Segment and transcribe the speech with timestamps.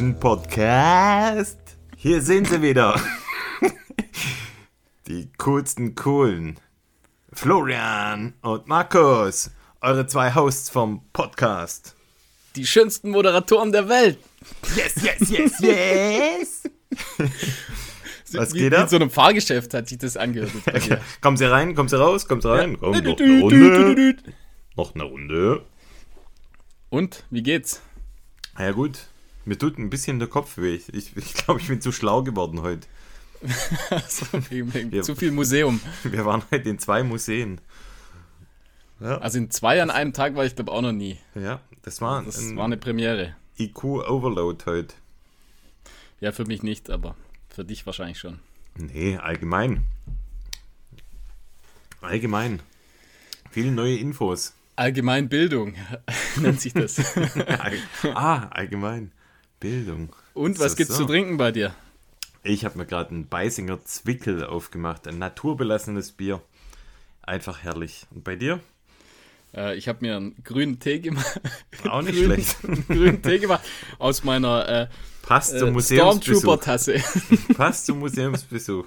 [0.00, 1.60] Fiction Podcast.
[1.94, 2.98] Hier sind sie wieder.
[5.06, 6.58] Die coolsten Coolen.
[7.34, 9.50] Florian und Markus,
[9.82, 11.96] eure zwei Hosts vom Podcast.
[12.56, 14.16] Die schönsten Moderatoren der Welt.
[14.74, 16.62] Yes, yes, yes, yes.
[18.32, 18.84] Was wie, geht ab?
[18.84, 20.50] in so einem Fahrgeschäft hat sich das angehört.
[21.20, 22.78] Kommen Sie rein, kommen Sie raus, kommen Sie rein.
[22.80, 24.16] Komm, noch eine Runde.
[24.76, 25.66] Noch eine Runde.
[26.88, 27.82] Und, wie geht's?
[28.58, 29.09] Ja gut,
[29.44, 30.80] mir tut ein bisschen der Kopf weh.
[30.92, 32.86] Ich, ich, glaube, ich bin zu schlau geworden heute.
[34.08, 35.02] So, wegen Ja.
[35.02, 35.80] Zu viel Museum.
[36.04, 37.60] Wir waren heute in zwei Museen.
[39.00, 41.18] Also in zwei an einem Tag war ich glaube auch noch nie.
[41.34, 43.34] Ja, das war Das ein war eine Premiere.
[43.58, 44.94] IQ-Overload heute.
[46.20, 47.16] Ja, für mich nicht, aber
[47.48, 48.40] für dich wahrscheinlich schon.
[48.76, 49.84] Nee, allgemein.
[52.02, 52.60] Allgemein.
[53.50, 54.52] Viele neue Infos.
[54.76, 55.74] Allgemeinbildung
[56.36, 56.96] nennt sich das.
[58.14, 59.12] Ah, allgemein.
[59.60, 60.14] Bildung.
[60.34, 61.02] Und was So, gibt's so.
[61.02, 61.74] zu trinken bei dir?
[62.42, 65.06] Ich habe mir gerade einen Beisinger Zwickel aufgemacht.
[65.06, 66.40] Ein naturbelassenes Bier.
[67.22, 68.06] Einfach herrlich.
[68.10, 68.60] Und bei dir?
[69.54, 71.40] Äh, ich habe mir einen grünen Tee gemacht.
[71.88, 72.56] Auch nicht grünen, schlecht.
[72.88, 73.62] grünen Tee gemacht
[73.98, 74.86] aus meiner äh,
[75.22, 76.40] Passt zum äh, Museumsbesuch.
[76.40, 76.94] Stormtrooper-Tasse.
[77.54, 78.86] Passt zum Museumsbesuch.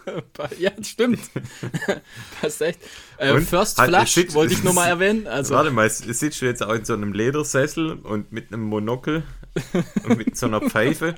[0.58, 1.20] ja, stimmt.
[2.42, 2.80] Passt echt.
[3.18, 3.48] Äh, Und?
[3.48, 5.28] First Hat- Flush sitzt- wollte ich nochmal erwähnen.
[5.28, 9.24] Also, Warte mal, sitzt du jetzt auch in so einem Ledersessel und mit einem Monokel
[10.04, 11.16] und mit so einer Pfeife?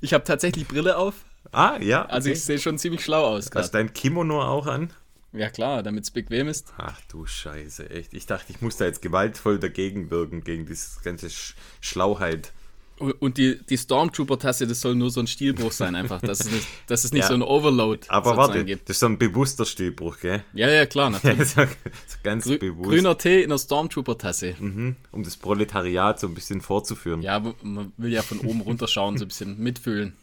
[0.00, 1.14] ich habe tatsächlich Brille auf.
[1.52, 2.04] ah, ja.
[2.06, 2.36] Also okay.
[2.36, 3.70] ich sehe schon ziemlich schlau aus Hast gerade.
[3.70, 4.92] dein Kimono auch an?
[5.32, 6.72] Ja klar, damit es bequem ist.
[6.78, 8.14] Ach du Scheiße, echt.
[8.14, 12.52] Ich dachte, ich muss da jetzt gewaltvoll dagegen wirken, gegen diese ganze Sch Schlauheit.
[12.98, 16.66] Und die, die Stormtrooper-Tasse, das soll nur so ein Stilbruch sein einfach, dass es nicht,
[16.86, 17.28] dass es nicht Ja.
[17.28, 18.88] so ein Overload Aber warte, gibt.
[18.88, 20.42] das ist so ein bewusster Stilbruch, gell?
[20.54, 21.48] Ja, ja, klar, natürlich.
[21.54, 22.88] so, so ganz Grü bewusst.
[22.88, 24.54] grüner Tee in einer Stormtrooper-Tasse.
[24.58, 27.20] Mhm, um das Proletariat so ein bisschen vorzuführen.
[27.20, 30.14] Ja, man will ja von oben runterschauen, so ein bisschen mitfühlen.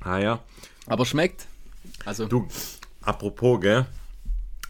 [0.00, 0.40] Ah ja.
[0.86, 1.46] Aber schmeckt.
[2.04, 2.46] Also, Du,
[3.02, 3.86] apropos, gell?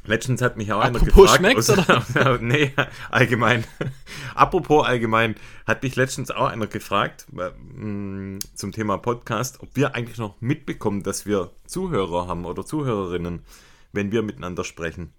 [0.08, 1.38] Letztens hat mich auch einer Apropos gefragt.
[1.38, 2.38] schmeckt's, oder?
[2.40, 2.72] nee,
[3.10, 3.64] allgemein.
[4.34, 5.34] apropos allgemein,
[5.66, 10.40] hat mich letztens auch einer gefragt äh, mh, zum Thema Podcast, ob wir eigentlich noch
[10.40, 13.44] mitbekommen, dass wir Zuhörer haben oder Zuhörerinnen,
[13.92, 15.12] wenn wir miteinander sprechen.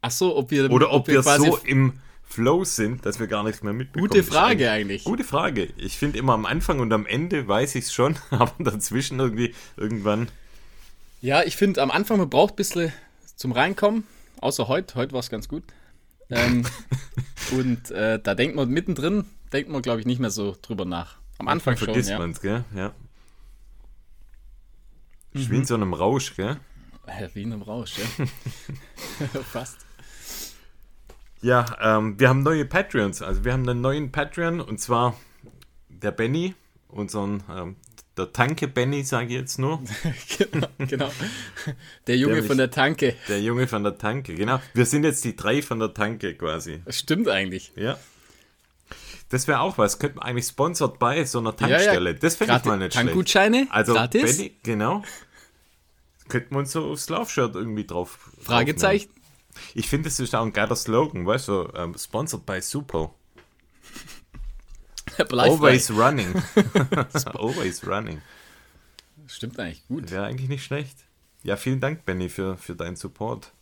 [0.00, 3.44] ach so, ob wir, Oder ob, wir, quasi so im Flow sind, dass wir gar
[3.44, 4.08] nichts mehr mitbekommen.
[4.08, 5.04] Gute Frage eigentlich.
[5.04, 5.68] Gute Frage.
[5.76, 9.54] Ich finde immer am Anfang und am Ende weiß ich es schon, aber dazwischen irgendwie
[9.76, 10.28] irgendwann.
[11.24, 12.92] Ja, ich finde, am Anfang, man braucht ein bisschen
[13.34, 14.04] zum Reinkommen.
[14.42, 14.94] Außer heute.
[14.94, 15.64] Heute war es ganz gut.
[16.28, 16.66] Ähm,
[17.52, 21.16] und äh, da denkt man mittendrin, denkt man, glaube ich, nicht mehr so drüber nach.
[21.38, 22.18] Am Anfang schon, vergisst ja.
[22.18, 22.66] man es, gell?
[22.74, 22.92] Ja.
[25.32, 25.50] Mhm.
[25.50, 26.58] wie in so einem Rausch, gell?
[27.06, 28.26] Äh, Wie in einem Rausch, ja.
[29.44, 29.78] Fast.
[31.40, 33.22] Ja, ähm, wir haben neue Patreons.
[33.22, 35.18] Also wir haben einen neuen Patreon und zwar
[35.88, 36.54] der Benny,
[36.88, 37.76] unseren, ähm,
[38.16, 39.82] der Tanke Benny, sage ich jetzt nur.
[40.38, 41.10] genau, genau.
[42.06, 43.16] Der Junge Der von der Tanke.
[43.28, 44.60] Der Junge von der Tanke, genau.
[44.72, 46.80] Wir sind jetzt die drei von der Tanke quasi.
[46.84, 47.72] Das stimmt eigentlich.
[47.76, 47.98] Ja.
[49.30, 49.98] Das wäre auch was.
[49.98, 52.14] Könnte man eigentlich sponsored bei so einer Tankstelle.
[52.14, 53.06] Das fände ich mal nicht schlecht.
[53.08, 54.36] Tankgutscheine, Also, gratis.
[54.36, 55.02] Benny, genau.
[56.28, 58.30] Könnten wir uns so aufs Laufshirt irgendwie drauf.
[58.40, 59.08] Fragezeichen.
[59.08, 59.24] draufnehmen.
[59.74, 61.68] Ich finde, das ist auch ein geiler Slogan, weißt du?
[61.74, 63.12] Ähm, sponsored by Super.
[65.30, 66.34] Always running.
[67.34, 68.20] Always running.
[69.26, 70.10] Stimmt eigentlich gut.
[70.10, 70.96] Wäre eigentlich nicht schlecht.
[71.42, 73.52] Ja, vielen Dank, Benny, für, für deinen Support.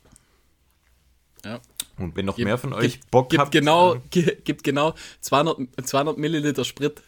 [1.45, 1.61] Ja.
[1.99, 3.53] Und wenn noch Gib- mehr von euch gib- Bock gibt habt.
[3.53, 7.03] genau, gi- gibt genau 200, 200 Milliliter Sprit.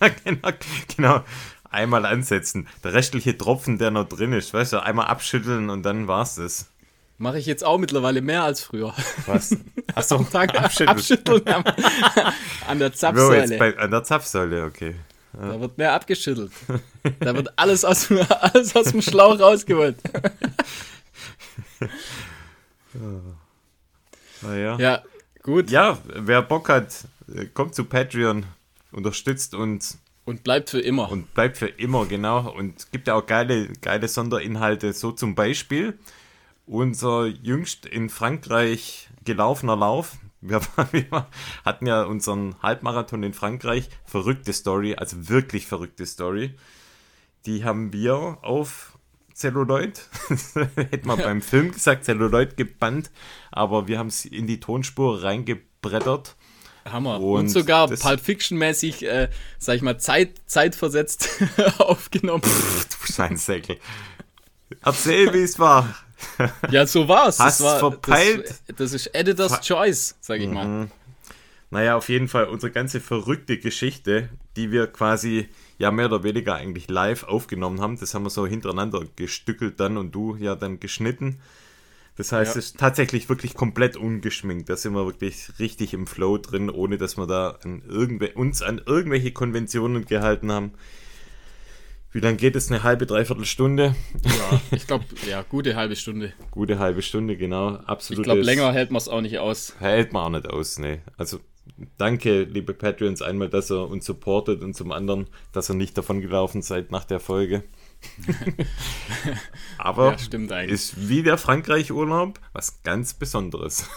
[0.00, 0.48] ja, genau,
[0.96, 1.24] genau.
[1.70, 2.68] Einmal ansetzen.
[2.84, 6.70] Der restliche Tropfen, der noch drin ist, weißt du, einmal abschütteln und dann war's das.
[7.16, 8.92] Mache ich jetzt auch mittlerweile mehr als früher.
[9.26, 9.56] Was?
[9.94, 10.88] Achso, Tag abschütteln.
[10.88, 11.64] Abschütteln am,
[12.68, 13.40] an der Zapfsäule.
[13.40, 14.96] jetzt bei, an der Zapfsäule, okay.
[15.32, 16.52] Da wird mehr abgeschüttelt.
[17.20, 19.96] Da wird alles aus, dem- alles aus dem Schlauch rausgeholt.
[24.42, 24.78] Naja.
[24.78, 24.78] Ja.
[24.78, 25.02] Ja,
[25.42, 25.70] gut.
[25.70, 27.06] ja, wer Bock hat,
[27.54, 28.46] kommt zu Patreon,
[28.92, 31.10] unterstützt uns Und bleibt für immer.
[31.10, 32.50] und bleibt für immer, genau.
[32.52, 35.98] Und gibt ja auch geile, geile Sonderinhalte, so zum Beispiel
[36.66, 40.16] unser jüngst in Frankreich gelaufener Lauf.
[40.40, 40.60] Wir,
[40.92, 41.26] wir
[41.64, 43.88] hatten ja unseren Halbmarathon in Frankreich.
[44.04, 46.54] Verrückte Story, also wirklich verrückte Story.
[47.46, 48.98] Die haben wir auf
[49.34, 50.08] Celluloid,
[50.76, 53.10] hätte man beim Film gesagt, Celluloid gebannt,
[53.50, 56.36] aber wir haben es in die Tonspur reingebrettert.
[56.84, 57.20] Hammer.
[57.20, 59.28] Und Und, sogar Pulp Fiction-mäßig, äh,
[59.58, 61.28] sag ich mal, Zeit, zeitversetzt
[61.78, 62.42] aufgenommen.
[62.42, 63.78] Du Scheinsäckel.
[64.82, 65.94] Erzähl, wie es war.
[66.70, 67.38] Ja, so war's.
[67.38, 68.48] Hast das war, verpeilt?
[68.66, 70.88] Das, das ist Editor's Choice, sag ich mal.
[71.70, 75.48] Naja, auf jeden Fall unsere ganze verrückte Geschichte, die wir quasi
[75.78, 79.96] ja mehr oder weniger eigentlich live aufgenommen haben, das haben wir so hintereinander gestückelt dann
[79.96, 81.40] und du ja dann geschnitten.
[82.16, 82.60] Das heißt, ja.
[82.60, 84.68] es ist tatsächlich wirklich komplett ungeschminkt.
[84.68, 87.82] Da sind wir wirklich richtig im Flow drin, ohne dass wir da an
[88.34, 90.72] uns an irgendwelche Konventionen gehalten haben.
[92.14, 92.70] Wie lange geht es?
[92.70, 93.96] Eine halbe, dreiviertel Stunde?
[94.24, 96.32] Ja, ich glaube, ja, gute halbe Stunde.
[96.52, 97.70] Gute halbe Stunde, genau.
[97.70, 98.20] Absolut.
[98.20, 99.74] Ich glaube, länger hält man es auch nicht aus.
[99.80, 101.02] Hält man auch nicht aus, ne.
[101.16, 101.40] Also,
[101.98, 106.20] danke, liebe Patreons, einmal, dass ihr uns supportet und zum anderen, dass ihr nicht davon
[106.20, 107.64] gelaufen seid nach der Folge.
[109.78, 113.90] Aber ja, stimmt ist wie der Frankreich-Urlaub was ganz Besonderes.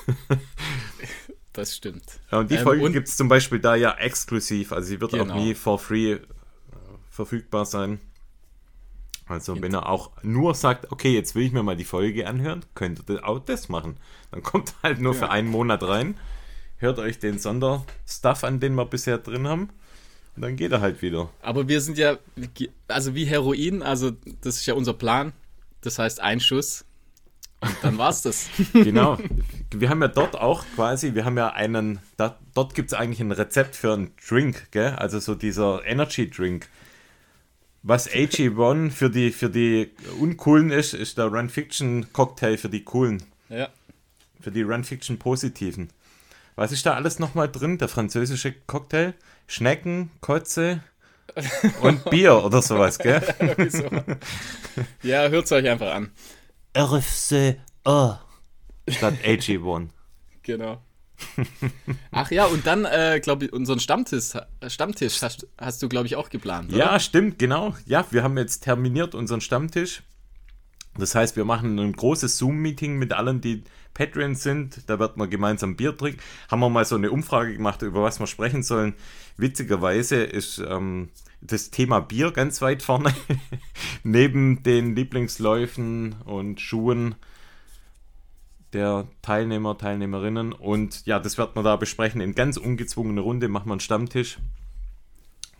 [1.53, 2.19] das stimmt.
[2.31, 4.71] Ja, und die ähm, Folge gibt es zum Beispiel da ja exklusiv.
[4.71, 5.35] Also sie wird genau.
[5.35, 6.19] auch nie for free äh,
[7.11, 7.99] verfügbar sein.
[9.27, 12.63] Also wenn er auch nur sagt, okay, jetzt will ich mir mal die Folge anhören,
[12.75, 13.97] könnt ihr auch das machen.
[14.31, 15.19] Dann kommt halt nur ja.
[15.19, 16.15] für einen Monat rein,
[16.77, 19.69] hört euch den Sonderstuff an, den wir bisher drin haben
[20.37, 21.29] und dann geht er halt wieder.
[21.41, 22.19] Aber wir sind ja,
[22.87, 25.33] also wie Heroin, also das ist ja unser Plan.
[25.81, 26.85] Das heißt, ein Schuss.
[27.59, 28.47] Und dann war's das.
[28.73, 29.17] genau.
[29.71, 33.19] Wir haben ja dort auch quasi, wir haben ja einen, da, dort gibt es eigentlich
[33.19, 34.91] ein Rezept für einen Drink, gell?
[34.91, 36.67] Also so dieser Energy Drink.
[37.87, 42.83] Was AG1 für die, für die Uncoolen ist, ist der Run Fiction Cocktail für die
[42.83, 43.23] Coolen.
[43.47, 43.69] Ja.
[44.41, 45.89] Für die Run Fiction Positiven.
[46.57, 47.77] Was ist da alles nochmal drin?
[47.77, 49.13] Der französische Cocktail?
[49.47, 50.83] Schnecken, Kotze
[51.81, 53.21] und Bier oder sowas, gell?
[55.03, 56.11] ja, hört es euch einfach an.
[56.77, 58.17] RFCO
[58.89, 59.87] statt AG1.
[60.43, 60.81] Genau.
[62.11, 64.33] Ach ja, und dann, äh, glaube ich, unseren Stammtisch,
[64.67, 66.69] Stammtisch hast, hast du, glaube ich, auch geplant.
[66.69, 66.77] Oder?
[66.77, 67.75] Ja, stimmt, genau.
[67.85, 70.03] Ja, wir haben jetzt terminiert unseren Stammtisch.
[70.97, 74.89] Das heißt, wir machen ein großes Zoom-Meeting mit allen, die Patreon sind.
[74.89, 76.19] Da wird man gemeinsam Bier trinken.
[76.49, 78.93] Haben wir mal so eine Umfrage gemacht, über was wir sprechen sollen.
[79.37, 81.09] Witzigerweise ist ähm,
[81.41, 83.13] das Thema Bier ganz weit vorne.
[84.03, 87.15] Neben den Lieblingsläufen und Schuhen
[88.73, 90.53] der Teilnehmer, Teilnehmerinnen.
[90.53, 92.21] Und ja, das wird man da besprechen.
[92.21, 94.37] In ganz ungezwungener Runde machen wir einen Stammtisch.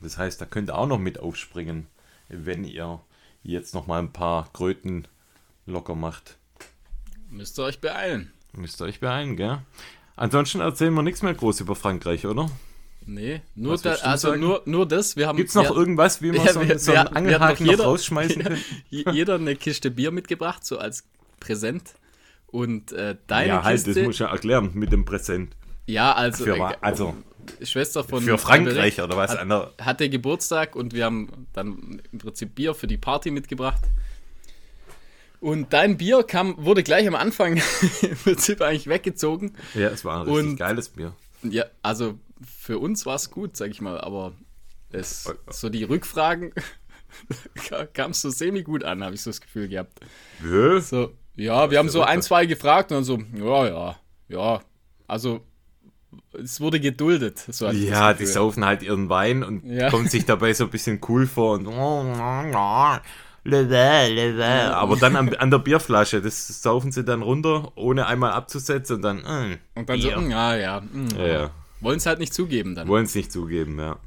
[0.02, 1.88] Das heißt, da könnt ihr auch noch mit aufspringen,
[2.30, 3.02] wenn ihr
[3.44, 5.08] jetzt noch mal ein paar Kröten
[5.66, 6.38] locker macht.
[7.30, 8.32] Müsst ihr euch beeilen.
[8.54, 9.60] Müsst ihr euch beeilen, gell?
[10.16, 12.50] Ansonsten erzählen wir nichts mehr groß über Frankreich, oder?
[13.06, 15.16] Nee, nur, da, also nur, nur das.
[15.16, 17.72] Wir haben, Gibt's noch wir, irgendwas, wie man ja, so, wir, so einen Angelhaken noch,
[17.72, 18.58] jeder, rausschmeißen kann?
[18.90, 21.06] jeder eine Kiste Bier mitgebracht, so als
[21.40, 21.94] Präsent.
[22.48, 23.94] Und äh, deine ja, halt, Kiste...
[23.94, 25.56] das muss ich ja erklären mit dem Präsent.
[25.86, 26.44] Ja, also...
[26.46, 27.16] Für, äh, also
[27.62, 28.24] Schwester von...
[28.24, 29.38] Für Frankreich oder was?
[29.38, 33.84] Hat, hatte Geburtstag und wir haben dann im Prinzip Bier für die Party mitgebracht.
[35.40, 37.58] Und dein Bier kam, wurde gleich am Anfang
[38.02, 39.54] im Prinzip eigentlich weggezogen.
[39.76, 41.14] Ja, es war ein richtig und, geiles Bier.
[41.44, 44.34] Ja, also für uns war es gut, sag ich mal, aber
[44.92, 46.54] es, so die Rückfragen
[47.94, 50.00] kam so semi-gut an, habe ich so das Gefühl gehabt.
[50.44, 53.96] Ja, so, ja wir haben so ein, zwei gefragt und dann so, ja, ja,
[54.28, 54.62] ja,
[55.08, 55.42] also
[56.34, 57.44] es wurde geduldet.
[57.50, 59.90] So ja, die saufen halt ihren Wein und ja.
[59.90, 61.66] kommen sich dabei so ein bisschen cool vor und
[64.74, 69.02] aber dann an, an, der Bierflasche, das saufen sie dann runter, ohne einmal abzusetzen und
[69.04, 69.18] dann.
[69.20, 70.16] Mm, und dann Bier.
[70.16, 70.82] so, mm, ja, ja.
[70.82, 71.52] Mm, ja, ja.
[71.80, 72.90] Wollen es halt nicht zugeben dann.
[72.90, 73.98] Wollen es nicht zugeben, ja.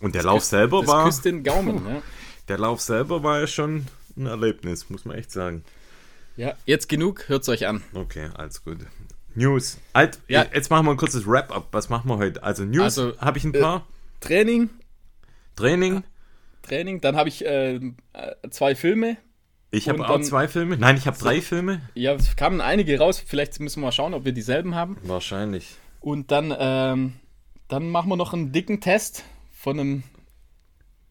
[0.00, 1.04] Und der das Lauf selber das war.
[1.06, 2.02] Küsst den Gaumen, ja.
[2.48, 3.86] Der Lauf selber war ja schon
[4.18, 5.64] ein Erlebnis, muss man echt sagen.
[6.40, 7.82] Ja, jetzt genug, hört es euch an.
[7.92, 8.78] Okay, alles gut.
[9.34, 9.76] News.
[9.92, 10.46] Alt, ja.
[10.54, 11.68] Jetzt machen wir ein kurzes Wrap-up.
[11.72, 12.42] Was machen wir heute?
[12.42, 13.76] Also News also, habe ich ein paar.
[13.76, 14.70] Äh, Training.
[15.54, 16.02] Training.
[16.62, 17.02] Training.
[17.02, 17.78] Dann habe ich äh,
[18.48, 19.18] zwei Filme.
[19.70, 20.78] Ich habe auch zwei Filme.
[20.78, 21.82] Nein, ich habe drei Filme.
[21.92, 23.22] Ja, es kamen einige raus.
[23.24, 24.96] Vielleicht müssen wir mal schauen, ob wir dieselben haben.
[25.02, 25.76] Wahrscheinlich.
[26.00, 27.16] Und dann, ähm,
[27.68, 30.02] dann machen wir noch einen dicken Test von einem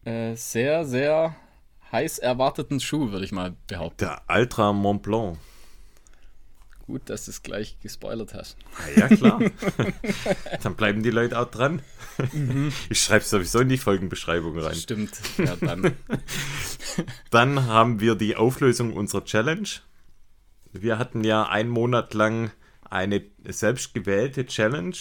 [0.04, 1.36] äh, sehr, sehr
[1.92, 3.98] heiß erwarteten Schuh, würde ich mal behaupten.
[3.98, 5.38] Der Ultra Mont Blanc.
[6.86, 8.56] Gut, dass du es gleich gespoilert hast.
[8.96, 9.40] Ja, ja klar.
[10.62, 11.82] dann bleiben die Leute auch dran.
[12.32, 12.72] Mhm.
[12.88, 14.74] Ich schreibe es sowieso in die Folgenbeschreibung rein.
[14.74, 15.94] Stimmt, ja dann.
[17.30, 19.68] dann haben wir die Auflösung unserer Challenge.
[20.72, 22.50] Wir hatten ja einen Monat lang
[22.82, 24.96] eine selbstgewählte Challenge.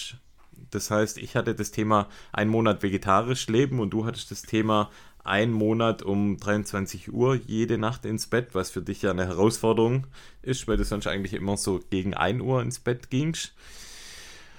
[0.70, 4.92] Das heißt, ich hatte das Thema einen Monat vegetarisch leben und du hattest das Thema
[5.24, 10.08] einen Monat um 23 Uhr jede Nacht ins Bett, was für dich ja eine Herausforderung
[10.42, 13.54] ist, weil du sonst eigentlich immer so gegen 1 Uhr ins Bett gingst.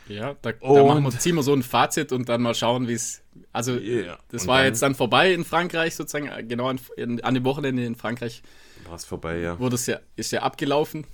[0.08, 2.94] Ja, da, da machen wir, ziehen wir so ein Fazit und dann mal schauen, wie
[2.94, 3.22] es.
[3.52, 4.18] Also, yeah.
[4.30, 7.44] das und war dann, jetzt dann vorbei in Frankreich, sozusagen, genau in, in, an dem
[7.44, 8.42] Wochenende in Frankreich.
[8.86, 9.58] War es vorbei, ja.
[9.58, 11.06] Wurde es ja, ist ja abgelaufen.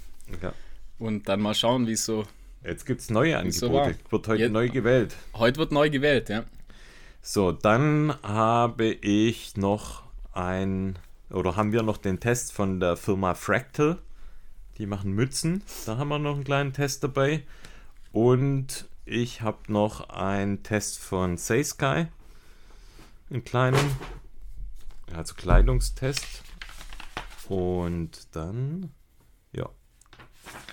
[0.42, 0.54] Ja.
[0.98, 2.24] Und dann mal schauen, wie es so
[2.64, 3.72] Jetzt gibt es neue so Angebote.
[3.72, 3.94] wahr.
[4.10, 5.14] wird heute Jetzt- neu gewählt.
[5.34, 6.44] Heute wird neu gewählt, ja.
[7.28, 10.96] So, dann habe ich noch ein,
[11.28, 13.98] oder haben wir noch den Test von der Firma Fractal.
[14.78, 15.64] Die machen Mützen.
[15.86, 17.42] Da haben wir noch einen kleinen Test dabei.
[18.12, 22.06] Und ich habe noch einen Test von Saysky.
[23.28, 23.96] Einen kleinen.
[25.12, 26.44] Also Kleidungstest.
[27.48, 28.92] Und dann,
[29.50, 29.68] ja,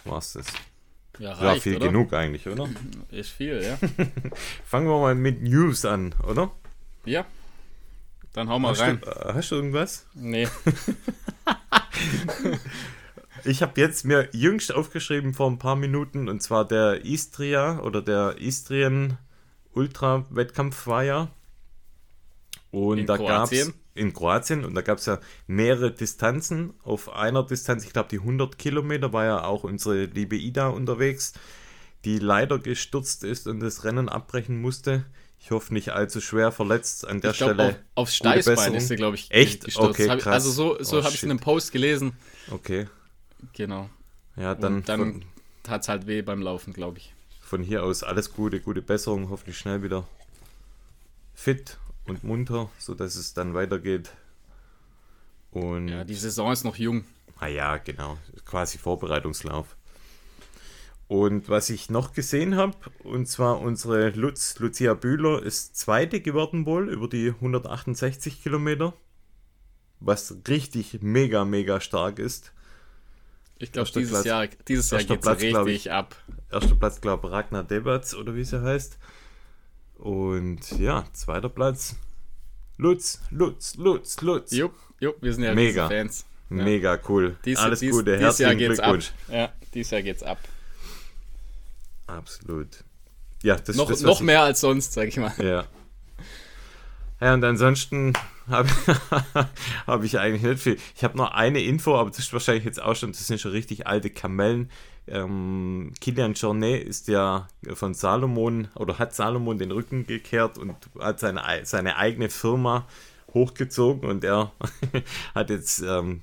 [0.06, 0.46] war's das.
[1.20, 1.88] Ja, Ja, reicht, viel oder?
[1.88, 2.68] genug eigentlich, oder?
[3.12, 3.78] Ist viel, ja.
[4.66, 6.52] Fangen wir mal mit News an, oder?
[7.06, 7.26] ja.
[8.34, 9.00] Dann hau mal Hast rein.
[9.00, 10.08] du, äh, hast du irgendwas?
[10.16, 10.48] Nee.
[13.46, 18.02] Ich habe jetzt mir jüngst aufgeschrieben vor ein paar Minuten und zwar der Istria oder
[18.02, 19.18] der Istrien
[19.74, 21.28] Ultra Wettkampf war ja.
[22.72, 23.74] Und In da gab es?
[23.96, 26.74] In Kroatien und da gab es ja mehrere Distanzen.
[26.84, 31.34] Auf einer Distanz, ich glaube die 100 Kilometer, war ja auch unsere liebe Ida unterwegs,
[32.06, 35.06] die leider gestürzt ist und das Rennen abbrechen musste.
[35.40, 37.70] Ich hoffe nicht allzu schwer verletzt an der Ich glaube, Stelle.
[37.70, 39.66] auf, aufs Steißbein ist sie, glaube ich, Echt?
[39.66, 40.00] gestürzt.
[40.00, 40.28] Okay, krass.
[40.28, 42.14] Also so, so Oh, habe ich es in einem Post gelesen.
[42.50, 42.88] Okay,
[43.54, 43.90] Genau.
[44.38, 45.26] ja, dann, Und dann
[45.64, 47.14] tat es halt weh beim Laufen, glaube ich.
[47.42, 50.08] von hier aus alles Gute, gute Besserung, hoffentlich schnell wieder
[51.34, 54.12] fit und munter, sodass es dann weitergeht.
[55.52, 57.04] Und Ja, die Saison ist noch jung.
[57.40, 58.18] Ah ja, genau.
[58.46, 59.76] Quasi Vorbereitungslauf.
[61.08, 66.66] Und was ich noch gesehen habe, und zwar unsere Lutz, Lucia Bühler, ist Zweite geworden
[66.66, 68.94] wohl über die 168 Kilometer.
[70.00, 72.52] Was richtig mega, mega stark ist.
[73.60, 75.92] Ich glaube, dieses Platz- Jahr, dieses Jahr geht es richtig ich.
[75.92, 76.16] ab.
[76.52, 78.98] Erster Platz, glaube ich, Ragnar Debatz oder wie sie heißt.
[80.04, 81.96] Und ja, zweiter Platz.
[82.76, 84.52] Lutz, Lutz, Lutz, Lutz.
[84.52, 85.88] Jupp, jupp, wir sind ja Mega.
[85.88, 86.26] Fans.
[86.50, 86.62] Ja.
[86.62, 87.38] Mega cool.
[87.46, 89.08] Dies, Alles dies, Gute, dieses Jahr herzlichen geht's Glückwunsch.
[89.30, 89.34] ab.
[89.34, 90.40] Ja, dieses Jahr geht's ab.
[92.06, 92.84] Absolut.
[93.44, 95.32] Ja, das noch das, noch mehr als sonst, sag ich mal.
[95.42, 95.64] Ja.
[97.22, 98.12] Ja, und ansonsten
[98.50, 98.68] habe
[99.88, 100.78] hab ich eigentlich nicht viel.
[100.98, 103.52] Ich habe noch eine Info, aber das ist wahrscheinlich jetzt auch schon, das sind schon
[103.52, 104.70] richtig alte Kamellen.
[105.08, 111.20] Ähm, Kilian Jornet ist ja von Salomon oder hat Salomon den Rücken gekehrt und hat
[111.20, 112.88] seine, ei- seine eigene Firma
[113.34, 114.52] hochgezogen und er
[115.36, 116.22] hat jetzt, ähm,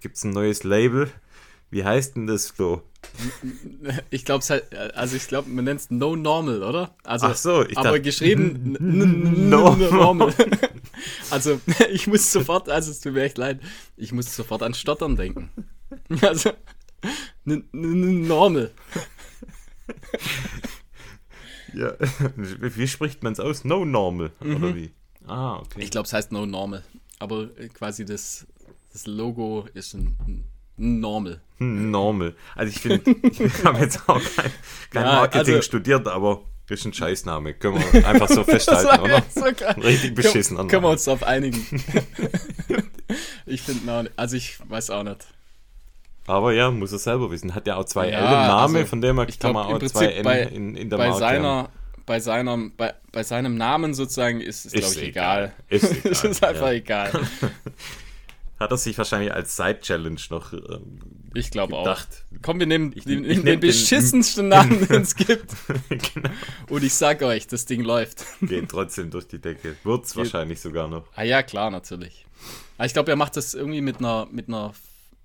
[0.00, 1.10] gibt es ein neues Label.
[1.70, 2.82] Wie heißt denn das, Flo?
[4.10, 6.94] Ich glaube, halt, also ich glaube, man nennt es No Normal, oder?
[7.04, 8.76] Also, Ach so, ich aber dachte- geschrieben
[9.48, 10.34] No Normal.
[11.30, 13.58] Also, ich muss sofort, also es tut mir echt leid,
[13.96, 15.48] ich muss sofort an Stottern denken.
[16.20, 16.50] Also,
[17.46, 18.70] n- Normal.
[21.74, 21.92] Ja.
[22.36, 23.64] Wie spricht man es aus?
[23.64, 24.90] No normal, oder wie?
[25.26, 25.80] Ah, okay.
[25.80, 26.82] Ich glaube, es heißt No Normal.
[27.18, 28.46] Aber äh, quasi das,
[28.92, 31.40] das Logo ist ein, ein Normal.
[31.58, 32.34] Hm, Normal.
[32.54, 34.50] Also ich finde, ich habe jetzt auch kein,
[34.90, 37.54] kein Ja, Marketing also- studiert, aber das ist ein Scheißname.
[37.54, 39.22] Können wir einfach so festhalten, oder?
[39.34, 39.76] sogar.
[39.82, 40.56] Richtig beschissen.
[40.58, 41.64] Können, können wir uns darauf einigen.
[43.46, 45.26] ich finde, also ich weiß auch nicht.
[46.26, 47.54] Aber ja, muss er selber wissen.
[47.54, 49.66] Hat ja auch zwei Ja, L im Namen, also von dem her ich kann man
[49.66, 51.34] auch zwei N bei- in, in der bei Marke haben.
[51.42, 51.68] seiner,
[52.06, 55.52] bei seiner, bei, bei seinem Namen sozusagen ist es, glaube ich, egal.
[55.68, 55.80] egal.
[55.80, 56.72] Ist es egal, ist einfach ja.
[56.72, 57.12] egal.
[58.60, 61.00] Hat er sich wahrscheinlich als Side-Challenge noch ähm,
[61.34, 61.82] Ich glaube auch.
[61.82, 62.24] gedacht.
[62.42, 65.50] Komm, wir nehmen Ich- den, ich den, nehm den- beschissensten Namen, den es gibt.
[65.88, 66.30] genau.
[66.68, 68.24] Und ich sag euch, das Ding läuft.
[68.40, 69.74] Geht trotzdem durch die Decke.
[69.82, 71.04] Wird's wahrscheinlich sogar noch.
[71.16, 72.24] Ah ja, klar, natürlich.
[72.78, 74.72] Aber ich glaube, er macht das irgendwie mit einer, mit einer,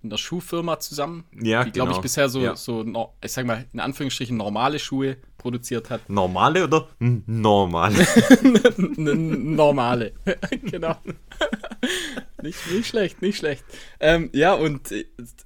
[0.09, 1.25] einer Schuhfirma zusammen.
[1.41, 2.01] Ja, die, glaube ich, genau.
[2.01, 2.55] bisher so, Ja.
[2.55, 2.83] so,
[3.23, 6.09] ich sag mal, in Anführungsstrichen normale Schuhe produziert hat.
[6.09, 8.07] Normale oder normale?
[8.77, 10.13] Normale.
[10.63, 10.95] genau.
[12.41, 13.63] nicht, nicht schlecht, nicht schlecht.
[13.99, 14.93] Ähm, ja, und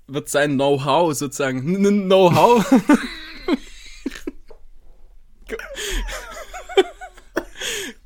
[0.08, 1.62] wird sein Know-how sozusagen.
[2.08, 2.66] Know-how.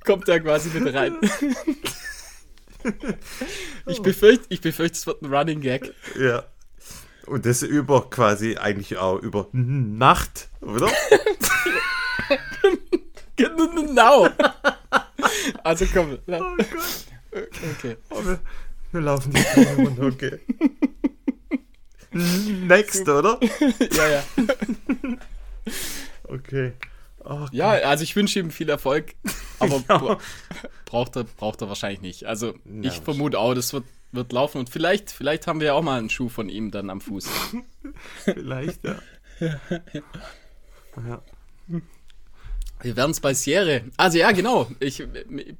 [0.03, 1.15] Kommt da quasi mit rein.
[3.87, 5.93] Ich befürchte, ich befürchte, es wird ein Running Gag.
[6.19, 6.43] Ja.
[7.25, 10.87] Und das über quasi eigentlich auch über Nacht, oder?
[13.37, 14.27] Genau.
[15.63, 16.17] Also komm.
[16.25, 16.55] la-
[17.77, 17.97] Okay.
[18.09, 18.39] Aber wir,
[18.93, 19.41] wir laufen die
[19.83, 20.39] runter, okay.
[22.11, 23.37] Next, oder?
[23.91, 24.23] Ja, ja.
[26.23, 26.71] Okay.
[27.27, 29.15] Oh, Ja, also ich wünsche ihm viel Erfolg,
[29.59, 29.97] aber Ja.
[29.97, 30.19] bra-
[30.85, 32.25] braucht, er, braucht er wahrscheinlich nicht.
[32.25, 35.73] Also ich Ja, vermute auch, das wird, wird laufen und vielleicht, vielleicht haben wir ja
[35.73, 37.27] auch mal einen Schuh von ihm dann am Fuß.
[38.23, 38.95] vielleicht, ja.
[41.07, 41.21] ja.
[42.81, 43.85] Wir werden es bei Sierre.
[43.97, 44.69] Also ja, genau.
[44.79, 45.03] Ich,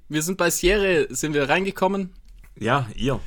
[0.09, 2.13] wir sind bei Sierre, sind wir reingekommen.
[2.57, 3.19] Ja, ihr.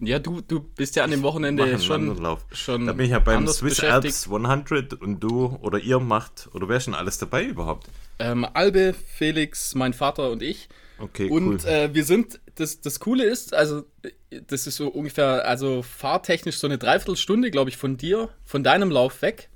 [0.00, 2.16] Ja, du, du bist ja an dem Wochenende schon,
[2.52, 3.80] schon Da bin ich ja beim Swiss.
[3.80, 7.88] Alps 100 und du oder ihr macht, oder wer ist schon alles dabei überhaupt?
[8.18, 10.68] Ähm, Albe, Felix, mein Vater und ich.
[10.98, 11.68] Okay, Und cool.
[11.68, 13.84] äh, wir sind, das, das Coole ist, also
[14.46, 18.90] das ist so ungefähr, also fahrtechnisch so eine Dreiviertelstunde, glaube ich, von dir, von deinem
[18.90, 19.48] Lauf weg.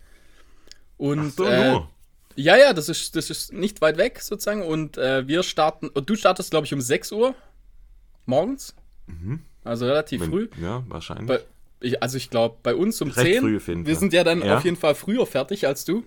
[0.97, 1.91] Und Ach so, äh, nur.
[2.35, 4.63] ja, ja, das ist, das ist nicht weit weg sozusagen.
[4.63, 7.35] Und äh, wir starten, und du startest, glaube ich, um 6 Uhr
[8.27, 8.75] morgens.
[9.69, 10.49] Also relativ Wenn- früh.
[10.61, 11.27] Ja, wahrscheinlich.
[11.29, 11.41] Bei,
[11.81, 13.41] ich, also ich glaube, bei uns um Recht 10.
[13.43, 14.57] früh auf jeden wir sind ja dann Ja.
[14.57, 16.05] auf jeden Fall früher fertig als du.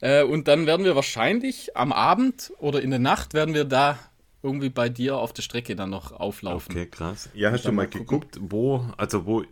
[0.00, 3.98] Äh, und dann werden wir wahrscheinlich am Abend oder in der Nacht werden wir da
[4.42, 6.72] irgendwie bei dir auf der Strecke dann noch auflaufen.
[6.76, 7.30] Okay, krass.
[7.34, 8.00] Ja, hast du mal gucken.
[8.06, 9.42] geguckt, wo, also wo,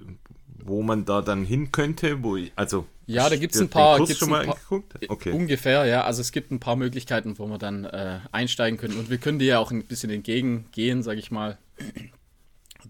[0.65, 2.87] wo man da dann hin könnte, wo, ich- also.
[3.07, 4.95] Ja, da gibt's hast du ein paar- Kurs gibt's schon ein mal paar- geguckt?
[5.09, 5.33] Okay.
[5.33, 6.05] Ungefähr, ja.
[6.05, 8.97] Also es gibt ein paar Möglichkeiten, wo wir dann äh, einsteigen können.
[8.99, 11.59] Und wir können dir ja auch ein bisschen entgegengehen, sage ich mal.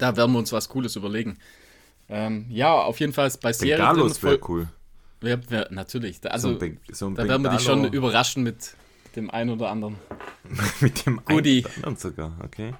[0.02, 1.38] Da werden wir uns was Cooles überlegen.
[2.08, 4.66] Ähm, ja, auf jeden Fall bei Serie Bengalos wäre cool.
[5.22, 6.20] ja, ja, natürlich.
[6.20, 8.74] Da- So Also ein so ein da werden wir dich schon überraschen mit
[9.14, 9.94] dem einen oder anderen.
[10.80, 11.58] mit dem Goodie.
[11.58, 12.74] einen oder anderen sogar, okay.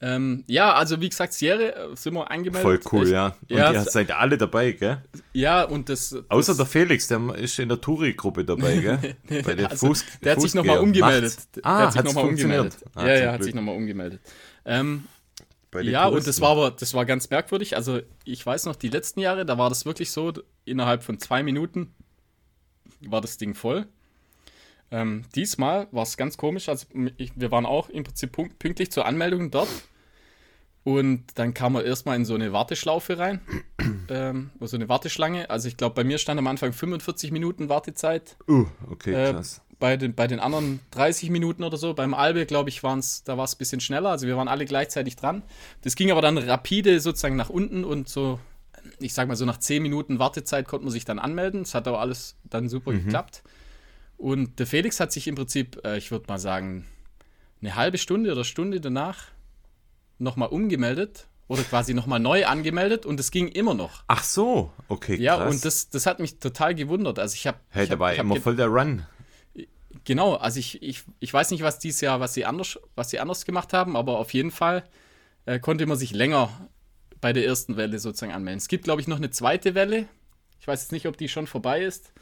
[0.00, 2.62] Ähm, ja, also wie gesagt, Serie äh, sind wir angemeldet.
[2.62, 3.26] Voll cool, Ich- ja.
[3.26, 5.02] Und ja, ihr seid alle dabei, gell?
[5.34, 6.08] Ja, und das.
[6.10, 9.16] das Außer der Felix, der ist in der Touri-Gruppe dabei, gell?
[9.44, 11.34] Bei der also, Fuß der hat sich nochmal umgemeldet.
[11.34, 11.50] Nachts.
[11.52, 12.76] Der Ah, hat sich nochmal umgemeldet.
[12.94, 14.20] Ah, ja, zum ja, hat sich nochmal umgemeldet.
[14.64, 15.04] Ähm,
[15.72, 16.28] Bei den ja, und Touristen.
[16.28, 17.76] das war aber, das war ganz merkwürdig.
[17.76, 20.32] Also, ich weiß noch, die letzten Jahre, da war das wirklich so,
[20.66, 21.94] innerhalb von zwei Minuten
[23.00, 23.86] war das Ding voll.
[24.90, 26.68] Ähm, diesmal war es ganz komisch.
[26.68, 26.86] Also,
[27.16, 29.70] ich, wir waren auch im Prinzip pünktlich zur Anmeldung dort.
[30.84, 33.40] Und dann kam er erstmal in so eine Warteschlaufe rein.
[34.10, 35.48] ähm, so eine Warteschlange.
[35.48, 38.36] Also, ich glaube, bei mir stand am Anfang 45 Minuten Wartezeit.
[38.46, 39.61] Uh, okay, Äh, krass.
[39.82, 41.92] Bei, den, bei den anderen 30 Minuten oder so.
[41.92, 44.10] Beim Albe, glaube ich, waren's, da war es ein bisschen schneller.
[44.10, 45.42] Also wir waren alle gleichzeitig dran.
[45.80, 48.38] Das ging aber dann rapide sozusagen nach unten und so,
[49.00, 51.64] ich sag mal so nach 10 Minuten Wartezeit konnte man sich dann anmelden.
[51.64, 53.04] Das hat aber alles dann super Mhm.
[53.06, 53.42] geklappt.
[54.18, 56.86] Und der Felix hat sich im Prinzip, äh, ich würde mal sagen,
[57.60, 59.24] eine halbe Stunde oder Stunde danach
[60.18, 64.04] nochmal umgemeldet oder quasi nochmal neu angemeldet und es ging immer noch.
[64.06, 65.52] Ach so, okay, Ja, krass.
[65.54, 67.18] und das, das hat mich total gewundert.
[67.18, 69.04] Also ich habe Hey, ich hab, war ich hab immer voll der Run.
[70.04, 73.20] Genau, also ich, ich, ich weiß nicht, was dieses Jahr, was sie anders, was sie
[73.20, 74.84] anders gemacht haben, aber auf jeden Fall
[75.46, 76.68] äh, konnte man sich länger
[77.20, 78.58] bei der ersten Welle sozusagen anmelden.
[78.58, 80.08] Es gibt, glaube ich, noch eine zweite Welle.
[80.60, 82.12] Ich weiß jetzt nicht, ob die schon vorbei ist.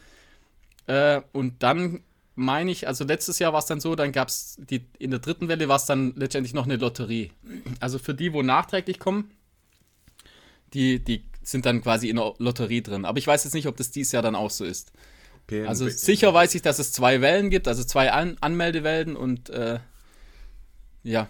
[0.87, 2.03] Äh, und dann
[2.35, 4.59] meine ich, also letztes Jahr war es dann so, dann gab es
[4.99, 7.33] in der dritten Welle war es dann letztendlich noch eine Lotterie.
[7.81, 9.31] Also für die, wo nachträglich kommen,
[10.75, 13.05] die, die sind dann quasi in der Lotterie drin.
[13.05, 14.93] Aber ich weiß jetzt nicht, ob das dieses Jahr dann auch so ist.
[15.50, 19.16] Okay, Also und- sicher weiß ich, dass es zwei Wellen gibt, also zwei An Anmeldewellen
[19.16, 19.80] und äh,
[21.02, 21.28] ja.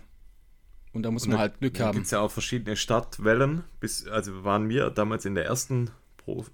[0.93, 1.95] Und da muss man halt Glück Da haben.
[1.95, 3.63] gibt es ja auch verschiedene Startwellen.
[3.79, 6.45] Bis, also waren wir damals in der ersten Pro.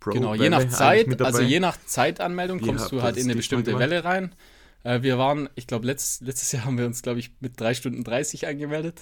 [0.00, 3.16] Pro Genau, je Welle nach eigentlich Zeit, also je nach Zeitanmeldung Wie kommst du halt
[3.16, 3.78] in eine bestimmte?
[3.78, 4.34] Welle rein.
[4.82, 7.74] Äh, wir waren, ich glaube, letzt, letztes Jahr haben wir uns, glaube ich, mit 3
[7.74, 9.00] Stunden 30 angemeldet.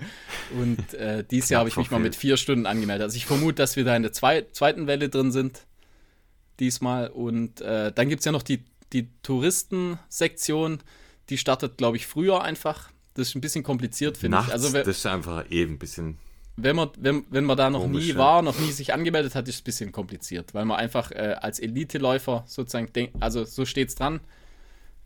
[0.58, 2.16] Und äh, dieses Jahr habe ich mich mal mit.
[2.16, 3.02] 4 Stunden angemeldet.
[3.04, 5.66] Also ich vermute, dass wir da in der zwei, zweiten Welle drin sind.
[6.60, 7.08] Diesmal.
[7.08, 10.80] Und äh, dann gibt es ja noch die, die Touristensektion.
[11.28, 12.90] Die startet, glaube ich, früher einfach.
[13.14, 14.52] Das ist ein bisschen kompliziert, finde ich.
[14.52, 16.18] Also das ist einfach eben ein bisschen.
[16.56, 19.48] wenn man, wenn, wenn man da noch Komisch, nie war, noch nie sich angemeldet hat,
[19.48, 23.64] ist es ein bisschen kompliziert, weil man einfach äh, als Eliteläufer sozusagen denkt, also so
[23.64, 24.20] steht's dran.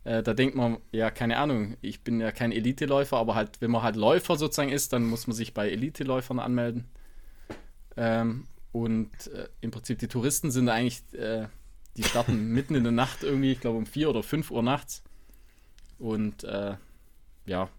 [0.03, 3.71] Äh, da denkt man, ja, keine Ahnung, ich bin ja kein Eliteläufer, aber halt, wenn
[3.71, 6.85] man halt Läufer sozusagen ist, dann muss man sich bei Eliteläufern anmelden.
[7.97, 8.45] Ähm,
[8.83, 11.47] und äh, im Prinzip die Touristen sind eigentlich, äh,
[11.95, 15.03] die starten mitten in der Nacht irgendwie, ich glaube um 4 oder 5 Uhr nachts.
[15.97, 16.75] Und äh,
[17.45, 17.69] ja,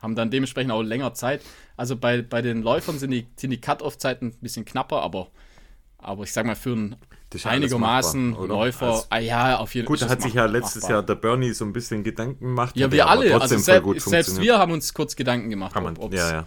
[0.00, 1.42] haben dann dementsprechend auch länger Zeit.
[1.76, 5.28] Also bei, bei den Läufern sind die, sind die Cut-Off-Zeiten ein bisschen knapper, aber,
[5.98, 6.96] aber ich sag mal, für einen
[7.32, 8.46] ja einigermaßen machbar?
[8.48, 9.94] Läufer, Also, ah ja, auf jeden Fall.
[9.94, 12.76] gut, da hat sich ja letztes Jahr der Bernie so ein bisschen Gedanken gemacht.
[12.76, 16.30] Ja, wir alle, also selbst, selbst wir haben uns kurz Gedanken gemacht, Kann man, ja,
[16.32, 16.46] ja.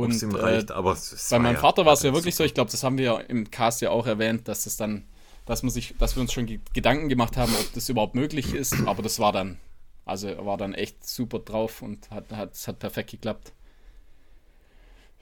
[0.00, 2.34] Und ihm äh, reicht, aber es, es bei meinem ja Vater war es ja wirklich
[2.34, 5.04] so, ich glaube, das haben wir ja im Cast ja auch erwähnt, dass das dann,
[5.46, 8.54] dass man sich, dass wir uns schon ge- Gedanken gemacht haben, ob das überhaupt möglich
[8.54, 9.58] ist, aber das war dann,
[10.04, 13.52] also er war dann echt super drauf und hat, hat, es hat perfekt geklappt.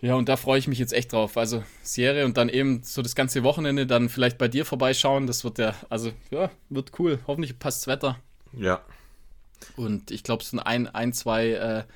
[0.01, 1.37] Ja, und da freue ich mich jetzt echt drauf.
[1.37, 5.27] Also Serie und dann eben so das ganze Wochenende dann vielleicht bei dir vorbeischauen.
[5.29, 7.21] Das wird ja, also ja, wird cool.
[7.27, 8.19] Hoffentlich passt das Wetter.
[8.53, 8.83] Ja,
[9.77, 11.87] Und ich glaube, es sind ein, ein zwei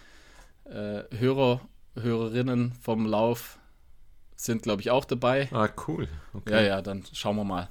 [0.67, 1.61] äh, äh, Hörer,
[2.01, 3.59] Hörerinnen vom Lauf
[4.37, 5.49] sind, glaube ich, auch dabei.
[5.53, 6.09] ah, cool.
[6.35, 6.53] Okay.
[6.53, 7.69] Ja, ja, dann schauen wir mal.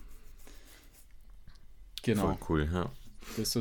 [2.04, 2.22] Genau.
[2.22, 2.92] Voll cool, ja.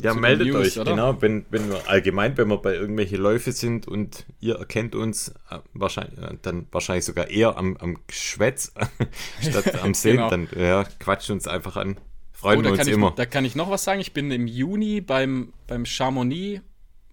[0.02, 0.90] Ja, meldet News, euch, oder?
[0.90, 5.28] genau, wenn, wenn wir allgemein, wenn wir bei irgendwelche Läufe sind und ihr erkennt uns,
[5.50, 8.72] äh, wahrscheinlich, äh, dann wahrscheinlich sogar eher am, am Geschwätz
[9.40, 10.30] statt am Sehen, genau.
[10.30, 11.96] dann ja, quatscht uns einfach an.
[12.32, 13.12] Freuen oh, wir uns ich, immer.
[13.16, 14.00] Da kann ich noch was sagen.
[14.00, 16.60] Ich bin im Juni beim, beim Chamonix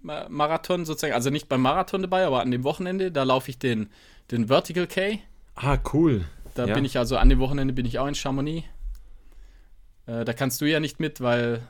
[0.01, 3.89] Marathon sozusagen, also nicht beim Marathon dabei, aber an dem Wochenende, da laufe ich den,
[4.31, 5.19] den Vertical K.
[5.55, 6.25] Ah, cool.
[6.55, 6.73] Da ja.
[6.73, 8.67] bin ich also an dem Wochenende bin ich auch in Chamonix.
[10.05, 11.61] Äh, da kannst du ja nicht mit, weil,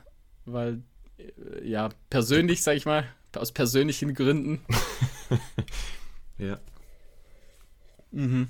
[0.44, 0.82] weil
[1.18, 3.04] äh, ja, persönlich, sag ich mal,
[3.36, 4.60] aus persönlichen Gründen.
[6.38, 6.58] ja.
[8.10, 8.48] Mhm.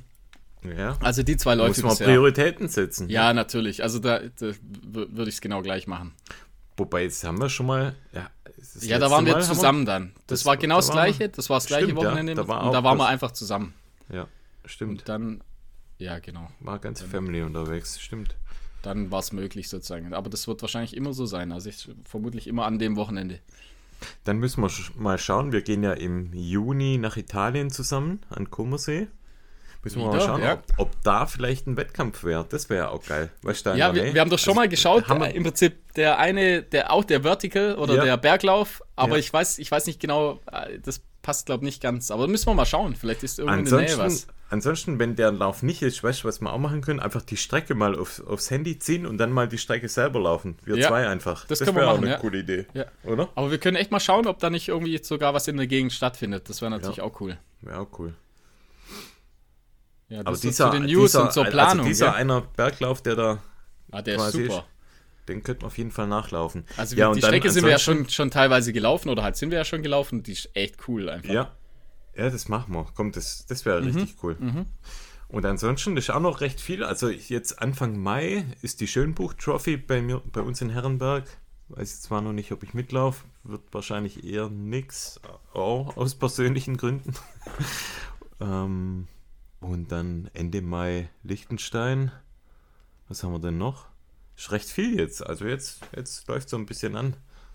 [0.77, 0.97] Ja.
[1.01, 1.83] Also die zwei Läufe.
[1.83, 3.09] Muss man Prioritäten setzen.
[3.09, 3.83] Ja, natürlich.
[3.83, 6.15] Also da, da würde ich es genau gleich machen.
[6.77, 7.95] Wobei, jetzt haben wir schon mal.
[8.13, 8.31] Ja,
[8.81, 10.13] ja da waren wir Mal zusammen wir, dann.
[10.27, 11.29] Das, das, war genau das, Gleiche.
[11.29, 12.33] Das war das gleiche stimmt, Wochenende.
[12.33, 13.75] Ja, da war und da waren wir einfach zusammen.
[14.11, 14.27] Ja,
[14.65, 15.01] stimmt.
[15.01, 15.45] Und dann,
[15.99, 16.49] ja, genau.
[16.61, 18.37] War ganze Family unterwegs, stimmt.
[18.83, 20.13] Dann war es möglich sozusagen.
[20.13, 21.53] Aber das wird wahrscheinlich immer so sein.
[21.53, 23.39] Also ich vermutlich immer an dem Wochenende.
[24.25, 25.53] Dann müssen wir mal schauen.
[25.53, 29.07] Wir gehen ja im Juni nach Italien zusammen an Comersee.
[29.85, 30.19] Müssen wir Wieder?
[30.19, 30.53] mal schauen, ja.
[30.55, 32.47] ob, ob, da vielleicht ein Wettkampf wäre.
[32.49, 33.31] Das wäre ja auch geil.
[33.43, 35.11] Weißt du, ja, wir, wir, haben doch schon also, mal geschaut.
[35.11, 38.05] Äh, Im Prinzip der eine, der auch der Vertical oder ja.
[38.05, 38.83] der Berglauf.
[38.95, 39.19] Aber ja.
[39.19, 40.41] ich weiß, ich weiß nicht genau.
[40.51, 42.13] Äh, das passt glaube ich nicht ganz.
[42.13, 42.95] Aber müssen wir mal schauen.
[42.95, 44.27] Vielleicht ist irgendwo ansonsten, in der Nähe was.
[44.51, 47.01] Ansonsten, wenn der Lauf nicht ist, weißt du, was wir auch machen können?
[47.01, 50.59] Einfach die Strecke mal auf, aufs Handy ziehen und dann mal die Strecke selber laufen.
[50.65, 51.47] Wir ja, zwei einfach.
[51.47, 51.85] Das, das machen.
[51.85, 52.19] Auch eine ja.
[52.19, 52.67] coole Idee.
[52.75, 52.85] Ja.
[53.03, 53.31] Oder?
[53.35, 55.93] Aber wir können echt mal schauen, ob da nicht irgendwie sogar was in der Gegend
[55.93, 56.49] stattfindet.
[56.49, 57.39] Das wäre natürlich auch cool.
[57.63, 58.15] Wäre auch cool.
[60.13, 61.79] Ja, das Aber dieser, zu den News dieser, und zur also Planung.
[61.79, 62.13] Also dieser ja.
[62.13, 63.39] einer Berglauf, der da
[63.91, 64.59] ah, der ist super.
[64.59, 66.67] Ist, den könnten wir auf jeden Fall nachlaufen.
[66.77, 69.59] Also ja, die Strecke sind wir ja schon, schon teilweise gelaufen oder halt sind wir
[69.59, 70.23] ja schon gelaufen.
[70.23, 71.33] Die ist echt cool einfach.
[71.33, 71.53] Ja,
[72.15, 72.85] ja das machen wir.
[72.95, 73.87] Kommt, das, das wäre mhm.
[73.87, 74.37] richtig cool.
[74.39, 74.67] Mhm.
[75.29, 76.85] Und ansonsten ist auch noch recht viel.
[76.85, 81.25] Also jetzt Anfang Mai ist die Schönbuch-Trophy bei, mir, bei uns in Herrenberg.
[81.69, 83.25] Weiß zwar noch nicht, ob ich mitlaufe.
[83.45, 85.23] Wird wahrscheinlich eher nix.
[85.55, 87.15] Auch aus persönlichen Gründen.
[88.43, 89.09] ähm,
[89.63, 92.13] und dann Ende Mai Liechtenstein.
[93.09, 93.87] Was haben wir denn noch?
[94.37, 95.25] Ist recht viel jetzt.
[95.25, 97.15] Also jetzt, jetzt läuft so ein bisschen an.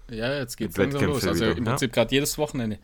[0.10, 1.26] Ja, jetzt geht's langsam los.
[1.26, 2.04] Also wieder, im Prinzip ja.
[2.04, 2.80] gerade jedes Wochenende.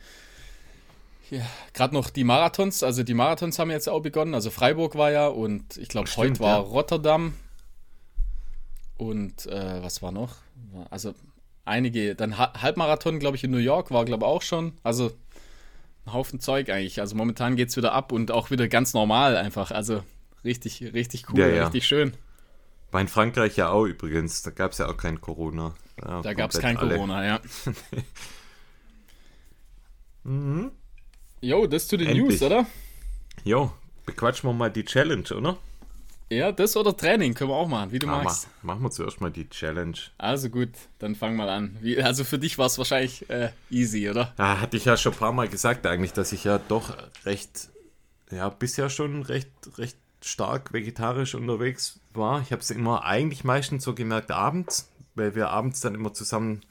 [1.29, 2.83] Ja, gerade noch die Marathons.
[2.83, 4.33] Also die Marathons haben jetzt auch begonnen.
[4.33, 6.57] Also Freiburg war ja und ich glaube heute war ja.
[6.57, 7.33] Rotterdam.
[8.97, 10.37] Und äh, was war noch?
[10.89, 11.13] Also
[11.65, 14.73] einige, dann Halbmarathon, glaube ich, in New York war, glaube ich, auch schon.
[14.83, 15.11] Also
[16.05, 16.99] ein Haufen Zeug eigentlich.
[16.99, 19.71] Also momentan geht es wieder ab und auch wieder ganz normal einfach.
[19.71, 20.03] Also
[20.43, 21.63] richtig, richtig cool, ja, ja.
[21.63, 22.13] richtig schön.
[22.91, 24.43] War in Frankreich ja auch übrigens.
[24.43, 25.73] Da gab es ja auch kein Corona.
[26.01, 26.95] Ja, da gab es kein alle.
[26.95, 27.41] Corona, ja.
[30.23, 30.71] mhm.
[31.41, 32.39] Jo, das zu den Endlich.
[32.39, 32.65] News, oder?
[33.43, 33.73] Jo,
[34.05, 35.57] bequatschen wir mal die Challenge, oder?
[36.33, 38.47] Ja, das oder Training können wir auch machen, wie du ja, magst.
[38.61, 39.97] Mach, machen wir zuerst mal die Challenge.
[40.17, 40.69] Also gut,
[40.99, 41.77] dann fang mal an.
[41.81, 44.33] Wie, also für dich war es wahrscheinlich äh, easy, oder?
[44.37, 47.69] Ja, hatte ich ja schon ein paar Mal gesagt eigentlich, dass ich ja doch recht,
[48.31, 52.41] ja, bisher schon recht, recht stark vegetarisch unterwegs war.
[52.41, 56.61] Ich habe es immer eigentlich meistens so gemerkt abends, weil wir abends dann immer zusammen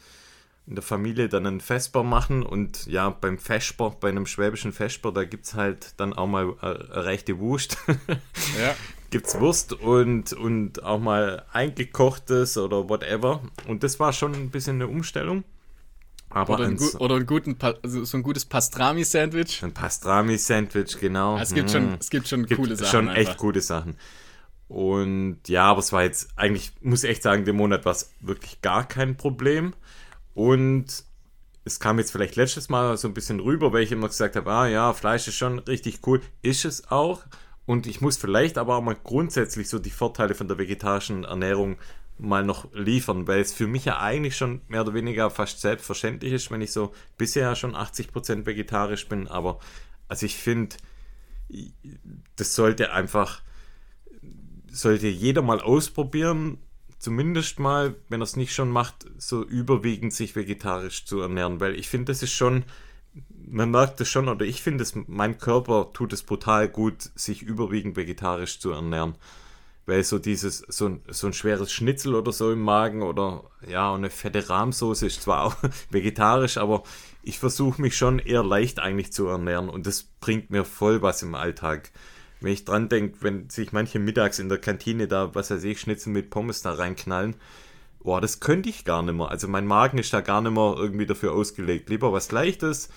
[0.66, 5.12] in der Familie dann einen Vesper machen und ja, beim Vesper, bei einem schwäbischen Vesper,
[5.12, 7.76] da gibt es halt dann auch mal äh, rechte Wurst.
[8.58, 8.74] ja.
[9.14, 13.42] es Wurst und, und auch mal eingekochtes oder whatever.
[13.66, 15.44] Und das war schon ein bisschen eine Umstellung.
[16.30, 19.62] Aber oder, ein, oder ein guten, also so ein gutes Pastrami-Sandwich.
[19.62, 21.38] Ein Pastrami-Sandwich, genau.
[21.38, 22.90] es gibt schon, es gibt schon gibt coole Sachen.
[22.90, 23.32] Schon einfach.
[23.32, 23.96] echt gute Sachen.
[24.68, 28.10] Und ja, aber es war jetzt eigentlich, muss ich echt sagen, dem Monat war es
[28.20, 29.74] wirklich gar kein Problem.
[30.32, 31.04] Und
[31.64, 34.50] es kam jetzt vielleicht letztes Mal so ein bisschen rüber, weil ich immer gesagt habe,
[34.50, 36.22] ah ja, Fleisch ist schon richtig cool.
[36.40, 37.22] Ist es auch.
[37.66, 41.76] Und ich muss vielleicht aber auch mal grundsätzlich so die Vorteile von der vegetarischen Ernährung
[42.18, 46.32] mal noch liefern, weil es für mich ja eigentlich schon mehr oder weniger fast selbstverständlich
[46.32, 49.28] ist, wenn ich so bisher schon 80% vegetarisch bin.
[49.28, 49.58] Aber
[50.08, 50.76] also ich finde,
[52.36, 53.42] das sollte einfach,
[54.70, 56.58] sollte jeder mal ausprobieren
[57.02, 61.74] zumindest mal, wenn er es nicht schon macht, so überwiegend sich vegetarisch zu ernähren, weil
[61.74, 62.62] ich finde, das ist schon,
[63.46, 67.42] man merkt es schon, oder ich finde es, mein Körper tut es brutal gut, sich
[67.42, 69.16] überwiegend vegetarisch zu ernähren.
[69.84, 73.92] Weil so dieses, so ein, so ein schweres Schnitzel oder so im Magen oder ja,
[73.92, 75.56] eine fette Rahmsoße ist zwar auch
[75.90, 76.84] vegetarisch, aber
[77.22, 81.22] ich versuche mich schon eher leicht eigentlich zu ernähren und das bringt mir voll was
[81.22, 81.90] im Alltag
[82.42, 85.80] wenn ich dran denke, wenn sich manche mittags in der Kantine da, was weiß ich,
[85.80, 87.36] Schnitzel mit Pommes da reinknallen,
[88.02, 89.28] boah, das könnte ich gar nicht mehr.
[89.28, 91.88] Also mein Magen ist da gar nicht mehr irgendwie dafür ausgelegt.
[91.88, 92.88] Lieber was Leichtes,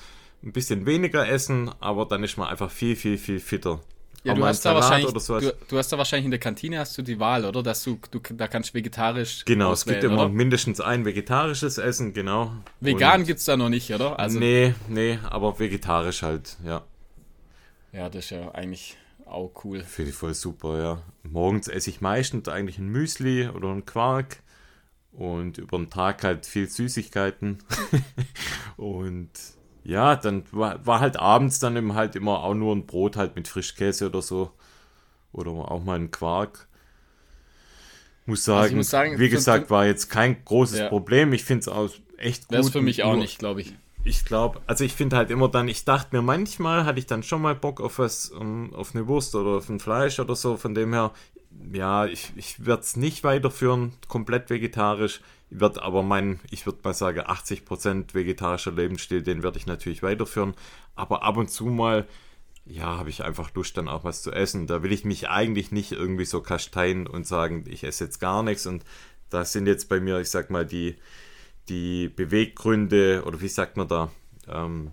[0.43, 3.79] ein bisschen weniger essen, aber dann ist man einfach viel, viel, viel fitter.
[4.23, 7.03] Ja, du hast, da wahrscheinlich, du, du hast da wahrscheinlich in der Kantine hast du
[7.03, 7.61] die Wahl, oder?
[7.61, 10.29] Dass du, du da kannst vegetarisch Genau, es gibt immer oder?
[10.29, 12.51] mindestens ein vegetarisches Essen, genau.
[12.79, 14.17] Vegan Und- gibt es da noch nicht, oder?
[14.17, 16.81] Also, nee, nee, aber vegetarisch halt, ja.
[17.93, 19.81] Ja, das ist ja eigentlich auch cool.
[19.83, 21.01] Finde ich voll super, ja.
[21.21, 24.37] Morgens esse ich meistens eigentlich ein Müsli oder einen Quark
[25.17, 27.59] und über den Tag halt viel Süßigkeiten.
[28.77, 29.29] und
[29.83, 33.35] ja, dann war, war halt abends dann eben halt immer auch nur ein Brot halt
[33.35, 34.51] mit Frischkäse oder so.
[35.31, 36.67] Oder auch mal ein Quark.
[38.25, 40.89] Muss sagen, Also muss sagen, wie gesagt, war jetzt kein großes Ja.
[40.89, 41.33] Problem.
[41.33, 42.57] Ich finde es auch echt gut.
[42.57, 43.75] Es für mich auch Nur- nicht, glaube ich.
[44.03, 47.21] ich glaube, also ich finde halt immer dann, ich dachte mir manchmal, hatte ich dann
[47.23, 50.57] schon mal Bock auf was, um, auf eine Wurst oder auf ein Fleisch oder so,
[50.57, 51.11] von dem her,
[51.71, 56.93] ja, ich, ich werde es nicht weiterführen, komplett vegetarisch, wird aber mein, ich würde mal
[56.93, 60.53] sagen, 80% vegetarischer Lebensstil, den werde ich natürlich weiterführen,
[60.95, 62.07] aber ab und zu mal,
[62.65, 64.65] ja, habe ich einfach Lust, dann auch was zu essen.
[64.65, 68.41] Da will ich mich eigentlich nicht irgendwie so kasteien und sagen, ich esse jetzt gar
[68.41, 68.65] nichts.
[68.65, 68.83] Und
[69.29, 70.95] da sind jetzt bei mir, ich sag mal, die,
[71.69, 74.11] die Beweggründe oder wie sagt man da,
[74.47, 74.91] ähm,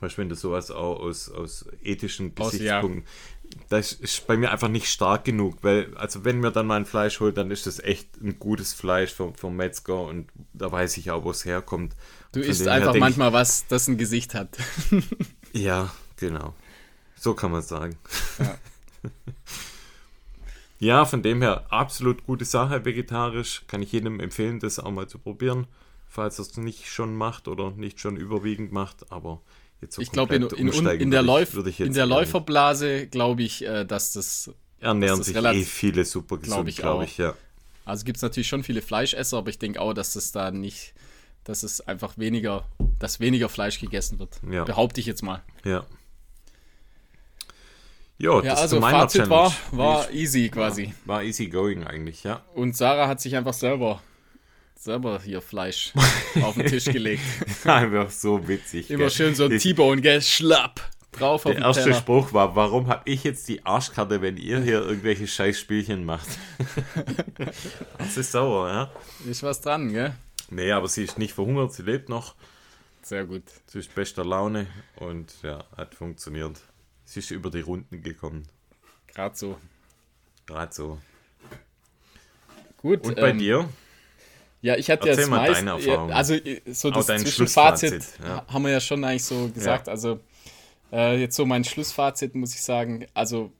[0.00, 3.04] Beispiel, wenn du sowas auch aus, aus ethischen Aus- Gesichtspunkten,
[3.68, 6.86] das ist bei mir einfach nicht stark genug, weil, also wenn mir dann mal ein
[6.86, 10.96] Fleisch holt, dann ist das echt ein gutes Fleisch vom, vom Metzger und da weiß
[10.96, 11.94] ich auch, wo es herkommt.
[12.32, 14.56] Du isst einfach manchmal was, das ein Gesicht hat.
[15.52, 16.54] Ich, ja, genau.
[17.16, 17.96] So kann man sagen.
[18.38, 18.58] Ja.
[20.80, 23.64] Ja, von dem her absolut gute Sache vegetarisch.
[23.68, 25.66] Kann ich jedem empfehlen, das auch mal zu probieren,
[26.08, 29.12] falls er es nicht schon macht oder nicht schon überwiegend macht.
[29.12, 29.42] Aber
[29.80, 32.06] jetzt so Ich glaube, in, in, in, der, ich- Läuf, ich in der.
[32.06, 34.50] Läuferblase glaube ich, äh, dass das.
[34.80, 37.06] ernähren das sich relativ- eh viele super Glaub gesund, ich glaube auch.
[37.08, 37.34] ich, ja.
[37.84, 40.94] Also gibt es natürlich schon viele Fleischesser, aber ich denke auch, dass das da nicht.
[41.44, 42.64] Dass es einfach weniger.
[42.98, 44.38] Dass weniger Fleisch gegessen wird.
[44.50, 44.64] Ja.
[44.64, 45.42] Behaupte ich jetzt mal.
[45.64, 45.84] Ja.
[48.18, 50.92] Jo, Ja, also Fazit war, war ich- easy quasi.
[51.06, 52.44] war easy going eigentlich, ja.
[52.54, 54.02] Und Sarah hat sich einfach selber.
[54.80, 55.92] Selber hier Fleisch
[56.42, 57.22] auf den Tisch gelegt.
[57.66, 58.88] Einfach so witzig.
[58.88, 59.10] Immer gell.
[59.10, 60.22] schön so ein T-Bone, gell?
[60.22, 60.80] Schlapp.
[61.12, 61.96] Drauf auf Der erste Teller.
[61.96, 66.28] Spruch war, warum habe ich jetzt die Arschkarte, wenn ihr hier irgendwelche Scheißspielchen macht?
[67.98, 68.90] das ist sauer, ja.
[69.30, 70.14] Ist was dran, gell?
[70.48, 72.34] Nee, aber sie ist nicht verhungert, sie lebt noch.
[73.02, 73.42] Sehr gut.
[73.66, 74.66] Sie ist bester Laune
[74.96, 76.58] und ja, hat funktioniert.
[77.04, 78.48] Sie ist über die Runden gekommen.
[79.08, 79.58] Gerade so.
[80.46, 80.98] Gerade so.
[82.78, 83.06] Gut.
[83.06, 83.68] Und bei ähm, dir?
[84.62, 86.10] Ja, ich hatte Erzähl jetzt mal meist, deine Erfahrungen.
[86.10, 88.44] ja, also äh, so das Zwischenfazit Schlussfazit, ja.
[88.46, 89.88] haben wir ja schon eigentlich so gesagt.
[89.88, 90.20] Also
[90.92, 93.52] äh, jetzt so mein Schlussfazit muss ich sagen, also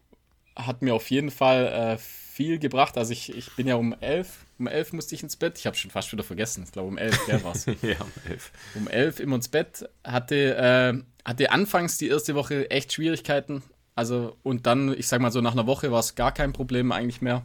[0.56, 2.98] hat mir auf jeden Fall äh, viel gebracht.
[2.98, 5.58] Also ich, ich bin ja um elf, um elf musste ich ins Bett.
[5.58, 6.64] Ich habe schon fast wieder vergessen.
[6.64, 7.66] Ich glaube um elf, gell, war's.
[7.82, 7.96] ja,
[8.28, 8.52] elf.
[8.74, 9.88] um elf immer ins Bett.
[10.04, 13.62] Hatte, äh, hatte anfangs die erste Woche echt Schwierigkeiten.
[13.94, 16.92] Also, und dann, ich sag mal so, nach einer Woche war es gar kein Problem
[16.92, 17.44] eigentlich mehr.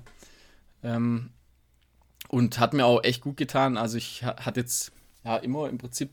[0.84, 1.32] Ähm,
[2.28, 3.78] und hat mir auch echt gut getan.
[3.78, 4.92] Also, ich ha- hatte jetzt
[5.24, 6.12] ja immer im Prinzip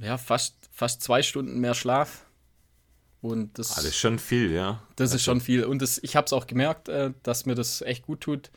[0.00, 2.24] ja, fast, fast zwei Stunden mehr Schlaf.
[3.20, 4.82] Und das, Alles schon viel, ja.
[4.96, 5.64] das ist schon viel.
[5.64, 8.50] Und das, ich habe es auch gemerkt, äh, dass mir das echt gut tut.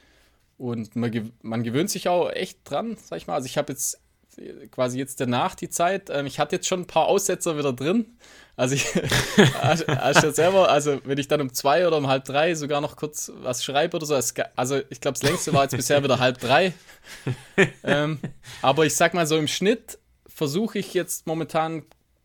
[0.57, 3.35] Und man, gew- man gewöhnt sich auch echt dran, sag ich mal.
[3.35, 3.99] Also ich habe jetzt
[4.37, 7.73] äh, quasi jetzt danach die Zeit, ähm, ich hatte jetzt schon ein paar Aussetzer wieder
[7.73, 8.17] drin.
[8.57, 12.79] Also ich, ich selber, also wenn ich dann um zwei oder um halb drei sogar
[12.79, 14.15] noch kurz was schreibe oder so,
[14.55, 16.73] also ich glaube, das längste war jetzt bisher wieder halb drei.
[17.83, 18.19] ähm,
[18.61, 21.83] aber ich sag mal so im Schnitt versuche ich jetzt momentan,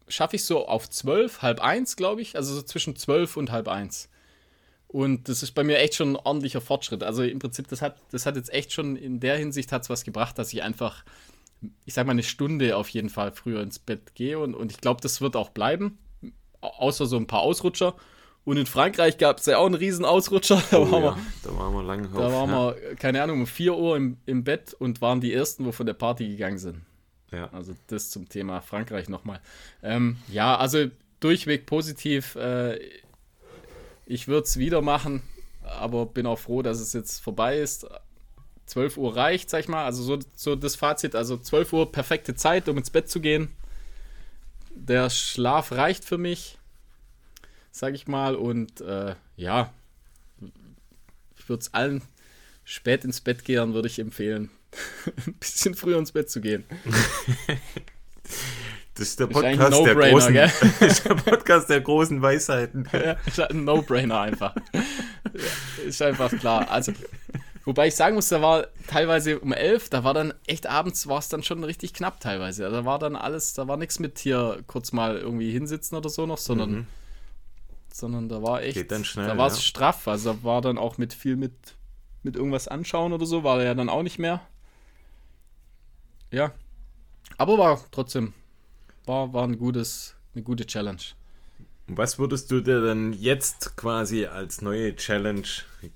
[0.09, 3.67] schaffe ich so auf zwölf, halb eins, glaube ich, also so zwischen zwölf und halb
[3.69, 4.09] eins.
[4.87, 7.05] Und das ist bei mir echt schon ein ordentlicher Fortschritt.
[7.05, 10.05] Also im Prinzip, das hat, das hat jetzt echt schon in der Hinsicht hat's was
[10.05, 11.05] gebracht, dass ich einfach,
[11.85, 14.41] ich sag mal, eine Stunde auf jeden Fall früher ins Bett gehe.
[14.41, 15.99] Und, und ich glaube, das wird auch bleiben.
[16.61, 17.95] Au- Außer so ein paar Ausrutscher.
[18.45, 20.63] Und in Frankreich gab es ja auch einen riesen Ausrutscher.
[20.71, 21.17] Da Oh, waren, ja.
[21.17, 24.45] wir, Da waren wir lange da waren wir, keine Ahnung, um 4 Uhr im, im
[24.45, 26.81] Bett und waren die Ersten, wo von der Party gegangen sind.
[27.33, 27.49] ja.
[27.53, 29.41] Also das zum Thema Frankreich nochmal.
[29.83, 30.87] Ähm, ja, also
[31.21, 32.35] durchweg positiv.
[32.37, 32.79] Äh,
[34.07, 35.23] ich würde es wieder machen,
[35.63, 37.87] aber bin auch froh, dass es jetzt vorbei ist.
[38.67, 39.85] 12 Uhr reicht, sag ich mal.
[39.85, 43.51] Also so, so das Fazit, also 12 Uhr perfekte Zeit, um ins Bett zu gehen.
[44.81, 46.59] Der Schlaf reicht für mich,
[47.71, 48.35] sag ich mal.
[48.35, 49.73] Und äh, ja,
[51.37, 52.03] ich würde es allen
[52.65, 54.51] spät ins Bett gehen, würde ich empfehlen,
[55.27, 56.65] ein bisschen früher ins Bett zu gehen.
[58.95, 62.87] Das ist der Podcast ein der großen, der Podcast der großen Weisheiten.
[62.93, 64.55] Ja, ist ein No-Brainer einfach.
[65.87, 66.71] Ist einfach klar.
[66.71, 66.93] Also,
[67.65, 71.19] wobei ich sagen muss, da war teilweise um elf, da war dann echt abends, war
[71.19, 72.69] es dann schon richtig knapp teilweise.
[72.71, 76.27] Da war dann alles, da war nichts mit hier kurz mal irgendwie hinsitzen oder so
[76.27, 76.87] noch, sondern Mhm.
[77.93, 79.63] sondern da war echt, Geht dann schnell, da war es ja.
[79.63, 80.07] straff.
[80.09, 81.53] Also da war dann auch mit viel mit,
[82.23, 84.41] mit irgendwas anschauen oder so, war er ja dann auch nicht mehr.
[86.31, 86.53] Ja.
[87.39, 88.33] Aber war trotzdem,
[89.07, 91.01] war, war ein gutes, eine gute Challenge.
[91.97, 95.43] Was würdest du dir denn jetzt quasi als neue Challenge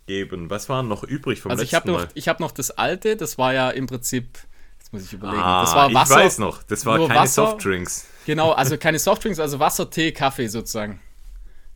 [0.07, 0.50] geben?
[0.50, 2.12] Was war noch übrig vom Also ich letzten habe noch, Mal?
[2.14, 4.38] ich hab noch das alte, das war ja im Prinzip,
[4.78, 6.18] jetzt muss ich überlegen, Ah, das war Wasser.
[6.18, 7.46] ich weiß noch, das war keine Wasser.
[7.46, 8.07] Softdrinks.
[8.26, 11.00] Genau, also keine Softdrinks, also Wasser, Tee, Kaffee sozusagen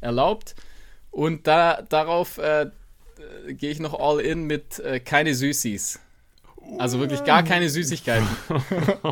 [0.00, 0.54] erlaubt.
[1.11, 2.70] Und da, darauf äh,
[3.48, 6.00] gehe ich noch all in mit äh, keine Süßis.
[6.78, 8.26] Also wirklich gar keine Süßigkeiten.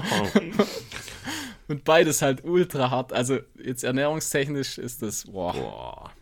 [1.69, 3.13] Und beides halt ultra hart.
[3.13, 5.53] Also jetzt ernährungstechnisch ist das, boah.
[5.53, 6.13] Boah.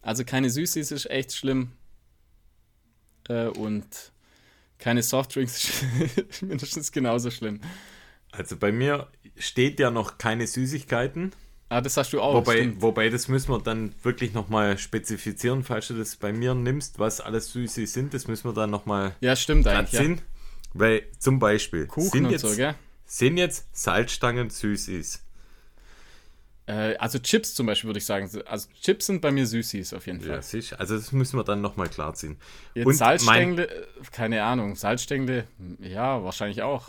[0.00, 1.72] Also keine Süßis ist echt schlimm.
[3.28, 3.84] Äh, und
[4.78, 5.84] keine Softdrinks
[6.28, 7.60] ist mindestens genauso schlimm.
[8.32, 11.32] Also bei mir steht ja noch keine Süßigkeiten.
[11.68, 12.34] Ah, das hast du auch.
[12.34, 12.82] wobei, stimmt.
[12.82, 17.20] wobei, das müssen wir dann wirklich nochmal spezifizieren, falls du das bei mir nimmst, was
[17.20, 18.12] alles Süßes sind.
[18.12, 20.00] Das müssen wir dann nochmal Ja, stimmt eigentlich.
[20.00, 20.16] Ja.
[20.74, 22.74] Weil zum Beispiel Kuchen sind, und jetzt, so, gell?
[23.12, 25.22] Sind jetzt Salzstangen Süßis.
[26.66, 28.30] Äh, also Chips zum Beispiel würde ich sagen.
[28.46, 30.36] Also Chips sind bei mir Süßis auf jeden Fall.
[30.36, 30.80] Ja, sicher.
[30.80, 32.38] Also das müssen wir dann nochmal klarziehen.
[32.74, 34.76] Jetzt Und Salzstängel, äh, keine Ahnung.
[34.76, 35.44] Salzstängel,
[35.80, 36.88] ja, wahrscheinlich auch.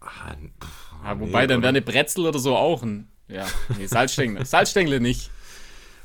[0.00, 0.68] Ah, pff,
[1.02, 1.62] Ja, nee, wobei, dann oder?
[1.62, 3.08] wäre eine Brezel oder so auch ein.
[3.28, 3.46] Ja,
[3.78, 4.44] nee, Salzstängel.
[4.46, 5.30] Salzstängel nicht.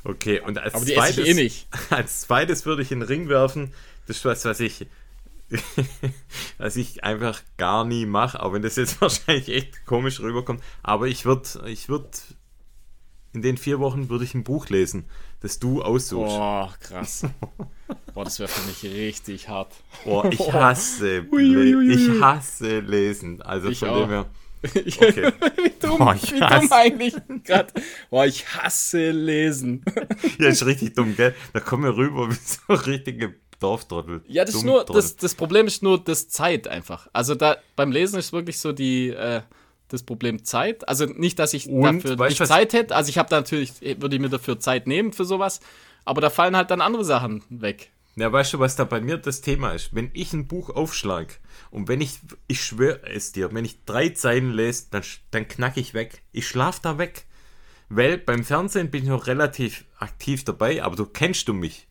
[0.04, 1.68] Okay, und als Aber die esse zweites, eh nicht.
[1.90, 3.74] als zweites würde ich in den Ring werfen.
[4.06, 4.86] Das ist was, was ich,
[6.58, 10.62] was ich einfach gar nie mache, auch wenn das jetzt wahrscheinlich echt komisch rüberkommt.
[10.82, 12.08] Aber ich würde, ich würde,
[13.32, 15.04] in den vier Wochen würde ich ein Buch lesen,
[15.40, 16.36] das du aussuchst.
[16.36, 17.26] Boah, krass.
[18.14, 19.72] Boah, das wäre für mich richtig hart.
[20.04, 23.42] Boah, ich hasse, ich hasse lesen.
[23.42, 24.00] Also Ich von auch.
[24.00, 24.26] dem her.
[24.86, 25.30] Ich, Okay.
[25.62, 27.70] wie dumm, Boah, ich wie dumm hasse- eigentlich gerade.
[28.08, 29.84] Boah, ich hasse lesen.
[30.38, 31.34] Ja, ist richtig dumm, gell?
[31.52, 34.22] Da kommen wir rüber wie so richtige Dorftrottel.
[34.28, 37.08] Ja, das ist nur, das, das Problem ist nur das Zeit einfach.
[37.12, 39.42] Also da beim Lesen ist wirklich so die, äh,
[39.88, 40.88] das Problem Zeit.
[40.88, 42.94] Also nicht, dass ich Und, dafür weißt nicht Zeit hätte.
[42.94, 45.60] Also ich habe da natürlich, würde ich mir dafür Zeit nehmen für sowas.
[46.04, 47.90] Aber da fallen halt dann andere Sachen weg.
[48.16, 49.94] Ja, weißt du, was da bei mir das Thema ist?
[49.94, 51.40] Wenn ich ein Buch aufschlag
[51.70, 55.76] und wenn ich, ich schwöre es dir, wenn ich drei Zeilen lese, dann, dann knack
[55.76, 56.22] ich weg.
[56.30, 57.26] Ich schlaf da weg.
[57.88, 61.86] Weil beim Fernsehen bin ich noch relativ aktiv dabei, aber du kennst du mich.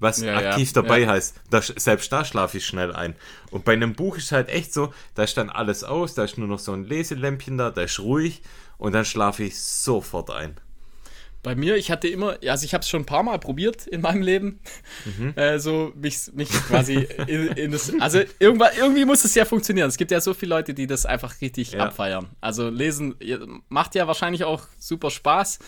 [0.00, 1.08] Was Ja, ja, aktiv dabei ja.
[1.08, 1.36] heißt.
[1.50, 3.14] Da, selbst da schlafe ich schnell ein.
[3.50, 6.38] Und bei einem Buch ist halt echt so, da ist dann alles aus, da ist
[6.38, 8.42] nur noch so ein Leselämpchen da, da ist ruhig
[8.78, 10.56] und dann schlafe ich sofort ein.
[11.42, 14.02] Bei mir, ich hatte immer, also ich habe es schon ein paar Mal probiert in
[14.02, 14.60] meinem Leben,
[15.06, 15.32] Mhm.
[15.36, 19.88] äh, so mich, mich quasi in, in das, also irgendwann, irgendwie muss es ja funktionieren.
[19.88, 21.84] Es gibt ja so viele Leute, die das einfach richtig Ja.
[21.86, 22.28] abfeiern.
[22.42, 23.38] Also lesen ja,
[23.70, 25.60] macht ja wahrscheinlich auch super Spaß.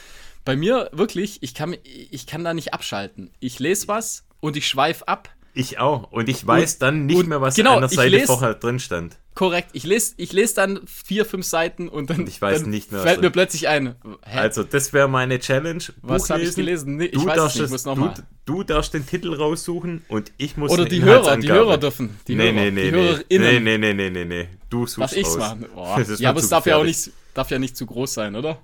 [0.45, 1.77] Bei mir wirklich, ich kann,
[2.11, 3.31] ich kann da nicht abschalten.
[3.41, 5.29] Ich lese was und ich schweife ab.
[5.55, 6.11] Ich auch.
[6.11, 8.55] Und ich weiß Und- dann nicht und mehr, was genau, an der Seite lese- vorher
[8.55, 9.19] drin stand.
[9.35, 9.71] Korrekt.
[9.75, 13.03] Ich lese ich les dann vier, fünf Seiten und dann, Ich weiß dann nicht mehr,
[13.03, 13.95] fällt mir plötzlich ein.
[14.25, 14.39] Hä?
[14.39, 15.83] Also, das wäre meine Challenge.
[16.03, 16.57] Was Buch hab ich lesen.
[16.57, 16.97] gelesen?
[16.97, 19.33] Nee, ich du weiß darfst nicht, ich es- muss noch du, du darfst den Titel
[19.35, 21.49] raussuchen und ich muss Oder die Hörer, die.
[21.49, 22.19] Hörer dürfen.
[22.29, 23.03] Die nee, Hörer, nee, nee, die nee.
[23.03, 23.65] HörerInnen.
[23.65, 24.49] Nee, nee, nee, nee, nee, nee.
[24.71, 25.39] Du suchst Was ich's raus.
[25.39, 25.67] machen?
[26.07, 28.59] Das Ja, aber es darf ja auch nicht, darf ja nicht zu groß sein, oder?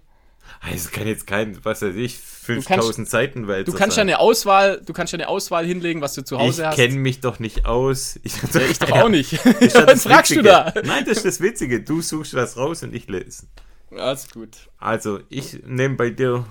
[0.72, 4.18] Es kann jetzt kein, was weiß ich, kannst- 5000 Seiten Welt Du kannst ja eine
[4.18, 6.76] Auswahl, du kannst ja eine Auswahl hinlegen, was du zu Ich Hause hast.
[6.76, 8.18] kenne mich doch nicht aus.
[8.24, 9.32] Ich, ja, ich doch auch nicht.
[9.32, 10.72] Ist ja das fragst du da?
[10.84, 11.80] Nein, das ist das Witzige.
[11.82, 13.46] Du suchst was raus und ich lese.
[13.90, 14.56] Alles gut.
[14.78, 16.44] Also, ich nehme bei dir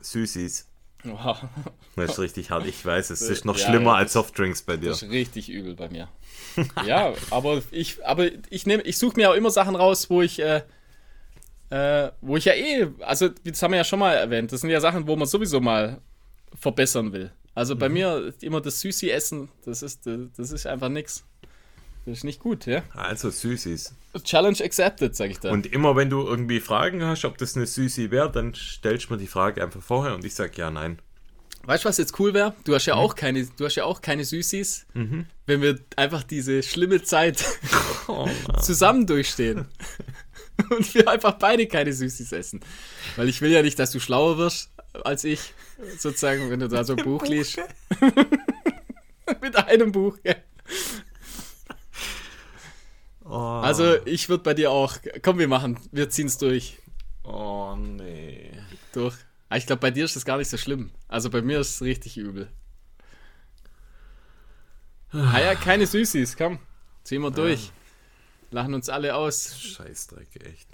[0.00, 0.66] Süßis.
[1.04, 1.38] Wow.
[1.96, 3.10] Das ist richtig hart, ich weiß.
[3.10, 4.88] Es ist noch Ja, schlimmer ja, als Softdrinks bei dir.
[4.90, 6.08] Das ist richtig übel bei mir.
[6.86, 10.40] ja, aber ich, aber ich nehme, ich suche mir auch immer Sachen raus, wo ich,
[10.40, 10.62] äh,
[11.70, 14.70] äh, wo ich ja eh, also das haben wir ja schon mal erwähnt, das sind
[14.70, 16.00] ja Sachen, wo man sowieso mal
[16.58, 17.30] verbessern will.
[17.54, 17.78] Also Mhm.
[17.78, 21.24] bei mir immer das Süßi essen, das ist, das ist einfach nix.
[22.06, 22.82] Das ist nicht gut, ja.
[22.92, 23.94] Also Süßis.
[24.24, 25.50] Challenge accepted, sag ich da.
[25.50, 29.14] Und immer wenn du irgendwie Fragen hast, ob das eine Süßi wäre, dann stellst du
[29.14, 30.98] mir die Frage einfach vorher und ich sag ja, nein.
[31.62, 32.54] Weißt du, was jetzt cool wäre?
[32.64, 32.74] Du Mhm.
[32.74, 34.84] hast ja auch keine, du hast ja auch keine Süßis,
[35.46, 37.42] wenn wir einfach diese schlimme Zeit
[38.06, 38.28] Oh,
[38.60, 39.64] zusammen durchstehen.
[40.70, 42.60] Und wir einfach beide keine Süßis essen.
[43.16, 44.70] Weil ich will ja nicht, dass du schlauer wirst
[45.02, 45.52] als ich,
[45.98, 47.58] sozusagen, wenn du da so ein Buch liest.
[49.40, 50.36] Mit einem Buch, ja.
[53.24, 56.78] Oh, Also ich würde bei dir auch, komm, wir machen, wir ziehen es durch.
[57.24, 58.52] oh nee.
[58.92, 59.16] durch.
[59.48, 60.90] Aber ich glaube, bei dir ist das gar nicht so schlimm.
[61.08, 62.48] Also bei mir ist es richtig übel.
[65.12, 66.58] Ah ja, keine Süßis, komm.
[67.04, 67.70] Ziehen wir durch.
[68.54, 69.58] Lachen uns alle aus.
[69.58, 70.68] Scheißdreck, echt.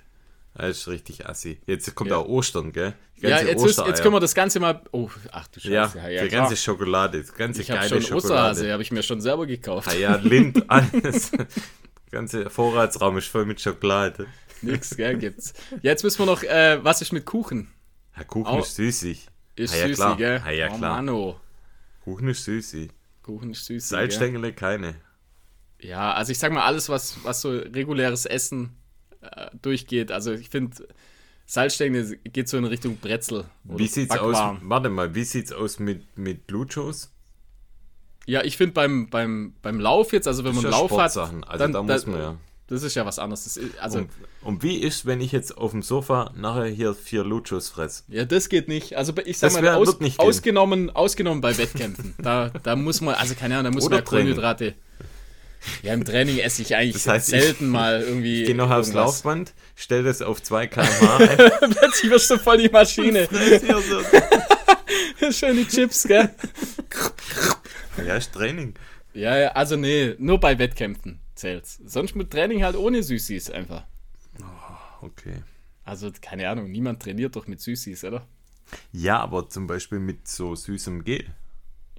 [0.55, 1.59] Das ist richtig assi.
[1.67, 2.19] Jetzt kommt Ja.
[2.19, 2.93] auch Ostern, gell?
[3.17, 4.83] Ja, jetzt, ist, jetzt können wir das Ganze mal.
[4.93, 5.73] Oh, ach du Scheiße.
[5.99, 8.17] Ja, Ja, die ganze Schokolade, die ganze Ich geile schon Schokolade.
[8.27, 9.89] Osterhase, habe ich mir schon selber gekauft.
[9.89, 11.31] Ah ja, Lind, alles.
[11.31, 11.47] Der
[12.11, 14.27] ganze Vorratsraum ist voll mit Schokolade.
[14.61, 15.55] Nix, gell, gibt's.
[15.83, 17.69] Ja, jetzt müssen wir noch, äh, was ist mit Kuchen?
[18.17, 19.29] Ja, Kuchen Au- ist süßig.
[19.57, 20.17] Ist Ah ja, süßig, klar.
[20.19, 20.43] gell?
[20.45, 20.97] Ah ja, oh, klar.
[20.97, 21.41] Mano.
[22.05, 22.91] Kuchen ist süßig.
[23.23, 23.89] Kuchen ist süßig.
[23.89, 24.97] Salzstängele keine.
[25.83, 28.77] Ja, also ich sag mal, alles, was, was so reguläres Essen
[29.23, 30.13] äh, durchgeht.
[30.13, 30.77] Also ich finde,
[31.47, 33.45] Salzstängel geht so in Richtung Brezel.
[33.65, 34.33] Wie sieht's aus?
[34.37, 34.59] Backwaren.
[34.63, 37.13] Warte mal, wie sieht's aus mit, mit Luchos?
[38.27, 41.33] Ja, ich finde beim, beim, beim Lauf jetzt, also wenn man ja Lauf hat, also
[41.57, 42.37] dann, da muss man ja.
[42.69, 43.57] Das ist ja was anderes.
[43.57, 44.11] Ist, also, Und,
[44.43, 48.05] und wie ist, wenn ich jetzt auf dem Sofa nachher hier vier Luchos fress?
[48.07, 48.97] ja, das geht nicht.
[48.97, 52.15] Also ich sag Das mal, aus, ausgenommen, ausgenommen bei Wettkämpfen.
[52.19, 54.75] da, da muss man, also keine Ahnung, da muss Oder man ja Kohlenhydrate.
[55.83, 58.41] Ja, im Training esse ich eigentlich Das heißt, ich- selten mal irgendwie.
[58.43, 58.93] Ich gehe noch aufs.
[58.93, 61.71] Laufband, stell das auf 2 km/h ein.
[61.73, 63.29] Plötzlich wirst du voll die Maschine.
[65.31, 66.31] Schön die Chips, gell?
[68.07, 68.75] Ja, ist Training.
[69.13, 71.79] Ja, ja, also nee, nur bei Wettkämpfen zählt's.
[71.85, 73.85] Sonst mit Training halt ohne Süßis einfach.
[75.03, 75.43] Okay.
[75.85, 78.27] Also, keine Ahnung, niemand trainiert doch mit Süßis, oder?
[78.93, 81.27] Ja, aber zum Beispiel mit so süßem Gel.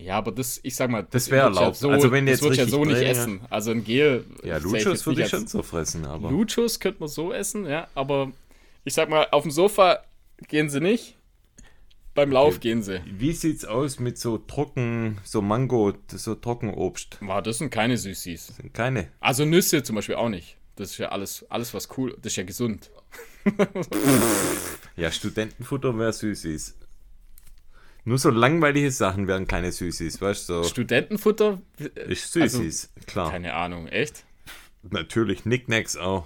[0.04, 1.76] Ja, aber das, ich sag mal, Das wär würd's erlaubt.
[1.76, 3.42] Ja so, Also wenn das jetzt ich ja so nicht essen.
[3.50, 4.26] Also ein Gel.
[4.44, 6.30] Ja, Luchos würde ich schon so fressen, aber.
[6.32, 8.32] Luchos könnte man so essen, ja, aber
[8.84, 10.00] ich sag mal, auf dem Sofa
[10.48, 11.18] gehen sie nicht.
[12.14, 13.00] Beim Lauf gehen sie.
[13.06, 17.18] Wie sieht's aus mit so trocken, so Mango, so Trockenobst?
[17.22, 18.48] Wow, das sind keine Süßis.
[18.48, 19.08] Sind keine.
[19.22, 20.58] Also Nüsse zum Beispiel auch nicht.
[20.76, 22.92] Das ist ja alles, alles was cool, das ist ja gesund.
[24.98, 26.76] Ja, Studentenfutter wäre Süßis.
[28.04, 30.64] Nur so langweilige Sachen wären keine Süßis, weißt du?
[30.64, 30.70] So.
[30.70, 31.62] Studentenfutter?
[32.08, 33.30] Ist Süßis, klar.
[33.32, 34.26] Keine Ahnung, echt?
[34.90, 36.26] Natürlich, Nicknacks auch.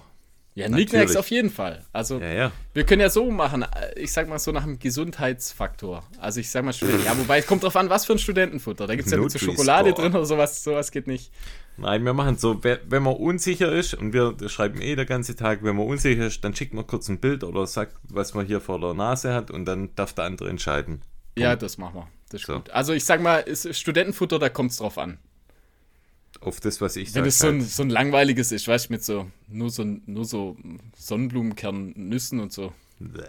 [0.54, 1.84] Ja, Nicknacks auf jeden Fall.
[1.92, 2.52] Also Ja, ja.
[2.72, 6.02] wir können ja so machen, ich sag mal so nach dem Gesundheitsfaktor.
[6.18, 6.72] Also ich sag mal,
[7.04, 8.86] ja, wobei es kommt drauf an, was für ein Studentenfutter.
[8.86, 9.38] Da gibt es ja mit so.
[9.38, 11.30] Schokolade drin oder sowas, sowas geht nicht.
[11.76, 15.62] Nein, wir machen so, wenn man unsicher ist und wir schreiben eh der ganze Tag,
[15.62, 18.62] wenn man unsicher ist, dann schickt man kurz ein Bild oder sagt, was man hier
[18.62, 21.02] vor der Nase hat und dann darf der andere entscheiden.
[21.36, 22.08] Ja, das machen wir.
[22.30, 22.54] Das ist So.
[22.54, 22.70] gut.
[22.70, 25.18] Also ich sag mal, ist Studentenfutter, da kommt es drauf an.
[26.40, 27.28] Auf das, was ich Wenn sage.
[27.28, 30.56] es so ein, so ein langweiliges ist, weißt du, mit so nur so nur so
[30.96, 32.72] Sonnenblumenkernnüssen und so.
[32.98, 33.22] Bäh.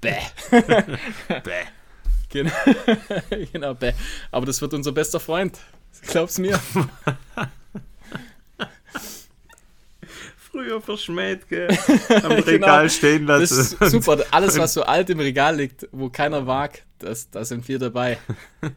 [0.00, 0.20] Bäh.
[1.44, 1.64] Bäh.
[2.30, 2.52] Genau,
[3.52, 3.92] genau, bäh.
[4.30, 5.58] Aber das wird unser bester Freund.
[6.02, 6.60] Glaub's mir.
[10.58, 11.68] Früher verschmäht, gell?
[12.08, 13.38] Am Regal stehen Genau.
[13.38, 13.90] Das lassen.
[13.90, 14.24] super.
[14.32, 18.18] Alles, was so alt im Regal liegt, wo keiner mag, das, da sind wir dabei.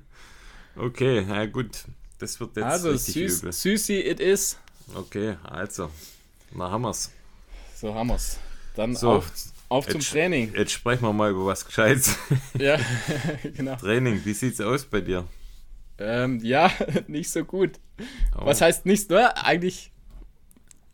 [0.75, 1.83] Okay, na gut.
[2.19, 3.51] Das wird jetzt Also, richtig süß, übel.
[3.51, 4.57] Süßi it is.
[4.95, 5.89] Okay, also.
[6.53, 7.11] Na haben wir's.
[7.75, 8.37] So haben wir's.
[8.75, 9.31] Dann So, auf,
[9.67, 10.53] auf zum jetzt- Training.
[10.55, 12.15] Jetzt sprechen wir mal über was Gescheites.
[12.57, 12.77] Ja,
[13.55, 13.75] genau.
[13.75, 15.27] Training, wie sieht's aus bei dir?
[15.97, 16.71] Ähm, ja,
[17.07, 17.71] nicht so gut.
[18.37, 18.45] Oh.
[18.45, 19.37] Was heißt nicht nur?
[19.43, 19.91] Eigentlich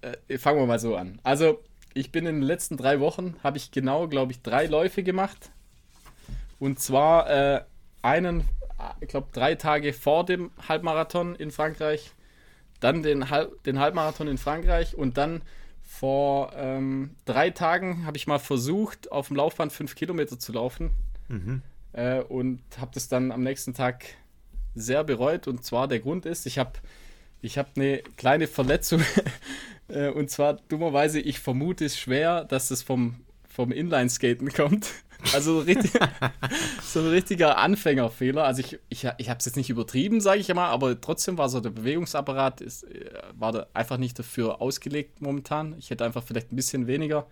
[0.01, 1.19] äh, fangen wir mal so an.
[1.23, 5.03] Also, ich bin in den letzten drei Wochen, habe ich genau, glaube ich, drei Läufe
[5.03, 5.51] gemacht.
[6.59, 7.61] Und zwar äh,
[8.01, 8.43] einen, äh,
[9.01, 12.11] ich glaube, drei Tage vor dem Halbmarathon in Frankreich,
[12.79, 15.41] dann den, Halb, den Halbmarathon in Frankreich und dann
[15.83, 20.91] vor ähm, drei Tagen habe ich mal versucht, auf dem Laufband fünf Kilometer zu laufen.
[21.93, 24.05] Äh, und habe das dann am nächsten Tag
[24.75, 25.47] sehr bereut.
[25.47, 26.73] Und zwar der Grund ist, ich habe
[27.41, 29.01] ich hab eine kleine Verletzung.
[29.89, 33.15] Äh, und zwar dummerweise, ich vermute es schwer, dass es vom,
[33.47, 34.89] vom Inlineskaten kommt.
[35.33, 35.93] Also richtig,
[36.83, 38.43] so ein richtiger Anfängerfehler.
[38.43, 41.49] Also ich, ich, ich habe es jetzt nicht übertrieben, sage ich mal, aber trotzdem war
[41.49, 45.75] so der Bewegungsapparat, ist, äh, war da einfach nicht dafür ausgelegt momentan.
[45.79, 47.25] Ich hätte einfach vielleicht ein bisschen weniger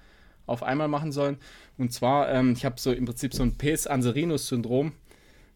[0.47, 1.37] auf einmal machen sollen.
[1.77, 4.93] Und zwar, ähm, ich habe so im Prinzip so ein Pes Anserinus-Syndrom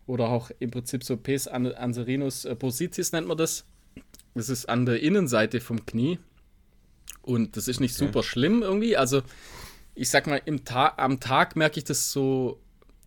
[0.06, 3.66] oder auch im Prinzip so Pes an- Anserinus bursitis nennt man das.
[4.36, 6.20] Das ist an der Innenseite vom Knie
[7.22, 8.06] und das ist nicht Okay.
[8.06, 8.98] super schlimm irgendwie.
[8.98, 9.22] Also
[9.96, 12.60] ich sag mal, im Ta am Tag merke ich das so,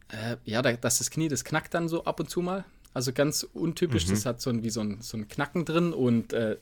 [0.09, 2.65] äh, ja, da, dass das Knie, das knackt dann so ab und zu mal.
[2.95, 6.35] Also ganz untypisch, das hat so ein, wie so ein, so ein Knacken drin und
[6.35, 6.59] äh,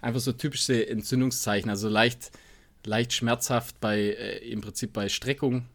[0.00, 2.32] einfach so typische Entzündungszeichen, also leicht,
[2.84, 5.66] leicht schmerzhaft bei, äh, im Prinzip bei Streckung.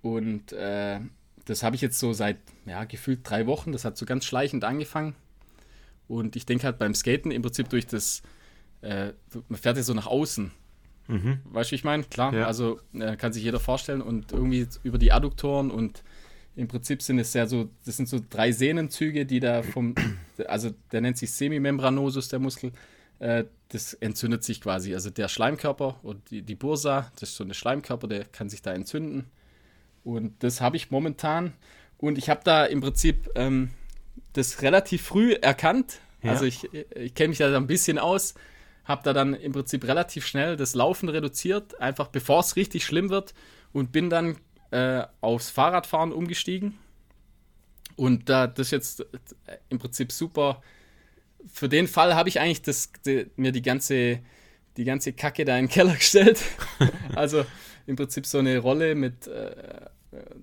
[0.00, 1.00] Und äh,
[1.44, 4.64] das habe ich jetzt so seit, ja, gefühlt drei Wochen, das hat so ganz schleichend
[4.64, 5.14] angefangen.
[6.08, 8.22] Und ich denke halt beim Skaten im Prinzip durch das,
[8.82, 9.12] äh,
[9.48, 10.50] man fährt ja so nach außen.
[11.08, 12.04] Weißt du, wie ich meine?
[12.04, 12.46] Klar, Ja.
[12.46, 16.04] also äh, kann sich jeder vorstellen und irgendwie über die Adduktoren und
[16.54, 19.96] im Prinzip sind es ja so, das sind so drei Sehnenzüge, die da vom,
[20.46, 22.70] also der nennt sich Semimembranosus, der Muskel,
[23.18, 24.94] äh, das entzündet sich quasi.
[24.94, 28.62] Also der Schleimkörper und die, die Bursa, das ist so eine Schleimkörper, der kann sich
[28.62, 29.26] da entzünden.
[30.04, 31.54] Und das habe ich momentan.
[31.98, 33.70] Und ich habe da im Prinzip ähm,
[34.32, 35.98] das relativ früh erkannt.
[36.22, 36.30] Ja.
[36.32, 38.34] Also ich, ich kenne mich da ein bisschen aus.
[38.84, 43.10] Habe da dann im Prinzip relativ schnell das Laufen reduziert, einfach bevor es richtig schlimm
[43.10, 43.34] wird.
[43.72, 44.36] Und bin dann
[44.70, 46.78] äh, aufs Fahrradfahren umgestiegen.
[47.96, 49.04] Und da das jetzt
[49.68, 50.62] im Prinzip super.
[51.46, 54.20] Für den Fall habe ich eigentlich das, die, mir die ganze,
[54.76, 56.42] die ganze Kacke da in den Keller gestellt.
[57.14, 57.44] also
[57.86, 59.86] im Prinzip so eine Rolle mit, äh,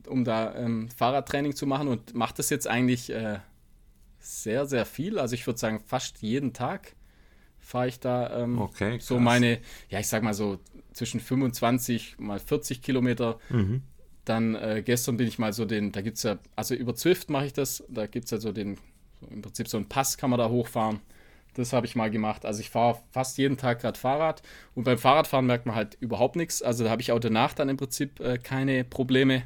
[0.08, 3.40] um da ähm, Fahrradtraining zu machen und mache das jetzt eigentlich äh,
[4.20, 5.18] sehr, sehr viel.
[5.20, 6.94] Also ich würde sagen, fast jeden Tag
[7.68, 9.59] fahre ich da ähm, okay, so meine,
[9.89, 10.57] ja, ich sag mal so
[10.93, 13.39] zwischen 25 mal 40 Kilometer.
[13.49, 13.82] Mhm.
[14.24, 17.30] Dann äh, gestern bin ich mal so den, da gibt es ja, also über Zwift
[17.30, 18.78] mache ich das, da gibt es ja so den,
[19.20, 21.01] so im Prinzip so einen Pass kann man da hochfahren.
[21.55, 22.45] Das habe ich mal gemacht.
[22.45, 24.43] Also ich fahre fast jeden Tag gerade Fahrrad
[24.74, 26.61] und beim Fahrradfahren merkt man halt überhaupt nichts.
[26.61, 29.43] Also da habe ich auch danach dann im Prinzip äh, keine Probleme.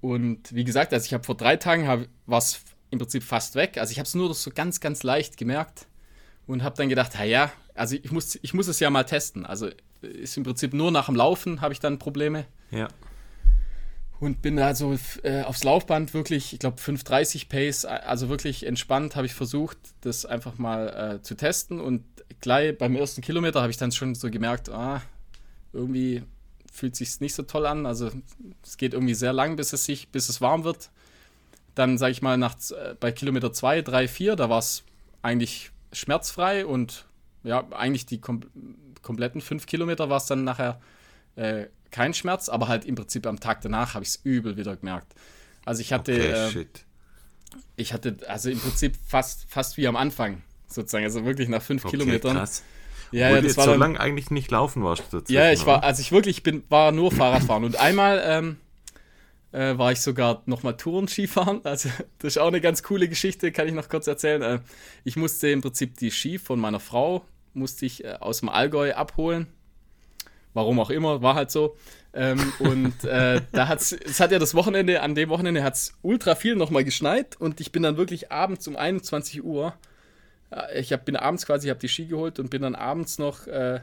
[0.00, 3.78] Und wie gesagt, also ich habe vor drei Tagen war es im Prinzip fast weg.
[3.78, 5.86] Also ich habe es nur so ganz, ganz leicht gemerkt
[6.50, 9.46] und habe dann gedacht, ja, also ich muss, ich muss es ja mal testen.
[9.46, 9.68] Also
[10.02, 12.44] ist im Prinzip nur nach dem Laufen habe ich dann Probleme.
[12.70, 12.88] Ja.
[14.18, 19.16] Und bin da so äh, aufs Laufband wirklich, ich glaube 5,30 Pace, also wirklich entspannt
[19.16, 21.80] habe ich versucht, das einfach mal äh, zu testen.
[21.80, 22.04] Und
[22.40, 25.00] gleich beim ersten Kilometer habe ich dann schon so gemerkt, ah,
[25.72, 26.22] irgendwie
[26.70, 27.86] fühlt sich nicht so toll an.
[27.86, 28.10] Also
[28.62, 30.90] es geht irgendwie sehr lang, bis es sich, bis es warm wird.
[31.76, 34.82] Dann sage ich mal nach äh, bei Kilometer 2, 3, 4, da war es
[35.22, 37.06] eigentlich schmerzfrei und
[37.42, 38.42] ja, eigentlich die kom
[39.02, 40.78] kompletten 5 Kilometer war es dann nachher
[41.36, 44.76] äh, kein Schmerz, aber halt im Prinzip am Tag danach habe ich es übel wieder
[44.76, 45.14] gemerkt.
[45.64, 46.66] Also ich hatte, okay, äh,
[47.76, 51.84] ich hatte also im Prinzip fast, fast wie am Anfang sozusagen, also wirklich nach 5
[51.84, 52.36] okay, Kilometern.
[52.36, 52.62] Krass.
[53.12, 56.12] Ja, ja, das war so lange eigentlich nicht laufen warst Ja, ich war, also ich
[56.12, 58.56] wirklich bin, war nur Fahrradfahren und einmal ähm,
[59.52, 61.60] äh, war ich sogar nochmal Touren Skifahren.
[61.64, 61.88] Also
[62.18, 64.42] das ist auch eine ganz coole Geschichte, kann ich noch kurz erzählen.
[64.42, 64.58] Äh,
[65.04, 67.24] ich musste im Prinzip die Ski von meiner Frau
[67.54, 69.46] musste ich äh, aus dem Allgäu abholen.
[70.52, 71.76] Warum auch immer, war halt so.
[72.12, 75.94] Ähm, und äh, da hat's, es hat ja das Wochenende, an dem Wochenende hat es
[76.02, 79.74] ultra viel nochmal geschneit und ich bin dann wirklich abends um 21 Uhr,
[80.50, 83.18] äh, ich hab, bin abends quasi, ich habe die Ski geholt und bin dann abends
[83.18, 83.80] noch äh,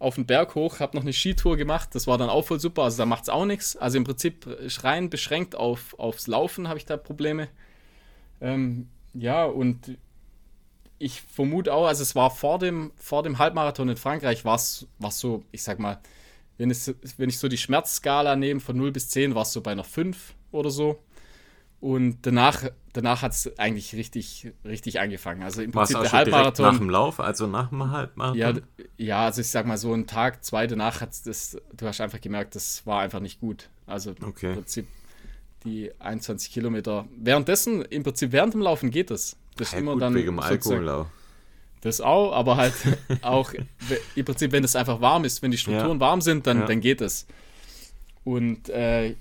[0.00, 1.90] auf den Berg hoch, habe noch eine Skitour gemacht.
[1.92, 2.82] Das war dann auch voll super.
[2.82, 3.76] Also da macht es auch nichts.
[3.76, 4.46] Also im Prinzip
[4.82, 7.48] rein beschränkt auf, aufs Laufen habe ich da Probleme.
[8.40, 9.98] Ähm, ja, und
[10.98, 14.86] ich vermute auch, also es war vor dem, vor dem Halbmarathon in Frankreich, war es
[15.10, 16.00] so, ich sag mal,
[16.56, 19.60] wenn, es, wenn ich so die Schmerzskala nehme von 0 bis 10, war es so
[19.60, 20.98] bei einer 5 oder so.
[21.80, 25.42] Und danach, danach hat es eigentlich richtig, richtig angefangen.
[25.42, 26.66] Also im Prinzip der Halbmarathon.
[26.66, 28.38] Nach dem Lauf, also nach dem Halbmarathon?
[28.38, 28.54] Ja,
[28.98, 32.20] ja, also ich sag mal so einen Tag, zwei danach hat das, du hast einfach
[32.20, 33.70] gemerkt, das war einfach nicht gut.
[33.86, 34.50] Also okay.
[34.50, 34.86] im Prinzip
[35.64, 37.06] die 21 Kilometer.
[37.16, 39.36] Währenddessen, im Prinzip während dem Laufen geht das.
[39.56, 40.14] Das ist ja, immer dann.
[40.14, 41.06] Wegen dem Alkohol auch.
[41.80, 42.74] Das auch, aber halt
[43.22, 43.54] auch
[44.14, 46.00] im Prinzip, wenn es einfach warm ist, wenn die Strukturen ja.
[46.00, 46.66] warm sind, dann, ja.
[46.66, 47.26] dann geht es.
[48.22, 49.14] Und äh,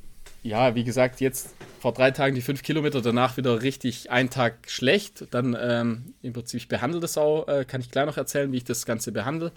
[0.43, 4.69] ja, wie gesagt, jetzt vor drei Tagen die fünf Kilometer, danach wieder richtig einen Tag
[4.69, 5.25] schlecht.
[5.31, 8.57] Dann ähm, im Prinzip, ich behandle das auch, äh, kann ich gleich noch erzählen, wie
[8.57, 9.51] ich das Ganze behandle.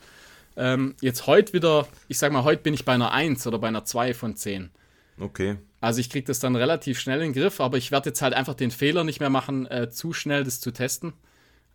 [0.57, 3.69] Ähm, jetzt heute wieder, ich sag mal, heute bin ich bei einer 1 oder bei
[3.69, 4.71] einer 2 von 10.
[5.19, 5.57] Okay.
[5.81, 8.35] Also ich kriege das dann relativ schnell in den Griff, aber ich werde jetzt halt
[8.35, 11.13] einfach den Fehler nicht mehr machen, äh, zu schnell das zu testen.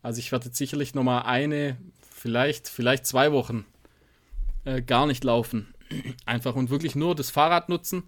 [0.01, 1.77] Also ich werde jetzt sicherlich nochmal eine,
[2.09, 3.65] vielleicht, vielleicht zwei Wochen
[4.63, 5.73] äh, gar nicht laufen.
[6.25, 8.03] Einfach und wirklich nur das Fahrrad nutzen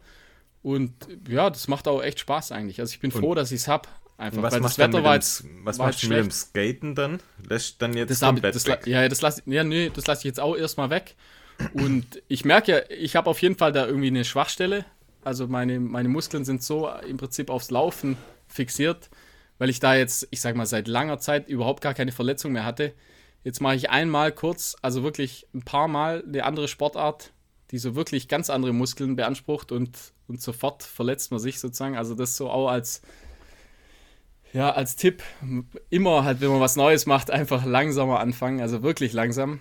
[0.62, 0.94] und
[1.28, 2.80] ja, das macht auch echt Spaß eigentlich.
[2.80, 3.88] Also ich bin froh, dass ich es habe.
[4.18, 5.46] Einfach, was weil das Wetter war jetzt.
[5.64, 7.22] Was machst du mit dem Skaten dann?
[7.48, 8.86] Lässt dann jetzt das komplett das, weg?
[8.86, 11.16] Ja, das lasse ja, nee, das lass ich jetzt auch erstmal weg.
[11.74, 14.86] Und ich merke ja, ich habe auf jeden Fall da irgendwie eine Schwachstelle.
[15.24, 19.10] Also meine, meine Muskeln sind so im Prinzip aufs Laufen fixiert,
[19.58, 22.66] weil ich da jetzt, ich sag mal, seit langer Zeit überhaupt gar keine Verletzung mehr
[22.66, 22.94] hatte.
[23.44, 27.32] Jetzt mache ich einmal kurz, also wirklich ein paar Mal eine andere Sportart,
[27.72, 29.98] die so wirklich ganz andere Muskeln beansprucht und,
[30.30, 31.98] und sofort verletzt man sich sozusagen.
[31.98, 33.02] Also das so auch als,
[34.54, 35.24] ja, als Tipp,
[35.90, 39.60] immer halt, wenn man was Neues macht, einfach langsamer anfangen, also wirklich langsam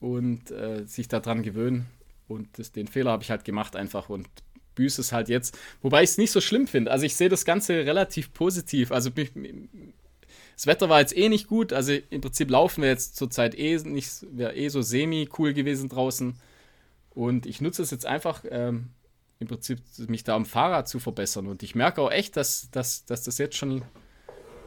[0.00, 1.86] und äh, sich daran gewöhnen.
[2.28, 4.28] Und das, den Fehler habe ich halt gemacht einfach und
[4.74, 5.58] büße es halt jetzt.
[5.80, 6.90] Wobei ich es nicht so schlimm finde.
[6.90, 8.92] Also ich sehe das Ganze relativ positiv.
[8.92, 9.32] Also mich,
[10.56, 11.72] das Wetter war jetzt eh nicht gut.
[11.72, 15.88] Also im Prinzip laufen wir jetzt zurzeit eh nicht, wäre eh so semi cool gewesen
[15.88, 16.34] draußen.
[17.10, 18.90] Und ich nutze es jetzt einfach ähm,
[19.40, 21.46] im Prinzip, mich da am Fahrrad zu verbessern.
[21.46, 23.82] Und ich merke auch echt, dass, dass, dass das jetzt schon,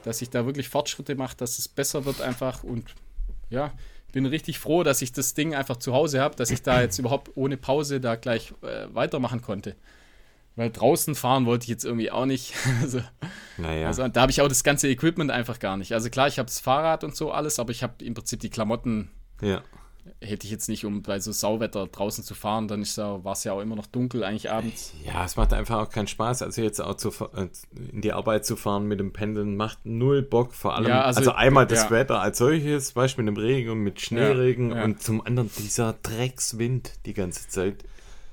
[0.04, 2.64] dass ich da wirklich Fortschritte mache, dass es besser wird einfach.
[2.64, 2.96] Und
[3.50, 3.72] ja,
[4.12, 6.98] bin richtig froh, dass ich das Ding einfach zu Hause habe, dass ich da jetzt
[6.98, 9.76] überhaupt ohne Pause da gleich äh, weitermachen konnte.
[10.56, 12.54] Weil draußen fahren wollte ich jetzt irgendwie auch nicht.
[12.82, 13.02] also,
[13.58, 13.88] Naja.
[13.88, 15.94] also, da habe ich auch das ganze Equipment einfach gar nicht.
[15.94, 18.50] Also klar, ich habe das Fahrrad und so alles, aber ich habe im Prinzip die
[18.50, 19.12] Klamotten
[19.42, 19.64] ja.
[20.22, 23.44] Hätte ich jetzt nicht, um bei so Sauwetter draußen zu fahren, dann ja, war es
[23.44, 24.94] ja auch immer noch dunkel eigentlich abends.
[25.06, 26.42] Ja, es macht einfach auch keinen Spaß.
[26.42, 27.48] Also jetzt auch zu, äh,
[27.92, 30.54] in die Arbeit zu fahren mit dem Pendeln macht null Bock.
[30.54, 31.92] Vor allem, Ja, also, also, einmal das ja.
[31.92, 34.84] Wetter als solches, weißt du, mit dem Regen und mit Schneeregen ja.
[34.84, 37.84] und zum anderen dieser Dreckswind die ganze Zeit.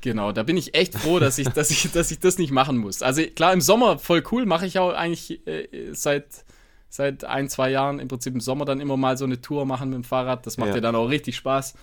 [0.00, 2.78] Genau, da bin ich echt froh, dass ich, dass ich, dass ich das nicht machen
[2.78, 3.02] muss.
[3.02, 6.44] Also klar, im Sommer voll cool, mache ich auch eigentlich äh, seit,
[6.90, 9.90] seit ein, zwei Jahren im Prinzip im Sommer dann immer mal so eine Tour machen
[9.90, 10.44] mit dem Fahrrad.
[10.44, 10.74] Das macht Ja.
[10.76, 11.74] ja, dann auch richtig Spaß.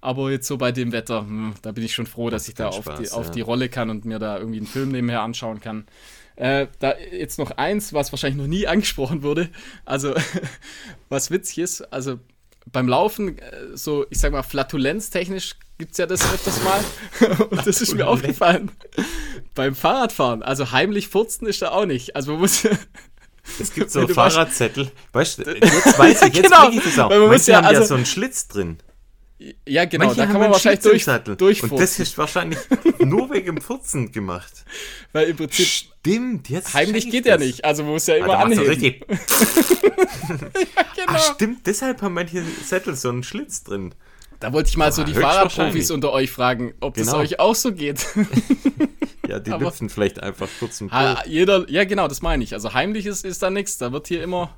[0.00, 2.68] Aber jetzt so bei dem Wetter, hm, da bin ich schon froh, dass ich da
[2.68, 3.32] auf, Spaß, die, auf ja.
[3.32, 5.86] die Rolle kann und mir da irgendwie einen Film nebenher anschauen kann.
[6.36, 9.48] Äh, da jetzt noch eins, was wahrscheinlich noch nie angesprochen wurde.
[9.84, 10.14] Also,
[11.08, 12.18] was witzig ist, also
[12.70, 16.84] beim Laufen, äh, so, ich sag mal, flatulenztechnisch gibt es ja das öfters mal.
[17.50, 18.70] Und das ist mir aufgefallen.
[19.54, 22.16] Beim Fahrradfahren, also heimlich furzen ist da auch nicht.
[22.16, 22.66] Also man muss
[23.60, 24.90] Es gibt so Fahrradzettel.
[25.12, 27.10] Weißt du, jetzt weiß ich, jetzt Genau, ich das auch.
[27.10, 28.78] weil man Manche ja, haben ja also- so einen Schlitz drin.
[29.68, 31.30] Ja, genau, Manche da kann man wahrscheinlich durch, Sattel.
[31.32, 31.78] Und durchfurzen.
[31.78, 32.58] das ist wahrscheinlich
[32.98, 34.64] nur wegen dem Furzen gemacht.
[35.12, 37.46] Weil im Prinzip Stimmt, jetzt heimlich geht ich ja das.
[37.46, 37.64] nicht.
[37.64, 38.66] Also man muss ja Ah, immer so anheben.
[38.68, 39.04] richtig.
[40.26, 40.48] Genau.
[41.06, 43.94] Ach, stimmt, deshalb haben manche Sättel so einen Schlitz drin.
[44.40, 45.14] Da wollte ich mal so die.
[45.14, 47.18] Fahrradprofis unter euch fragen, ob das Genau.
[47.18, 48.06] euch auch so geht.
[49.28, 50.94] Ja, die lüpfen vielleicht einfach kurz im Po.
[50.96, 52.54] Ha, jeder, ja genau, das meine ich.
[52.54, 53.76] Also heimlich ist, ist da nichts.
[53.76, 54.56] Da wird hier immer.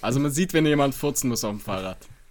[0.00, 1.98] Also man sieht, wenn jemand furzen muss auf dem Fahrrad.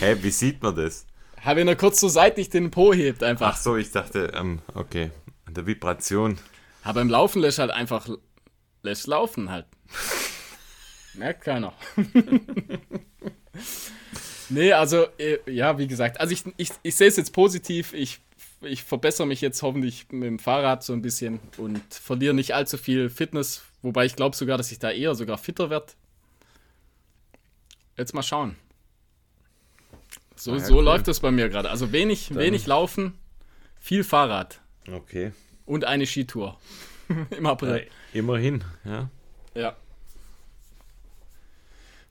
[0.00, 1.06] Hä, wie sieht man das?
[1.44, 3.56] Ha, wenn er kurz so seitlich den Po hebt, Ach einfach.
[3.56, 5.12] so, ich dachte, ähm, okay,
[5.46, 6.38] an der Vibration.
[6.82, 8.08] Aber beim Laufen lässt halt einfach.
[8.82, 9.66] Lässt laufen halt.
[11.14, 11.72] Merkt keiner.
[14.50, 17.92] Nee, also, äh, ja, wie gesagt, also ich, ich, ich sehe es jetzt positiv.
[17.92, 18.20] Ich,
[18.62, 22.76] ich verbessere mich jetzt hoffentlich mit dem Fahrrad so ein bisschen und verliere nicht allzu
[22.78, 23.62] viel Fitness.
[23.82, 25.86] Wobei ich glaube sogar, dass ich da eher sogar fitter werde.
[27.96, 28.56] Jetzt mal schauen.
[30.36, 30.84] So, ja, so cool.
[30.84, 31.68] läuft das bei mir gerade.
[31.70, 33.18] Also wenig, wenig Laufen,
[33.80, 35.32] viel Fahrrad Okay.
[35.66, 36.58] und eine Skitour
[37.36, 37.86] im April.
[38.12, 39.10] Ja, immerhin, ja.
[39.54, 39.76] Ja.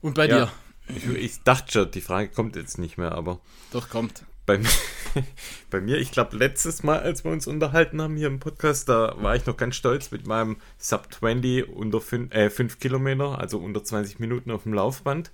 [0.00, 0.36] Und bei Ja.
[0.46, 0.52] dir?
[0.94, 3.40] Ich, ich dachte schon, die Frage kommt jetzt nicht mehr, aber
[3.72, 4.24] Doch, kommt.
[4.46, 4.68] bei, mir-
[5.70, 9.14] bei mir, ich glaube, letztes Mal, als wir uns unterhalten haben hier im Podcast, da
[9.22, 13.58] war ich noch ganz stolz mit meinem Sub 20 unter 5 äh, fünf Kilometer, also
[13.58, 15.30] unter 20 Minuten auf dem Laufband.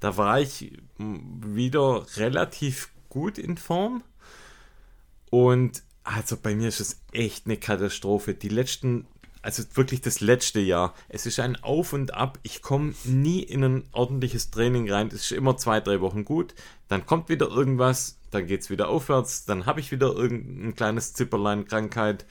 [0.00, 4.02] Da war ich wieder relativ gut in Form.
[5.30, 8.34] Und also bei mir ist es echt eine Katastrophe.
[8.34, 9.06] Die letzten,
[9.44, 12.38] also wirklich das letzte Jahr, es ist ein Auf und Ab.
[12.42, 15.08] Ich komme nie in ein ordentliches Training rein.
[15.08, 16.54] Es ist immer zwei, drei Wochen gut.
[16.88, 19.44] Dann kommt wieder irgendwas, dann geht es wieder aufwärts.
[19.44, 22.24] Dann habe ich wieder irgendein kleines Zipperlein, Krankheit,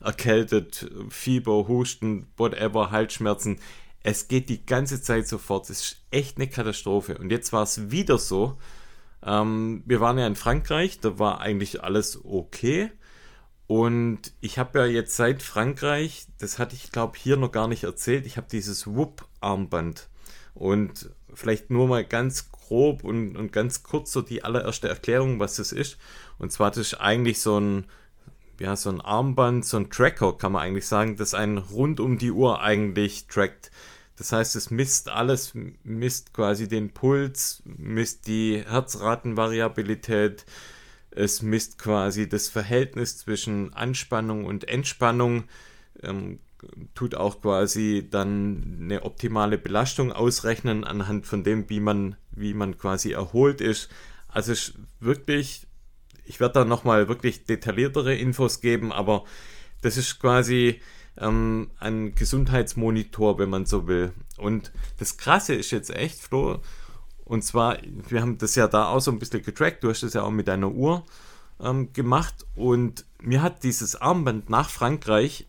[0.00, 3.58] erkältet, Fieber, Husten, whatever, Halsschmerzen.
[4.02, 5.70] Es geht die ganze Zeit sofort.
[5.70, 7.16] Es ist echt eine Katastrophe.
[7.16, 8.58] Und jetzt war es wieder so.
[9.24, 12.90] Ähm, wir waren ja in Frankreich, da war eigentlich alles okay.
[13.68, 17.84] Und ich habe ja jetzt seit Frankreich, das hatte ich glaube hier noch gar nicht
[17.84, 20.08] erzählt, ich habe dieses Whoop-Armband.
[20.54, 25.56] Und vielleicht nur mal ganz grob und, und ganz kurz so die allererste Erklärung, was
[25.56, 25.98] das ist.
[26.38, 27.84] Und zwar, das ist eigentlich so ein,
[28.58, 32.16] ja, so ein Armband, so ein Tracker, kann man eigentlich sagen, das einen rund um
[32.16, 33.70] die Uhr eigentlich trackt.
[34.16, 35.52] Das heißt, es misst alles,
[35.84, 40.46] misst quasi den Puls, misst die Herzratenvariabilität,
[41.10, 45.44] es misst quasi das Verhältnis zwischen Anspannung und Entspannung,
[46.02, 46.40] ähm,
[46.94, 52.78] tut auch quasi dann eine optimale Belastung ausrechnen anhand von dem, wie man, wie man
[52.78, 53.88] quasi erholt ist.
[54.28, 55.66] Also ist wirklich,
[56.24, 59.24] ich werde da nochmal wirklich detailliertere Infos geben, aber
[59.82, 60.80] das ist quasi
[61.16, 64.12] ähm, ein Gesundheitsmonitor, wenn man so will.
[64.36, 66.60] Und das Krasse ist jetzt echt, Flo,
[67.28, 70.14] und zwar, wir haben das ja da auch so ein bisschen getrackt, du hast das
[70.14, 71.04] ja auch mit deiner Uhr
[71.60, 75.46] ähm, gemacht und mir hat dieses Armband nach Frankreich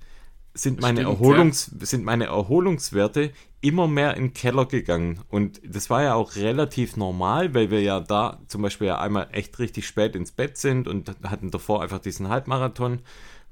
[0.54, 5.22] sind meine, Stimmt, Erholungs, sind meine Erholungswerte immer mehr in den Keller gegangen.
[5.30, 9.28] Und das war ja auch relativ normal, weil wir ja da zum Beispiel ja einmal
[9.32, 13.00] echt richtig spät ins Bett sind und hatten davor einfach diesen Halbmarathon,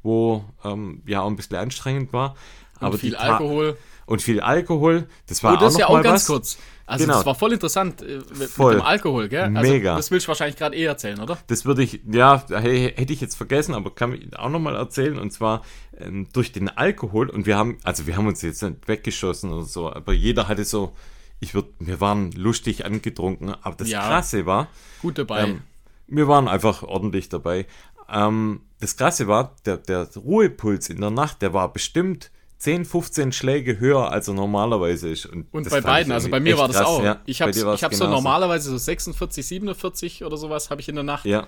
[0.03, 2.35] wo ähm, ja auch ein bisschen anstrengend war.
[2.79, 3.77] Aber viel die Ta- Alkohol.
[4.07, 5.07] Und viel Alkohol.
[5.27, 6.27] Das war Oh, das auch ist ja noch auch mal ganz was.
[6.27, 6.57] kurz.
[6.87, 7.17] Also Genau.
[7.17, 8.73] das war voll interessant äh, mit, Voll.
[8.75, 9.55] mit dem Alkohol, gell?
[9.55, 9.95] Also, Mega.
[9.97, 11.37] Das willst du wahrscheinlich gerade eh erzählen, oder?
[11.47, 15.19] Das würde ich, ja, hätte ich jetzt vergessen, aber kann ich auch nochmal erzählen.
[15.19, 15.61] Und zwar
[15.99, 17.29] ähm, durch den Alkohol.
[17.29, 20.63] Und wir haben, also wir haben uns jetzt nicht weggeschossen oder so, aber jeder hatte
[20.65, 20.93] so
[21.39, 24.01] ich würd, wir waren lustig angetrunken, aber das Ja.
[24.07, 24.69] Krasse war,
[25.03, 25.43] Gut dabei.
[25.43, 25.61] ähm,
[26.07, 27.67] wir waren einfach ordentlich dabei.
[28.09, 33.31] Ähm, das Krasse war, der, der Ruhepuls in der Nacht, der war bestimmt 10, 15
[33.31, 35.25] Schläge höher, als er normalerweise ist.
[35.27, 37.03] Und, Und bei beiden, also bei mir war das krass, auch.
[37.03, 37.21] Ja.
[37.25, 41.25] ich habe hab so normalerweise so 46, 47 oder sowas habe ich in der Nacht.
[41.25, 41.45] Ja.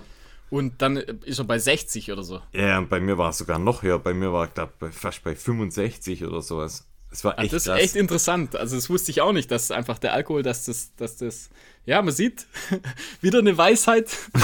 [0.50, 2.40] Und dann ist er bei 60 oder so.
[2.52, 3.98] Ja, und bei mir war es sogar noch höher.
[3.98, 6.86] Bei mir war, ich glaube, fast bei 65 oder sowas.
[7.12, 7.80] Es war Ah, echt das ist krass.
[7.80, 8.54] echt interessant.
[8.56, 11.50] Also das wusste ich auch nicht, dass einfach der Alkohol, dass das, dass das,
[11.86, 12.46] ja, man sieht,
[13.20, 14.10] wieder eine Weisheit.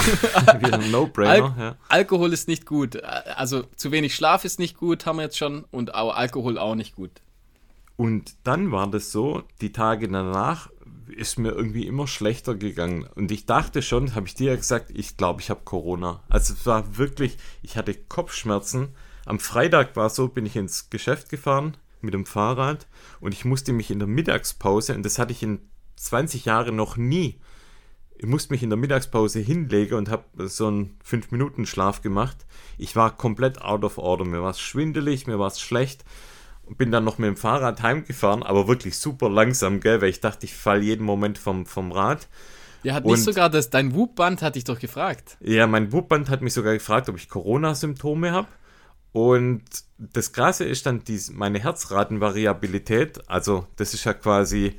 [0.59, 1.55] Wieder ein Al No-Brainer.
[1.57, 1.75] ja.
[1.87, 3.01] Alkohol ist nicht gut.
[3.03, 5.65] Also zu wenig Schlaf ist nicht gut, haben wir jetzt schon.
[5.71, 7.11] Und auch Alkohol auch nicht gut.
[7.95, 10.69] Und dann war das so, die Tage danach
[11.07, 13.07] ist mir irgendwie immer schlechter gegangen.
[13.15, 16.21] Und ich dachte schon, habe ich dir ja gesagt, ich glaube, ich habe Corona.
[16.29, 18.89] Also es war wirklich, ich hatte Kopfschmerzen.
[19.25, 22.87] Am Freitag war es so, bin ich ins Geschäft gefahren mit dem Fahrrad
[23.19, 25.59] und ich musste mich in der Mittagspause, und das hatte ich in
[25.97, 27.39] 20 Jahren noch nie,
[28.19, 32.37] ich musste mich in der Mittagspause hinlegen und habe so einen 5-Minuten-Schlaf gemacht.
[32.79, 34.25] Ich war komplett out of order.
[34.25, 36.03] Mir war es schwindelig, mir war es schlecht.
[36.65, 40.19] Und bin dann noch mit dem Fahrrad heimgefahren, aber wirklich super langsam, gell, weil ich
[40.19, 42.27] dachte, ich falle jeden Moment vom, vom Rad.
[42.83, 45.37] Ja, hat Und- nicht sogar das, dein Whoop-Band hat dich doch gefragt.
[45.39, 48.47] Ja, mein Wubband hat mich sogar gefragt, ob ich Corona-Symptome habe.
[49.13, 49.63] Und
[49.97, 53.29] das Krasse ist dann dies, meine Herzratenvariabilität.
[53.29, 54.75] Also, das ist ja quasi,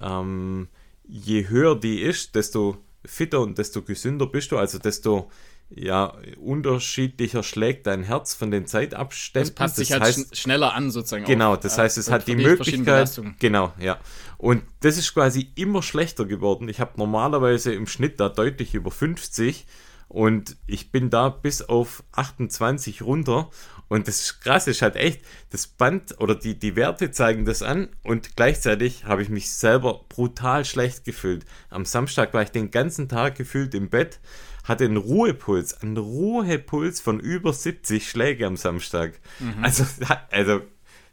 [0.00, 0.68] ähm,
[1.04, 4.58] je höher die ist, desto fitter und desto gesünder bist du.
[4.58, 5.30] Also, desto
[5.70, 9.48] ja, unterschiedlicher schlägt dein Herz von den Zeitabständen.
[9.48, 11.24] Das passt sich halt heißt, schn schneller an, sozusagen.
[11.24, 13.20] Genau, das heißt, es hat die Möglichkeit.
[13.38, 13.98] Genau, ja.
[14.38, 16.68] Und das ist quasi immer schlechter geworden.
[16.68, 19.66] Ich habe normalerweise im Schnitt da deutlich über 50
[20.08, 23.50] und ich bin da bis auf 28 runter.
[23.94, 25.20] Und das ist krass, ist halt echt,
[25.50, 30.00] das Band oder die, die Werte zeigen das an und gleichzeitig habe ich mich selber
[30.08, 31.44] brutal schlecht gefühlt.
[31.70, 34.18] Am Samstag war ich den ganzen Tag gefühlt im Bett,
[34.64, 39.12] hatte einen Ruhepuls, einen Ruhepuls von über 70 Schläge am Samstag.
[39.62, 39.86] Also,
[40.32, 40.62] also,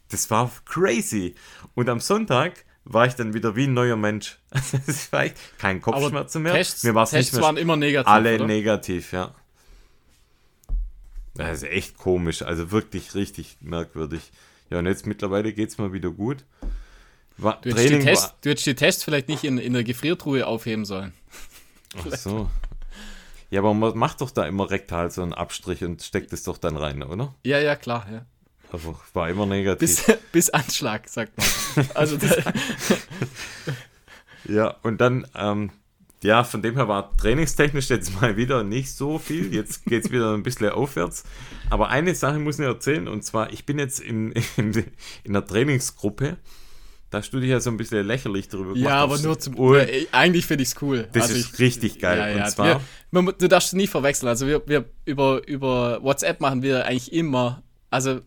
[0.10, 1.36] das war crazy.
[1.76, 4.40] Und am Sonntag war ich dann wieder wie ein neuer Mensch.
[4.50, 6.54] Also, es war echt kein Kopfschmerzen mehr.
[6.54, 8.12] Tests, Mir war's Tests nicht mehr waren immer negativ.
[8.12, 8.48] alle oder?
[8.48, 9.36] negativ, ja.
[11.36, 14.32] Das ist echt komisch, also wirklich richtig merkwürdig.
[14.70, 16.44] Ja, und jetzt mittlerweile geht es mal wieder gut.
[17.38, 20.46] War, Du hättest, Training Test, du hättest die Tests vielleicht nicht in, in der Gefriertruhe
[20.46, 21.14] aufheben sollen.
[21.94, 22.04] war.
[22.12, 22.50] Ach so.
[23.50, 26.58] Ja, aber man macht doch da immer rektal so einen Abstrich und steckt es doch
[26.58, 27.36] dann rein, oder?
[27.44, 28.08] Ja, ja, klar.
[28.12, 28.26] Ja.
[28.72, 30.06] Also war immer negativ.
[30.06, 31.88] Bis, bis Anschlag, sagt man.
[31.94, 32.18] Also
[34.46, 35.72] Ja, und dann, ähm,
[36.24, 39.54] ja, von dem her war trainingstechnisch jetzt mal wieder nicht so viel.
[39.54, 41.24] Jetzt geht es wieder ein bisschen aufwärts.
[41.70, 44.86] Aber eine Sache muss ich erzählen, und zwar, ich bin jetzt in, in, in
[45.26, 46.38] einer Trainingsgruppe.
[47.10, 49.56] Da hast du dich ja so ein bisschen lächerlich drüber ja, aber nur zum.
[49.56, 51.10] Und Äh, eigentlich finde ich es cool.
[51.12, 52.18] das also ist ich, richtig geil.
[52.18, 52.46] Ja, ja.
[52.46, 52.82] Und zwar, Wir,
[53.22, 54.30] man, du darfst es nie verwechseln.
[54.30, 57.64] Also wir, wir über, über WhatsApp machen wir eigentlich immer.
[57.90, 58.22] Also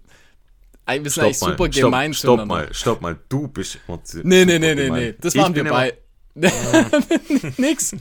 [0.87, 2.55] wir sind eigentlich super gemein stopp, stopp zueinander.
[2.67, 5.03] mal, stopp mal, du bist Nee, nee, super nee, nee, gemein.
[5.03, 5.15] nee.
[5.19, 5.99] Das Ich machen wir bin immer- bei.
[7.59, 7.95] Nix.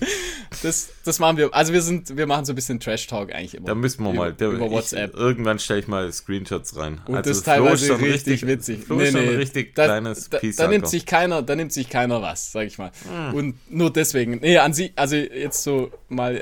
[0.63, 1.53] Das, das machen wir.
[1.53, 3.67] Also wir sind, wir machen so ein bisschen Trash-Talk eigentlich immer.
[3.67, 4.33] Da müssen wir über, mal.
[4.33, 5.13] Der, über ich, WhatsApp.
[5.13, 7.01] irgendwann stelle ich mal Screenshots rein.
[7.05, 8.85] Und Also das ist Flo teilweise schon richtig, witzig.
[8.85, 11.89] Flo ist schon ein richtig da, kleines da, da nimmt sich keiner, da nimmt sich
[11.89, 12.91] keiner was, sag ich mal.
[13.07, 13.33] Hm.
[13.35, 14.39] Und nur deswegen.
[14.39, 16.41] Nee, an sie, also jetzt so mal äh,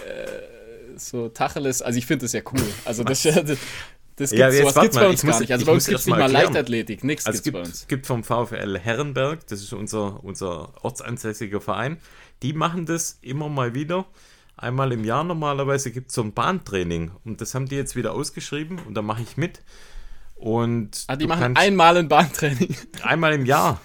[0.96, 2.64] so Tacheles, also ich finde das ja cool.
[2.86, 3.24] Also das,
[4.16, 5.52] das, gibt's, Ja, jetzt sowas mal, bei uns muss- gar nicht.
[5.54, 6.44] Also bei uns gibt es nicht mal erklären.
[6.54, 7.88] Leichtathletik, nichts Also es gibt, bei uns.
[7.88, 11.98] gibt vom VfL Herrenberg, das ist unser, unser ortsansässiger Verein,
[12.44, 14.06] die machen das immer mal wieder.
[14.58, 18.14] Einmal im Jahr normalerweise gibt es so ein Bahntraining und das haben die jetzt wieder
[18.14, 19.62] ausgeschrieben und da mache ich mit.
[20.36, 22.76] Und Ah, die machen einmal ein Bahntraining.
[23.04, 23.80] einmal im Jahr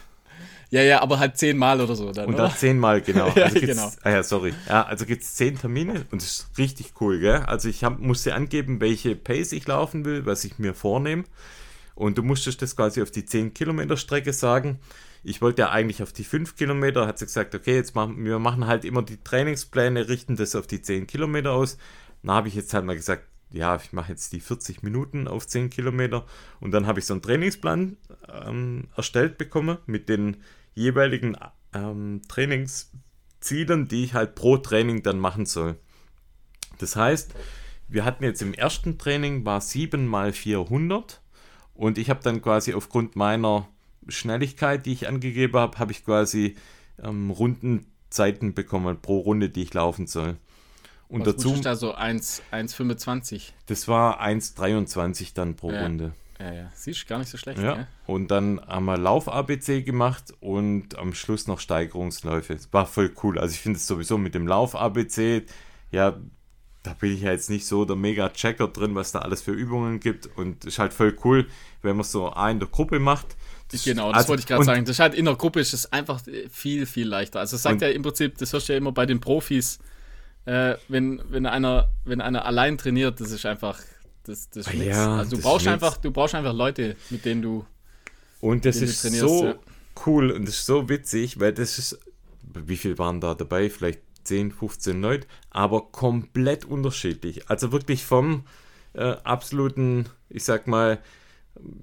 [0.71, 2.11] ja, ja, aber halt zehnmal oder so.
[2.13, 3.29] Dann, und dann zehnmal, genau.
[3.37, 3.93] Ja, also gibt's, genau.
[4.03, 4.55] Ah ja, sorry.
[4.69, 7.43] Ja, also gibt es zehn Termine und das ist richtig cool, gell?
[7.47, 11.25] Also ich hab, musste angeben, welche Pace ich laufen will, was ich mir vornehme.
[11.95, 14.79] Und du musstest das quasi auf die 10 Kilometer Strecke sagen.
[15.25, 18.39] Ich wollte ja eigentlich auf die 5 Kilometer, hat sie gesagt, okay, jetzt machen wir
[18.39, 21.79] machen halt immer die Trainingspläne, richten das auf die 10 Kilometer aus.
[22.23, 23.25] Dann habe ich jetzt halt mal gesagt,
[23.57, 26.27] ja, ich mache jetzt die 40 Minuten auf 10 Kilometer
[26.61, 27.97] und dann habe ich so einen Trainingsplan
[28.29, 30.39] ähm, erstellt bekommen mit den
[30.75, 31.37] jeweiligen
[31.73, 35.77] ähm, Trainingszielen, die ich halt pro Training dann machen soll.
[36.79, 37.35] Das heißt,
[37.89, 41.23] wir hatten jetzt im ersten Training war 7 mal 400
[41.75, 43.69] und ich habe dann quasi aufgrund meiner
[44.09, 46.57] Schnelligkeit, die ich angegeben habe, habe ich quasi
[47.03, 50.37] ähm, Rundenzeiten bekommen pro Runde, die ich laufen soll.
[51.09, 53.53] Und Was dazu, da so 1 1,25.
[53.67, 55.83] das war 1,23 dann pro Ja.
[55.83, 56.13] Runde.
[56.39, 57.59] Ja, ja, siehst gar nicht so schlecht.
[57.59, 57.75] Ja.
[57.75, 57.87] gell?
[58.07, 62.53] Und dann haben wir Lauf-ABC gemacht und am Schluss noch Steigerungsläufe.
[62.53, 63.39] Es war voll cool.
[63.39, 65.45] Also ich finde es sowieso mit dem Lauf-ABC,
[65.93, 66.17] ja,
[66.83, 69.99] da bin ich ja jetzt nicht so der Mega-Checker drin, was da alles für Übungen
[69.99, 70.27] gibt.
[70.37, 71.47] Und es ist halt voll cool,
[71.83, 73.35] wenn man so A in der Gruppe macht.
[73.85, 74.85] Genau, das Also, wollte ich gerade sagen.
[74.85, 77.41] Das ist halt in der Gruppe ist es einfach viel, viel leichter.
[77.41, 79.81] Also sagt ja im Prinzip, das hörst du ja immer bei den Profis,
[80.47, 83.81] äh, wenn, wenn einer, wenn einer allein trainiert, das ist einfach,
[84.23, 85.19] das, das ist Ja.
[85.19, 87.67] Also du brauchst einfach, du brauchst einfach Leute, mit denen du.
[88.41, 89.55] Und das ist so ja.
[90.07, 91.99] cool und das ist so witzig, weil das ist,
[92.55, 93.69] wie viel waren da dabei?
[93.69, 97.49] Vielleicht 10, 15 Leute, aber komplett unterschiedlich.
[97.51, 98.45] Also wirklich vom
[98.93, 100.99] äh, absoluten, ich sag mal,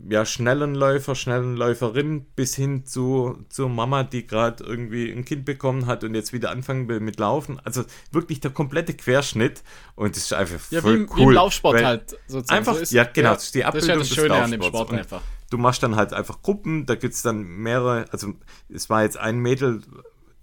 [0.09, 5.45] ja, schnellen Läufer, schnellen Läuferin bis hin zu zur Mama, die gerade irgendwie ein Kind
[5.45, 7.59] bekommen hat und jetzt wieder anfangen will mit Laufen.
[7.63, 9.63] Also wirklich der komplette Querschnitt
[9.95, 11.17] und das ist einfach Ja, voll wie, im- cool.
[11.17, 12.17] wie im Laufsport weil- halt.
[12.27, 12.57] Sozusagen.
[12.59, 14.51] Einfach, So ist- ja genau, das ist die das ist ja Abbildung das Schöne an
[14.51, 14.61] dem.
[14.61, 15.21] Sport einfach.
[15.49, 18.33] Du machst dann halt einfach Gruppen, da gibt es dann mehrere, also
[18.69, 19.81] es war jetzt ein Mädel,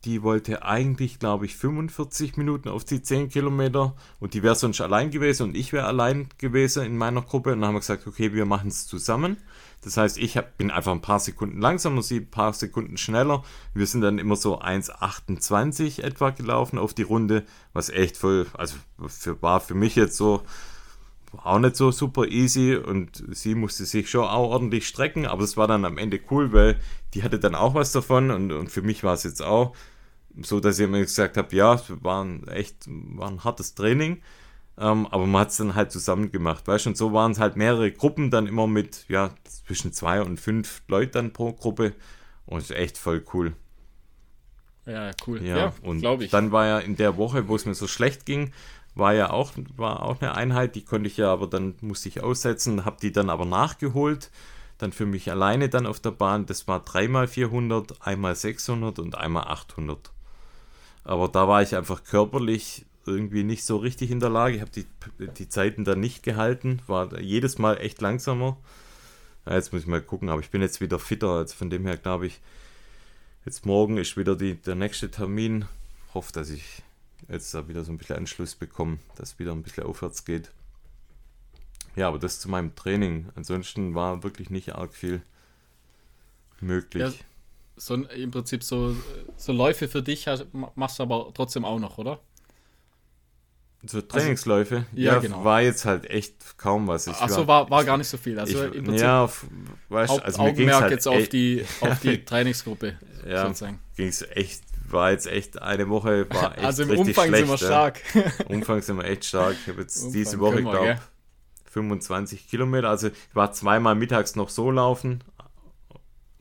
[0.05, 4.81] die wollte eigentlich, glaube ich, 45 Minuten auf die 10 Kilometer und die wäre sonst
[4.81, 8.07] allein gewesen und ich wäre allein gewesen in meiner Gruppe und dann haben wir gesagt,
[8.07, 9.37] okay, wir machen es zusammen.
[9.83, 13.43] Das heißt, ich hab, bin einfach ein paar Sekunden langsamer, sie ein paar Sekunden schneller.
[13.73, 18.77] Wir sind dann immer so 1,28 etwa gelaufen auf die Runde, was echt voll, also
[19.07, 20.43] für, war für mich jetzt so,
[21.37, 25.57] auch nicht so super easy und sie musste sich schon auch ordentlich strecken, aber es
[25.57, 26.79] war dann am Ende cool, weil
[27.15, 29.75] die hatte dann auch was davon und, und für mich war es jetzt auch
[30.43, 34.23] so, dass ich mir gesagt habe, ja, es war ein echt war ein hartes Training,
[34.79, 37.39] ähm, aber man hat es dann halt zusammen gemacht, weißt du, und so waren es
[37.39, 41.95] halt mehrere Gruppen dann immer mit, ja, zwischen zwei und fünf Leuten dann pro Gruppe
[42.47, 43.55] und es ist echt voll cool.
[44.87, 45.43] Ja, cool.
[45.43, 46.31] Ja, Ja, und glaube ich.
[46.31, 48.53] dann war ja in der Woche, wo es mir so schlecht ging,
[48.95, 52.23] war ja auch, war auch eine Einheit, die konnte ich ja aber dann, musste ich
[52.23, 54.31] aussetzen, habe die dann aber nachgeholt,
[54.79, 59.17] dann für mich alleine dann auf der Bahn, das war dreimal 400, einmal 600 und
[59.17, 60.11] einmal 800.
[61.05, 64.71] Aber da war ich einfach körperlich irgendwie nicht so richtig in der Lage, ich habe
[64.71, 64.87] die,
[65.39, 68.59] die Zeiten dann nicht gehalten, war jedes Mal echt langsamer.
[69.47, 71.87] Ja, jetzt muss ich mal gucken, aber ich bin jetzt wieder fitter, also von dem
[71.87, 72.41] her glaube ich,
[73.47, 75.65] Jetzt morgen ist wieder die, der nächste Termin.
[76.13, 76.83] Hoffe, dass ich
[77.29, 80.51] jetzt da wieder so ein bisschen Anschluss bekomme, dass es wieder ein bisschen aufwärts geht.
[81.97, 83.31] Ja, aber das zu meinem Training.
[83.37, 85.23] Ansonsten war wirklich nicht arg viel
[86.61, 87.03] möglich.
[87.03, 87.27] Ja,
[87.83, 88.95] So im Prinzip so,
[89.39, 92.21] so Läufe für dich hast- machst du aber trotzdem auch noch, oder?
[93.87, 95.43] so Trainingsläufe, ja, ja, genau.
[95.43, 97.07] war jetzt halt echt kaum was.
[97.07, 98.39] Ich Achso, war, war gar nicht so viel.
[98.39, 99.47] Also ich, im Prinzip ja, f-
[99.89, 103.81] weißt, Haupt, also Augenmerk halt jetzt auf die, auf die Trainingsgruppe, ja, sozusagen.
[103.97, 107.61] ging's echt, war jetzt echt eine Woche, war echt Also im richtig Umfang schlecht, sind
[107.61, 107.73] wir ja.
[107.73, 108.01] stark.
[108.51, 109.57] Umfang sind wir echt stark.
[109.63, 110.99] Ich habe jetzt Umfang diese Woche, glaube gell?
[111.71, 112.91] 25 Kilometer.
[112.91, 115.25] Also ich war zweimal mittags noch so laufen.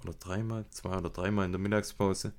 [0.03, 2.33] Oder dreimal, zwei oder dreimal in der Mittagspause.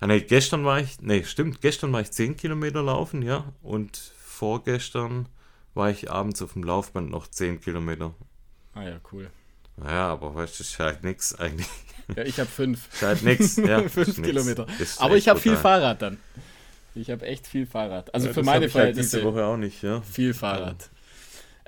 [0.00, 3.52] Ah, nee, gestern war ich, nee, stimmt, gestern war ich 10 Kilometer laufen, ja.
[3.62, 5.28] Und vorgestern
[5.74, 8.14] war ich abends auf dem Laufband noch 10 Kilometer.
[8.74, 9.30] Ah ja, cool.
[9.76, 11.68] Naja, aber weißt du, ist halt nix eigentlich.
[12.16, 12.88] Ja, ich habe fünf.
[12.92, 13.56] Ist halt nix.
[13.56, 14.28] Ja, fünf nix.
[14.28, 14.66] Kilometer.
[14.78, 15.56] Ist Aber ich habe viel.
[15.56, 16.18] Fahrrad dann.
[16.94, 18.12] Ich habe echt viel Fahrrad.
[18.12, 20.00] Also Ja, für meine hab ich halt diese Verhältnisse Woche auch nicht, ja.
[20.02, 20.90] viel Fahrrad.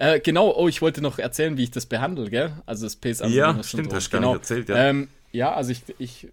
[0.03, 2.53] Äh, genau, oh, ich wollte noch erzählen, wie ich das behandle, gell?
[2.67, 4.35] Also das PS Ja, stimmt, hast du genau.
[4.35, 4.89] erzählt, ja.
[4.89, 6.27] Ähm, ja, also ich, ich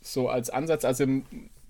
[0.00, 1.04] so als Ansatz, also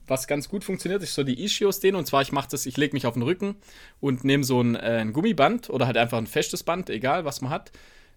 [0.06, 2.76] was ganz gut funktioniert, ist so die Ischios dehnen und zwar ich mache das, ich
[2.76, 3.56] lege mich auf den Rücken
[3.98, 7.40] und nehme so ein, äh, ein Gummiband oder halt einfach ein festes Band, egal was
[7.40, 7.72] man hat,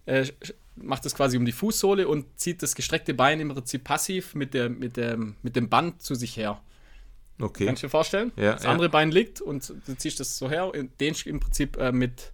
[0.07, 0.25] äh,
[0.75, 4.53] macht das quasi um die Fußsohle und zieht das gestreckte Bein im Prinzip passiv mit,
[4.53, 6.59] der, mit, der, mit dem Band zu sich her.
[7.39, 7.65] Okay.
[7.65, 8.33] Kannst du dir vorstellen?
[8.35, 8.71] Ja, das ja.
[8.71, 12.33] andere Bein liegt und du ziehst das so her, und dehnst im Prinzip äh, mit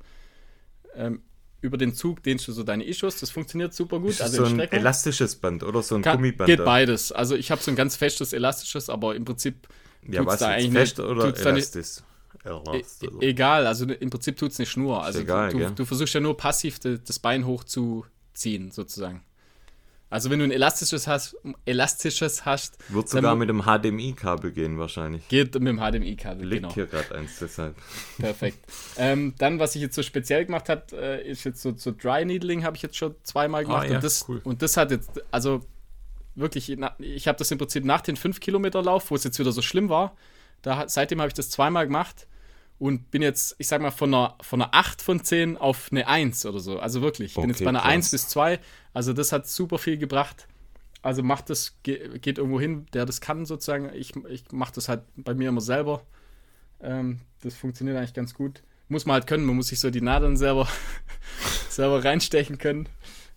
[0.95, 1.21] ähm,
[1.61, 3.17] über den Zug dehnst du so deine Ischios.
[3.19, 4.09] Das funktioniert super gut.
[4.11, 4.79] Ist also so in ein Streckung.
[4.79, 6.47] elastisches Band oder so ein Kann, Gummiband?
[6.47, 7.11] geht beides.
[7.11, 9.67] Also ich habe so ein ganz festes, elastisches, aber im Prinzip
[10.09, 12.03] Ja, was da eigentlich fest nicht- oder da nicht- elastisch?
[12.43, 13.09] e Elastisch.
[13.21, 13.67] egal.
[13.67, 15.03] Also im Prinzip tut es eine Schnur.
[15.03, 19.21] Also egal, du, du versuchst ja nur passiv de, das Bein hochzuziehen, sozusagen.
[20.11, 21.35] Also wenn du ein elastisches hast,
[21.65, 25.27] elastisches hast, Wird sogar mit dem HDMI-Kabel gehen wahrscheinlich.
[25.29, 26.45] geht mit dem HDMI-Kabel.
[26.45, 26.73] Liegt Genau.
[26.73, 27.75] hier gerade eins, deshalb.
[28.19, 28.59] Perfekt.
[28.97, 32.25] ähm, dann, was ich jetzt so speziell gemacht habe, äh, ist jetzt so, so Dry
[32.25, 33.87] Needling, habe ich jetzt schon zweimal gemacht.
[33.89, 34.41] ja, und, das, cool.
[34.43, 35.61] und das hat jetzt, also
[36.35, 39.89] wirklich, ich habe das im Prinzip nach den 5-Kilometer-Lauf, wo es jetzt wieder so schlimm
[39.89, 40.15] war,
[40.61, 42.27] da, hat- seitdem habe ich das zweimal gemacht
[42.81, 46.07] und bin jetzt, ich sag mal, von einer, von einer 8 von 10 auf eine
[46.07, 46.79] 1 oder so.
[46.79, 47.91] Also wirklich, ich bin jetzt Okay, bei einer krass.
[47.91, 48.59] 1 bis 2.
[48.91, 50.47] Also das hat super viel gebracht.
[51.03, 53.91] Also macht das, ge geht irgendwo hin, der das kann sozusagen.
[53.93, 56.01] Ich, ich mache das halt bei mir immer selber.
[56.81, 58.63] Ähm, das funktioniert eigentlich ganz gut.
[58.87, 60.67] Muss man halt können, man muss sich so die Nadeln selber,
[61.69, 62.89] selber reinstechen können.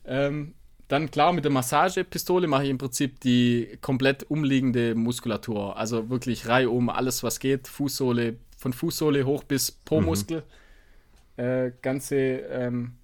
[0.06, 0.54] Ähm,
[0.88, 5.76] dann klar, mit der Massagepistole mache ich im Prinzip die komplett umliegende Muskulatur.
[5.76, 10.42] Also wirklich Reihe um, alles was geht, Fußsohle, von Fußsohle hoch bis Po-Muskel.
[11.36, 11.44] Mhm.
[11.44, 12.94] Äh, ganze, ähm,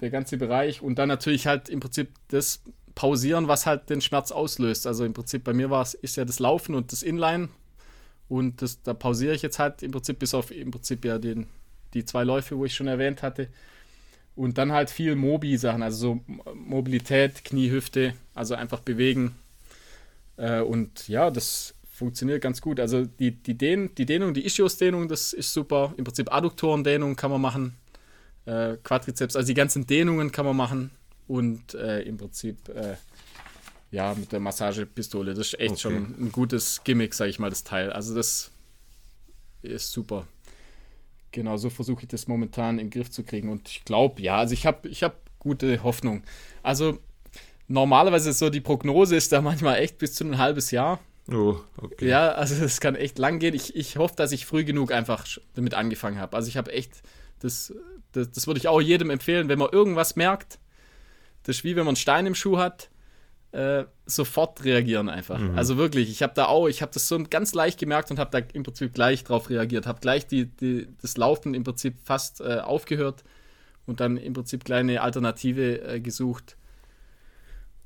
[0.00, 0.82] der ganze Bereich.
[0.82, 2.60] Und dann natürlich halt im Prinzip das
[2.96, 4.88] pausieren, was halt den Schmerz auslöst.
[4.88, 7.50] Also im Prinzip bei mir war es, ist ja das Laufen und das Inline.
[8.28, 11.46] Und das, da pausiere ich jetzt halt im Prinzip bis auf im Prinzip ja den,
[11.94, 13.46] die zwei Läufe, wo ich schon erwähnt hatte.
[14.34, 19.36] Und dann halt viel Mobi-Sachen, also so Mobilität, Knie, Hüfte, also einfach bewegen.
[20.36, 22.80] Äh, und ja, das funktioniert ganz gut.
[22.80, 25.94] Also die, die, Dehn, die Dehnung, die Ischios-Dehnung, das ist super.
[25.96, 27.76] Im Prinzip Adduktoren-Dehnung kann man machen.
[28.44, 30.90] Äh, Quadrizeps, also die ganzen Dehnungen kann man machen.
[31.28, 32.96] Und äh, im Prinzip, äh,
[33.92, 35.32] ja, mit der Massagepistole.
[35.34, 35.80] Das ist echt okay.
[35.80, 37.92] schon ein gutes Gimmick, sage ich mal, das Teil.
[37.92, 38.50] Also das
[39.62, 40.26] ist super.
[41.30, 43.48] Genau, so versuche ich das momentan in den Griff zu kriegen.
[43.48, 46.24] Und ich glaube, ja, also ich habe ich hab gute Hoffnung.
[46.64, 46.98] Also
[47.68, 50.98] normalerweise ist so die Prognose ist da manchmal echt bis zu ein halbes Jahr.
[51.30, 52.08] Oh, okay.
[52.08, 53.54] Ja, also das kann echt lang gehen.
[53.54, 56.36] Ich, ich hoffe, dass ich früh genug einfach damit angefangen habe.
[56.36, 57.02] Also ich habe echt,
[57.40, 57.72] das,
[58.12, 60.58] das, das würde ich auch jedem empfehlen, wenn man irgendwas merkt.
[61.44, 62.90] Das ist wie wenn man einen Stein im Schuh hat
[63.52, 65.38] äh, sofort reagieren einfach.
[65.38, 65.56] Mhm.
[65.56, 68.30] Also wirklich, ich habe da auch, ich habe das so ganz leicht gemerkt und habe
[68.30, 72.40] da im Prinzip gleich drauf reagiert, habe gleich die, die, das Laufen im Prinzip fast
[72.40, 73.24] äh, aufgehört
[73.86, 76.56] und dann im Prinzip kleine Alternative äh, gesucht.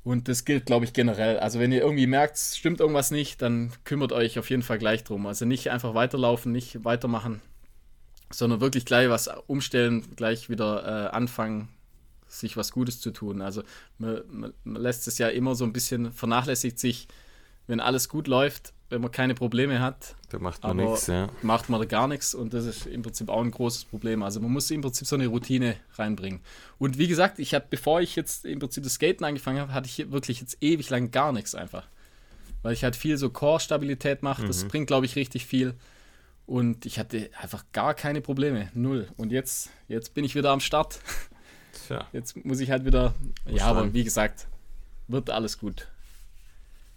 [0.07, 1.37] Und das gilt, glaube ich, generell.
[1.37, 4.77] Also wenn ihr irgendwie merkt, es stimmt irgendwas nicht, dann kümmert euch auf jeden Fall
[4.77, 5.27] gleich drum.
[5.27, 7.41] Also nicht einfach weiterlaufen, nicht weitermachen,
[8.29, 11.67] sondern wirklich gleich was umstellen, gleich wieder äh, anfangen,
[12.25, 13.41] sich was Gutes zu tun.
[13.41, 13.63] Also
[13.97, 17.09] man, man, man lässt es ja immer so ein bisschen, vernachlässigt sich,
[17.67, 20.15] wenn alles gut läuft, wenn man keine Probleme hat.
[20.29, 21.29] Da macht man nichts, ja.
[21.41, 24.23] Macht man gar nichts und das ist im Prinzip auch ein großes Problem.
[24.23, 26.39] Also man muss im Prinzip so eine Routine reinbringen.
[26.77, 29.87] Und wie gesagt, ich hatte, bevor ich jetzt im Prinzip das Skaten angefangen habe, hatte
[29.87, 31.87] ich wirklich jetzt ewig lang gar nichts einfach.
[32.61, 34.47] Weil ich halt viel so Core-Stabilität mache, mhm.
[34.47, 35.73] das bringt, glaube ich, richtig viel.
[36.45, 39.09] Und ich hatte einfach gar keine Probleme, null.
[39.17, 40.99] Und jetzt, jetzt bin ich wieder am Start.
[41.87, 42.07] Tja.
[42.13, 43.13] Jetzt muss ich halt wieder.
[43.45, 44.47] ja, aber wie gesagt,
[45.09, 45.89] wird alles gut.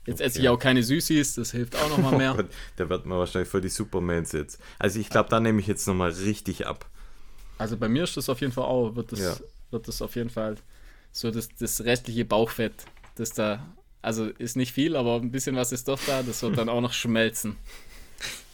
[0.07, 0.29] Jetzt okay.
[0.29, 2.49] esse ich auch keine Süßis, das hilft auch nochmal mehr.
[2.77, 4.59] da wird man wahrscheinlich voll die Supermans jetzt.
[4.79, 6.87] Also ich glaube, da nehme ich jetzt nochmal richtig ab.
[7.59, 9.37] Also bei mir ist das auf jeden Fall auch, wird das, ja.
[9.71, 10.57] wird das auf jeden Fall
[11.13, 12.73] so das, das restliche Bauchfett,
[13.17, 13.67] das da,
[14.01, 16.81] also ist nicht viel, aber ein bisschen was ist doch da, das wird dann auch
[16.81, 17.57] noch schmelzen.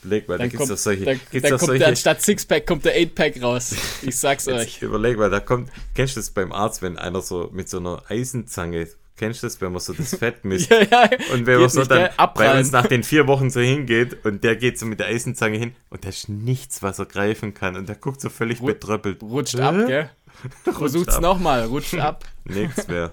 [0.03, 1.05] Überleg mal, da gibt es doch solche.
[1.05, 3.75] Da, da kommt solche, der, anstatt Sixpack kommt der Eightpack raus.
[4.03, 4.81] Ich sag's euch.
[4.83, 5.71] Überleg mal, da kommt.
[5.95, 8.89] Kennst du das beim Arzt, wenn einer so mit so einer Eisenzange.
[9.17, 10.71] Kennst du das, wenn man so das Fett misst?
[10.71, 13.61] ja, ja, und wenn man so nicht, dann bei uns nach den vier Wochen so
[13.61, 17.07] hingeht und der geht so mit der Eisenzange hin und da ist nichts, was er
[17.07, 19.23] greifen kann und der guckt so völlig Ru betröppelt.
[19.23, 20.11] Rutscht ab, gell?
[20.65, 22.25] Versucht's nochmal, rutscht ab.
[22.45, 23.13] Nichts mehr.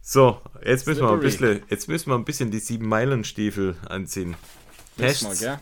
[0.00, 3.76] So, jetzt müssen, wir ein bisschen, jetzt müssen wir ein bisschen die sieben Meilen Stiefel
[3.88, 4.34] anziehen.
[4.98, 5.42] Tests.
[5.42, 5.60] Mal,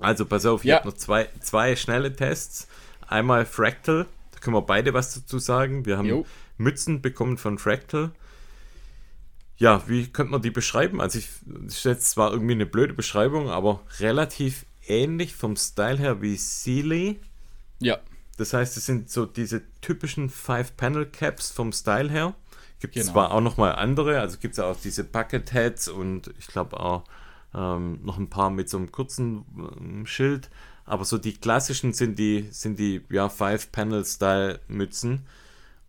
[0.00, 0.78] also pass auf, ich ja.
[0.78, 2.66] habe noch zwei, zwei schnelle Tests.
[3.06, 5.86] Einmal Fractal, da können wir beide was dazu sagen.
[5.86, 6.26] Wir haben jo.
[6.58, 8.10] Mützen bekommen von Fractal.
[9.56, 11.00] Ja, wie könnte man die beschreiben?
[11.00, 11.28] Also ich,
[11.66, 17.20] ist jetzt zwar irgendwie eine blöde Beschreibung, aber relativ ähnlich vom Style her wie Sealy.
[17.78, 17.98] Ja.
[18.36, 22.34] Das heißt, es sind so diese typischen Five-Panel-Caps vom Style her.
[22.80, 23.12] Gibt es genau.
[23.12, 27.04] zwar auch nochmal andere, also gibt es auch diese Bucket-Heads und ich glaube auch
[27.54, 30.50] ähm, noch ein paar mit so einem kurzen ähm, Schild.
[30.84, 35.24] Aber so die klassischen sind die, sind die ja, Five-Panel-Style-Mützen.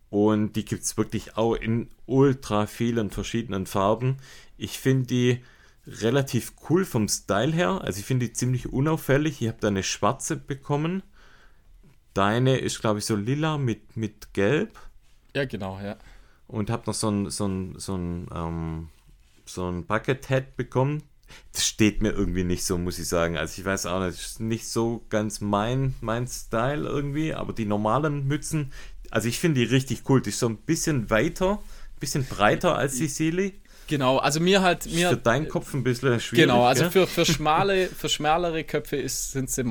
[0.10, 4.18] Und die gibt es wirklich auch in ultra vielen verschiedenen Farben.
[4.58, 5.44] Ich finde die
[5.88, 7.82] relativ cool vom Style her.
[7.82, 9.42] Also ich finde die ziemlich unauffällig.
[9.42, 11.04] Ich habe da eine schwarze bekommen.
[12.14, 14.80] Deine ist, glaube ich, so lila mit, mit gelb.
[15.36, 15.98] Ja, genau, ja.
[16.48, 18.90] Und habe noch so ein, so ein, so ein, ähm,
[19.46, 21.04] so ein Bucket Hat bekommen
[21.52, 23.38] das steht mir irgendwie nicht so, muss ich sagen.
[23.38, 27.54] Also ich weiß auch nicht, das ist nicht so ganz mein, mein Style irgendwie, aber
[27.54, 28.72] die normalen Mützen,
[29.16, 30.22] also ich finde die richtig cool.
[30.22, 33.54] Die ist so ein bisschen weiter, ein bisschen breiter als die Sealy.
[33.88, 34.92] Genau, also mir halt.
[34.92, 36.48] Mir, für deinen Kopf ein bisschen schwierig.
[36.48, 39.64] Genau, also für, für, schmale, für schmalere Köpfe ist, sind sie,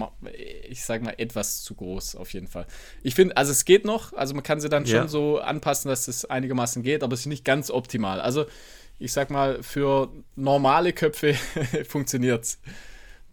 [0.67, 2.67] ich sag mal, etwas zu groß, auf jeden Fall.
[3.03, 5.09] Ich finde, also es geht noch, also man kann sie dann schon ja.
[5.09, 8.23] so anpassen, dass es einigermaßen geht, aber es ist nicht ganz optimal.
[8.23, 8.47] Also
[8.99, 11.35] ich sag mal, für normale Köpfe
[11.87, 12.59] funktioniert es.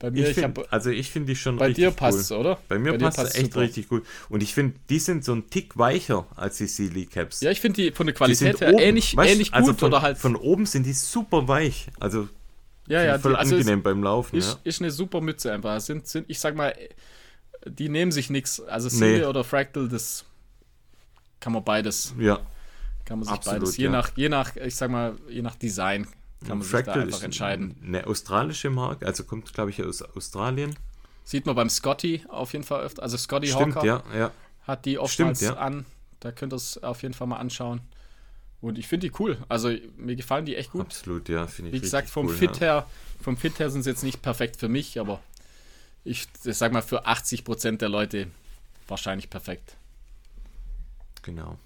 [0.01, 2.37] Bei mir, ich, find, ich also ich finde die schon bei richtig dir passt, cool.
[2.37, 2.59] oder?
[2.67, 3.59] Bei mir bei passt es echt super.
[3.61, 4.03] richtig gut.
[4.29, 7.41] Und ich finde, die sind so ein Tick weicher als die Sealy Caps.
[7.41, 9.89] Ja, ich finde die von der Qualität her oben, ähnlich, weißt, ähnlich also gut von,
[9.89, 10.17] oder halt.
[10.17, 11.87] Von oben sind die super weich.
[11.99, 12.27] Also
[12.87, 14.35] ja, ja, voll die, also angenehm beim Laufen.
[14.35, 14.59] Ist, ja.
[14.63, 15.79] ist eine super Mütze einfach.
[15.79, 16.73] Sind, sind, ich sag mal,
[17.65, 18.59] die nehmen sich nichts.
[18.59, 19.25] Also Sealy nee.
[19.25, 20.25] oder Fractal, das
[21.39, 22.15] kann man beides.
[22.17, 22.39] Ja
[23.11, 23.91] kann man sich Absolut, beides, je ja.
[23.91, 26.07] nach, je nach, ich sag mal, je nach Design
[26.47, 27.75] kann man sich da Fractal einfach entscheiden.
[27.83, 30.75] eine australische Marke, also kommt, glaube ich, aus Australien.
[31.23, 33.03] Sieht man beim Scotty auf jeden Fall öfter.
[33.03, 34.31] Also Scotty Stimmt, Hawker ja, ja.
[34.63, 35.61] hat die oftmals Stimmt, ja.
[35.61, 35.85] an.
[36.19, 37.81] Da könnt ihr es auf jeden Fall mal anschauen.
[38.61, 39.37] Und ich finde die cool.
[39.49, 40.81] Also mir gefallen die echt gut.
[40.81, 42.85] Absolut, ja, finde ich Wie gesagt, vom cool, Fit her,
[43.21, 45.19] vom Fit her sind sie jetzt nicht perfekt für mich, aber
[46.03, 48.27] ich, ich sag mal für 80% der Leute
[48.87, 49.77] wahrscheinlich perfekt.
[51.23, 51.57] Genau.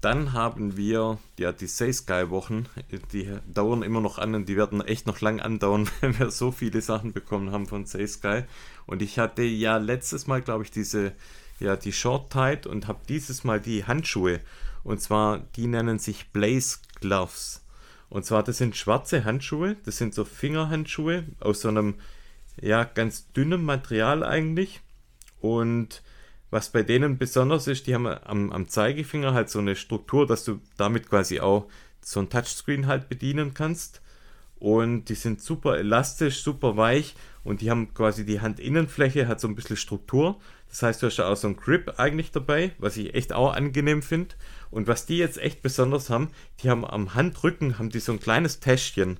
[0.00, 2.66] Dann haben wir ja die Say Sky Wochen,
[3.12, 6.52] die dauern immer noch an und die werden echt noch lang andauern, wenn wir so
[6.52, 8.44] viele Sachen bekommen haben von Say Sky.
[8.86, 11.12] Und ich hatte ja letztes Mal, glaube ich, diese,
[11.58, 14.40] ja, die Short Tide und habe dieses Mal die Handschuhe.
[14.84, 17.62] Und zwar, die nennen sich Blaze Gloves.
[18.08, 21.96] Und zwar, das sind schwarze Handschuhe, das sind so Fingerhandschuhe aus so einem,
[22.60, 24.80] ja, ganz dünnem Material eigentlich.
[25.40, 26.02] Und
[26.50, 30.44] was bei denen besonders ist, die haben am, am Zeigefinger halt so eine Struktur, dass
[30.44, 31.68] du damit quasi auch
[32.00, 34.02] so ein Touchscreen halt bedienen kannst.
[34.58, 39.48] Und die sind super elastisch, super weich und die haben quasi die Handinnenfläche, hat so
[39.48, 40.38] ein bisschen Struktur.
[40.68, 43.54] Das heißt, du hast ja auch so einen Grip eigentlich dabei, was ich echt auch
[43.54, 44.34] angenehm finde.
[44.70, 46.30] Und was die jetzt echt besonders haben,
[46.62, 49.18] die haben am Handrücken haben die so ein kleines Täschchen.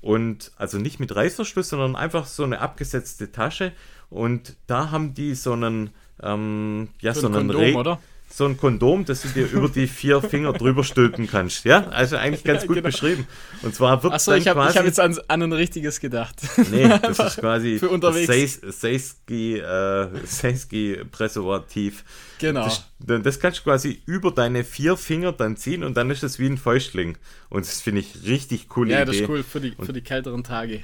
[0.00, 3.72] Und also nicht mit Reißverschluss, sondern einfach so eine abgesetzte Tasche.
[4.10, 5.90] Und da haben die so einen,
[6.22, 8.00] ähm, ja, so, ein Kondom, oder?
[8.30, 11.64] so ein Kondom, das du dir über die vier Finger drüber stülpen kannst.
[11.64, 12.86] Ja, also eigentlich ganz Ja, gut genau.
[12.88, 13.26] beschrieben.
[13.62, 16.36] Und zwar wird Achso, ich habe hab jetzt an, an ein richtiges gedacht.
[16.70, 18.26] Nee, das ist quasi für unterwegs.
[18.26, 22.04] Seis- Seiski, äh, Seiski Präservativ.
[22.38, 22.64] Genau.
[22.64, 22.84] Das,
[23.22, 26.46] das kannst du quasi über deine vier Finger dann ziehen und dann ist es wie
[26.46, 27.16] ein Fäustling.
[27.50, 29.06] Und das finde ich richtig coole Ja, Idee.
[29.12, 30.82] das ist cool für die, für die kälteren Tage.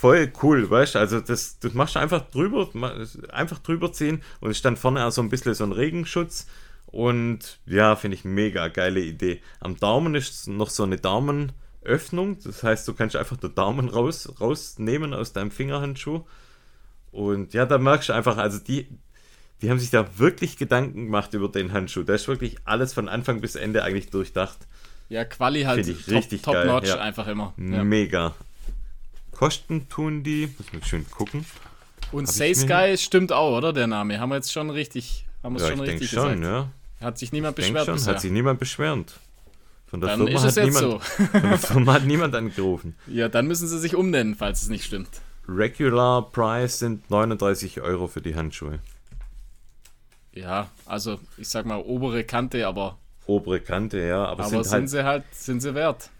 [0.00, 0.98] Voll cool, weißt du?
[1.00, 2.68] Also das, das machst du einfach drüber,
[3.32, 6.46] einfach drüber ziehen und es ist dann vorne auch so ein bisschen so ein Regenschutz.
[6.86, 9.42] Und ja, finde ich mega geile Idee.
[9.58, 12.38] Am Daumen ist noch so eine Daumenöffnung.
[12.44, 16.24] Das heißt, du kannst einfach den Daumen raus, rausnehmen aus deinem Fingerhandschuh.
[17.10, 18.86] Und ja, da merkst du einfach, also die,
[19.62, 22.04] die haben sich da wirklich Gedanken gemacht über den Handschuh.
[22.04, 24.58] Da ist wirklich alles von Anfang bis Ende eigentlich durchdacht.
[25.08, 27.00] Ja, Quali halt Find ich top, richtig top geil, notch ja.
[27.00, 27.52] einfach immer.
[27.56, 27.82] Ja.
[27.82, 28.34] Mega.
[29.38, 31.44] Kosten tun die, muss man schön gucken.
[32.10, 33.72] Und Say Sky stimmt auch, oder?
[33.72, 34.18] Der Name.
[34.18, 36.72] Haben wir jetzt schon richtig, haben wir Ja, schon ich richtig schon, gesagt.
[37.00, 37.06] ja.
[37.06, 38.14] Hat sich niemand Ich beschwert schon, bisher.
[38.14, 39.20] hat sich niemand beschwert.
[39.86, 42.96] Von der, Dann Firma ist es hat jetzt niemand, von der Firma hat niemand angerufen.
[43.06, 45.08] Ja, dann müssen sie sich umnennen, falls es nicht stimmt.
[45.48, 48.80] Regular Price sind 39 Euro für die Handschuhe.
[50.32, 54.72] Ja, also ich sag mal obere Kante, aber, Obere Kante, ja, aber, aber sind sind,
[54.72, 56.10] halt sie halt, sind sie wert.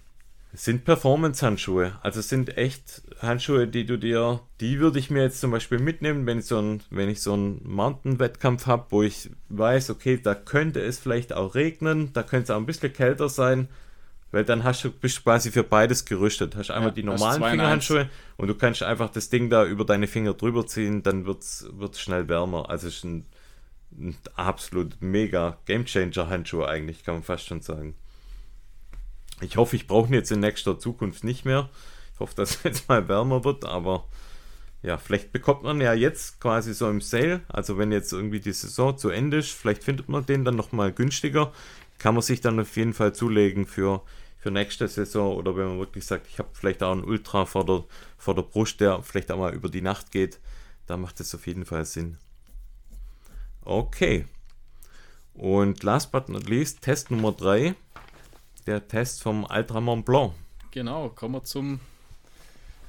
[0.55, 1.99] Sind Performance-Handschuhe.
[2.03, 5.79] Also es sind echt Handschuhe, die du dir, die würde ich mir jetzt zum Beispiel
[5.79, 10.19] mitnehmen, wenn ich so ein, wenn ich so einen Mountain-Wettkampf habe, wo ich weiß, okay,
[10.23, 13.69] da könnte es vielleicht auch regnen, da könnte es auch ein bisschen kälter sein,
[14.31, 16.57] weil dann hast du, bist du quasi für beides gerüstet.
[16.57, 20.07] Hast einmal Ja, die normalen Fingerhandschuhe und du kannst einfach das Ding da über deine
[20.07, 21.71] Finger drüber ziehen, dann wird es
[22.01, 22.71] schnell wärmer.
[22.71, 23.27] Also es ist ein,
[23.99, 27.95] ein absolut mega Gamechanger-Handschuh eigentlich, kann man fast schon sagen.
[29.41, 31.69] Ich hoffe, ich brauche ihn jetzt in nächster Zukunft nicht mehr.
[32.15, 34.05] Ich hoffe, dass es jetzt mal wärmer wird, aber
[34.83, 38.53] ja, vielleicht bekommt man ja jetzt quasi so im Sale, also wenn jetzt irgendwie die
[38.53, 41.53] Saison zu Ende ist, vielleicht findet man den dann nochmal günstiger.
[41.99, 44.03] Kann man sich dann auf jeden Fall zulegen für,
[44.39, 47.67] für nächste Saison oder wenn man wirklich sagt, ich habe vielleicht auch einen Ultra vor
[47.67, 47.85] der,
[48.17, 50.39] vor der Brust, der vielleicht auch mal über die Nacht geht,
[50.87, 52.19] da macht es auf jeden Fall Sinn.
[53.63, 54.27] Okay.
[55.35, 57.75] Und last but not least, Test Nummer 3,
[58.69, 60.35] der Test vom Ultra Mont Blanc.
[60.73, 61.81] Genau, kommen wir zum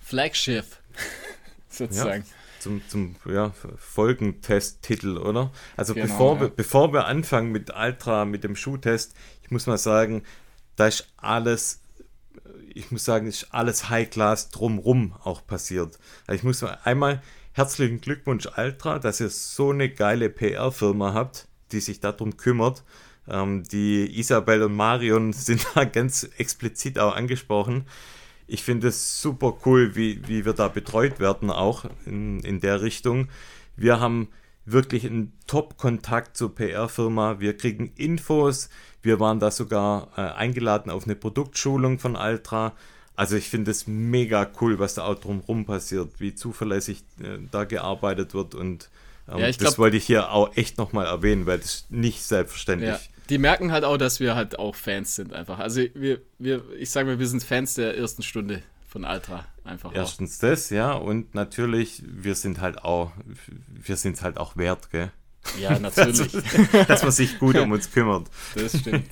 [0.02, 0.82] Flaggschiff.
[1.70, 2.26] Sozusagen.
[2.60, 5.52] zum, zum ja, Folgentest-Titel, oder?
[5.78, 6.42] Also Genau, bevor, ja.
[6.42, 10.24] wir, bevor wir anfangen mit Ultra, mit dem Schuhtest, ich muss mal sagen,
[10.76, 11.80] da ist alles,
[12.74, 15.98] ich muss sagen, ist alles High-Class drumrum auch passiert.
[16.28, 17.22] Also ich muss mal einmal
[17.54, 22.84] herzlichen Glückwunsch Ultra, dass ihr so eine geile PR-Firma habt, die sich darum kümmert.
[23.30, 27.86] Ähm, die Isabel und Marion sind da ganz explizit auch angesprochen.
[28.48, 32.82] Ich finde es super cool, wie, wie wir da betreut werden, auch in, in der
[32.82, 33.28] Richtung.
[33.76, 34.30] Wir haben
[34.66, 37.40] wirklich einen Top-Kontakt zur PR-Firma.
[37.40, 38.70] Wir kriegen Infos.
[39.02, 42.74] Wir waren da sogar äh, eingeladen auf eine Produktschulung von Altra.
[43.16, 47.66] Also ich finde es mega cool, was da auch drumherum passiert, wie zuverlässig äh, da
[47.66, 48.56] gearbeitet wird.
[48.56, 48.90] Und
[49.32, 52.24] ähm, Ja, das glaub- wollte ich hier auch echt nochmal erwähnen, weil das ist nicht
[52.24, 52.90] selbstverständlich.
[52.90, 53.00] Ja,
[53.30, 55.60] die merken halt auch, dass wir halt auch Fans sind einfach.
[55.60, 59.92] Also wir, wir ich sage mal, wir sind Fans der ersten Stunde von Ultra einfach
[59.92, 59.96] auch.
[59.96, 63.12] Erstens das, ja, und natürlich, wir sind halt auch,
[63.70, 65.12] wir sind halt auch wert, gell?
[65.60, 66.32] Ja, natürlich.
[66.72, 68.28] dass, dass man sich gut um uns kümmert.
[68.56, 69.06] Das stimmt.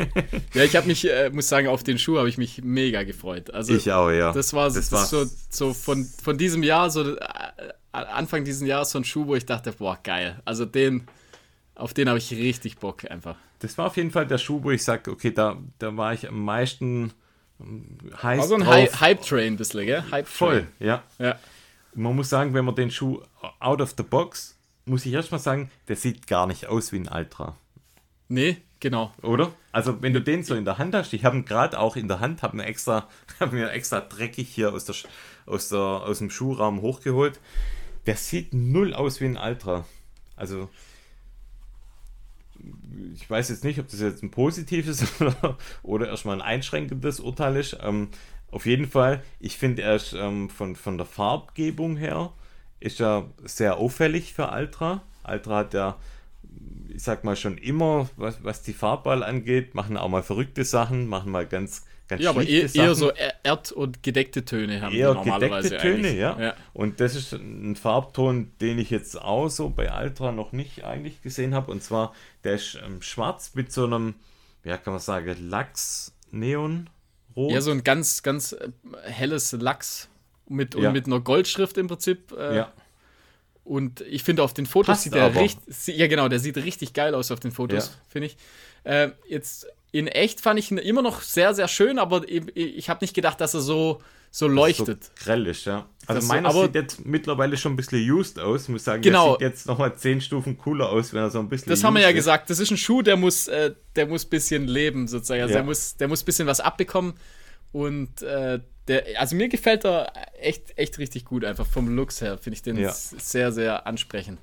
[0.53, 3.52] Ja, ich habe mich, äh, muss sagen, auf den Schuh habe ich mich mega gefreut.
[3.52, 4.34] Also, ich auch, ja.
[4.34, 7.22] Das war, das, das so, so von, von diesem Jahr, so äh,
[7.91, 10.41] Anfang dieses Jahres so ein Schuh, wo ich dachte, boah, geil.
[10.44, 11.07] Also den,
[11.78, 13.36] auf den habe ich richtig Bock einfach.
[13.60, 16.28] Das war auf jeden Fall der Schuh, wo ich sage, okay, da, da war ich
[16.28, 17.14] am meisten
[17.60, 19.02] ähm, heiß Also ein drauf.
[19.02, 20.04] Hype-Train ein bisschen, gell?
[20.12, 20.30] Hype -Train.
[20.30, 21.04] Voll, ja.
[21.20, 21.40] ja.
[21.94, 23.22] Man muss sagen, wenn man den Schuh
[23.60, 27.10] out of the box muss ich erstmal sagen, der sieht gar nicht aus wie ein
[27.10, 27.58] Ultra.
[28.30, 29.14] Nee, genau.
[29.22, 29.52] Oder?
[29.72, 32.08] Also wenn du den so in der Hand hast, ich habe ihn gerade auch in
[32.08, 33.08] der Hand, habe mir extra,
[33.40, 34.95] hab mir extra dreckig hier aus, der,
[35.45, 37.40] aus, der, aus dem Schuhraum hochgeholt.
[38.06, 39.86] Der sieht null aus wie ein Ultra.
[40.36, 40.70] Also
[43.14, 47.56] ich weiß jetzt nicht, ob das jetzt ein positives oder, oder erstmal ein einschränkendes Urteil
[47.56, 47.78] ist.
[47.82, 48.10] Ähm,
[48.52, 52.32] auf jeden Fall, ich finde er ist ähm, von, von der Farbgebung her
[52.80, 55.02] ist ja sehr auffällig für Altra.
[55.24, 55.98] Altra hat ja,
[56.90, 61.08] ich sag mal, schon immer, was, was die Farbball angeht, machen auch mal verrückte Sachen,
[61.08, 63.12] machen mal ganz, ganz Ja, aber eher, eher so
[63.44, 66.40] erd- und gedeckte Töne haben eher die normalerweise gedeckte Töne, ja.
[66.40, 66.54] ja.
[66.74, 71.22] Und das ist ein Farbton, den ich jetzt auch so bei Altra noch nicht eigentlich
[71.22, 71.72] gesehen habe.
[71.72, 72.14] Und zwar,
[72.44, 74.16] der ist ähm, schwarz mit so einem,
[74.64, 76.90] ja, kann man sagen, Lachs-Neon.
[77.36, 77.52] Rot.
[77.52, 78.70] Ja, so ein ganz, ganz äh,
[79.04, 80.10] helles Lachs
[80.48, 80.88] mit, ja.
[80.88, 82.32] und mit einer Goldschrift im Prinzip.
[82.32, 82.74] Äh, ja.
[83.64, 86.94] Und ich finde, auf den Fotos Passt sieht der richtig, ja genau, der sieht richtig
[86.94, 87.94] geil aus auf den Fotos, ja.
[88.08, 88.38] finde ich.
[88.86, 92.99] Äh, jetzt in echt fand ich ihn immer noch sehr, sehr schön, aber ich, habe
[93.01, 94.01] nicht gedacht, dass er so,
[94.31, 95.05] so leuchtet.
[95.05, 95.88] So grell ist, ja.
[96.05, 98.64] Also das meiner so, sieht jetzt mittlerweile schon ein bisschen used aus.
[98.64, 99.38] Ich muss sagen, genau.
[99.38, 101.69] der sieht jetzt nochmal zehn Stufen cooler aus, wenn er so ein bisschen.
[101.69, 102.15] Das haben wir ja ist.
[102.15, 102.49] gesagt.
[102.49, 105.41] Das ist ein Schuh, der muss, äh, der muss ein bisschen leben, sozusagen.
[105.41, 105.59] Also ja.
[105.59, 107.14] der muss, der muss ein bisschen was abbekommen.
[107.72, 112.38] Und äh, der, also mir gefällt er echt, echt richtig gut, einfach vom Looks her.
[112.38, 112.91] Finde ich den ja.
[112.93, 114.39] sehr, sehr ansprechend.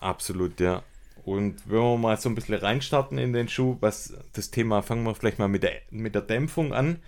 [0.00, 0.82] Absolut, ja.
[1.24, 5.04] Und wenn wir mal so ein bisschen reinstarten in den Schuh, was das Thema, fangen
[5.04, 6.98] wir vielleicht mal mit der, mit der Dämpfung an.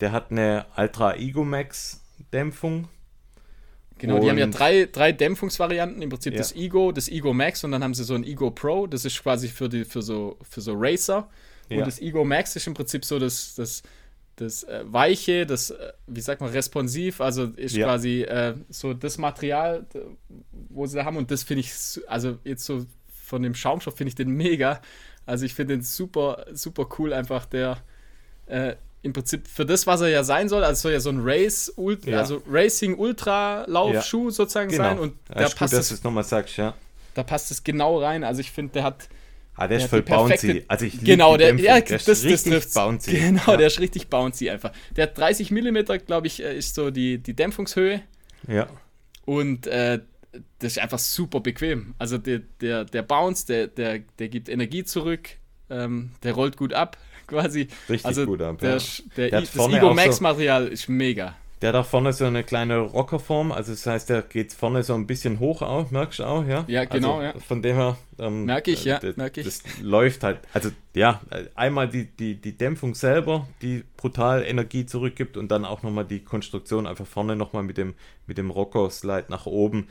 [0.00, 2.88] Der hat eine Ultra Ego Max Dämpfung.
[3.98, 6.38] Genau, und die haben ja drei, drei Dämpfungsvarianten, im Prinzip ja.
[6.38, 9.22] das Ego, das Ego Max und dann haben sie so ein Ego Pro, das ist
[9.22, 11.28] quasi für, die, für, so, für so Racer.
[11.70, 11.84] Und ja.
[11.84, 13.82] das Ego Max ist im Prinzip so das, das
[14.36, 17.86] das äh, Weiche, das, äh, wie sagt man, responsiv, also ist ja.
[17.86, 19.86] quasi äh, so das Material,
[20.70, 21.72] wo sie da haben und das finde ich,
[22.08, 22.84] also jetzt so
[23.24, 24.80] von dem Schaumstoff finde ich den mega.
[25.26, 27.78] Also ich finde den super, super cool, einfach der
[28.46, 31.20] äh, im Prinzip für das, was er ja sein soll, also soll ja so ein
[31.22, 32.18] Race, Ult ja.
[32.18, 34.30] also Racing Ultra Laufschuh ja.
[34.30, 34.84] sozusagen genau.
[34.84, 36.74] sein und da passt gut, dass du es nochmal sagst, ja.
[37.14, 38.24] Da passt es genau rein.
[38.24, 39.08] Also ich finde, der hat
[39.56, 40.64] Ah, der, der ist voll bouncy.
[40.66, 43.12] Also ich genau, der, ja, der das, ist richtig das bouncy.
[43.12, 43.56] Genau, ja.
[43.56, 44.72] der ist richtig bouncy einfach.
[44.96, 48.02] Der hat 30 mm, glaube ich, äh, ist so die, die Dämpfungshöhe.
[48.48, 48.66] Ja.
[49.24, 50.00] Und äh,
[50.58, 51.94] das ist einfach super bequem.
[51.98, 55.30] Also der, der, der Bounce, der, der, der gibt Energie zurück,
[55.70, 56.96] ähm, der rollt gut ab,
[57.26, 57.68] quasi.
[57.88, 58.58] Richtig also gut ab.
[58.58, 58.82] Der, ja.
[59.16, 61.34] der, der das Ego Max Material ist mega.
[61.64, 64.92] Der hat auch vorne so eine kleine Rockerform, also das heißt, der geht vorne so
[64.92, 66.64] ein bisschen hoch auch, merkst du auch, ja?
[66.66, 67.42] Ja, genau, also ja.
[67.42, 67.96] Von dem her.
[68.18, 69.46] Ähm, merke ich, ja, merke ich.
[69.46, 71.22] Das läuft halt, also ja,
[71.54, 76.20] einmal die, die, die Dämpfung selber, die brutal Energie zurückgibt und dann auch nochmal die
[76.20, 77.94] Konstruktion einfach vorne nochmal mit dem,
[78.26, 79.88] mit dem Rocker-Slide nach oben,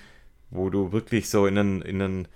[0.53, 2.27] wo du wirklich so in einen, in einen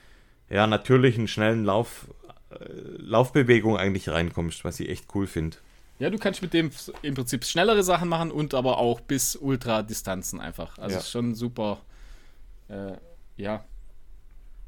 [0.49, 2.07] ja, natürlichen, schnellen Lauf,
[2.49, 2.55] äh,
[2.97, 5.57] Laufbewegung eigentlich reinkommst, was ich echt cool finde.
[5.99, 6.71] Ja, du kannst mit dem
[7.01, 10.77] im Prinzip schnellere Sachen machen und aber auch bis Ultra-Distanzen einfach.
[10.77, 11.01] Also ja.
[11.01, 11.81] schon super.
[12.69, 12.93] Äh,
[13.35, 13.63] ja,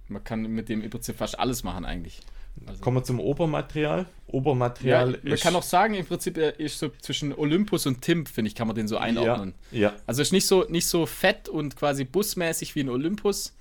[0.07, 2.21] man kann mit dem im Prinzip fast alles machen eigentlich.
[2.65, 2.81] Also.
[2.81, 4.07] Kommen wir zum Obermaterial.
[4.31, 8.49] Obermaterial ja, Man kann auch sagen, im Prinzip ist so zwischen Olympus und Timp, finde
[8.49, 9.55] ich, kann man den so einordnen.
[9.71, 9.93] Ja, ja.
[10.05, 13.55] Also ist nicht so, nicht so fett und quasi busmäßig wie ein Olympus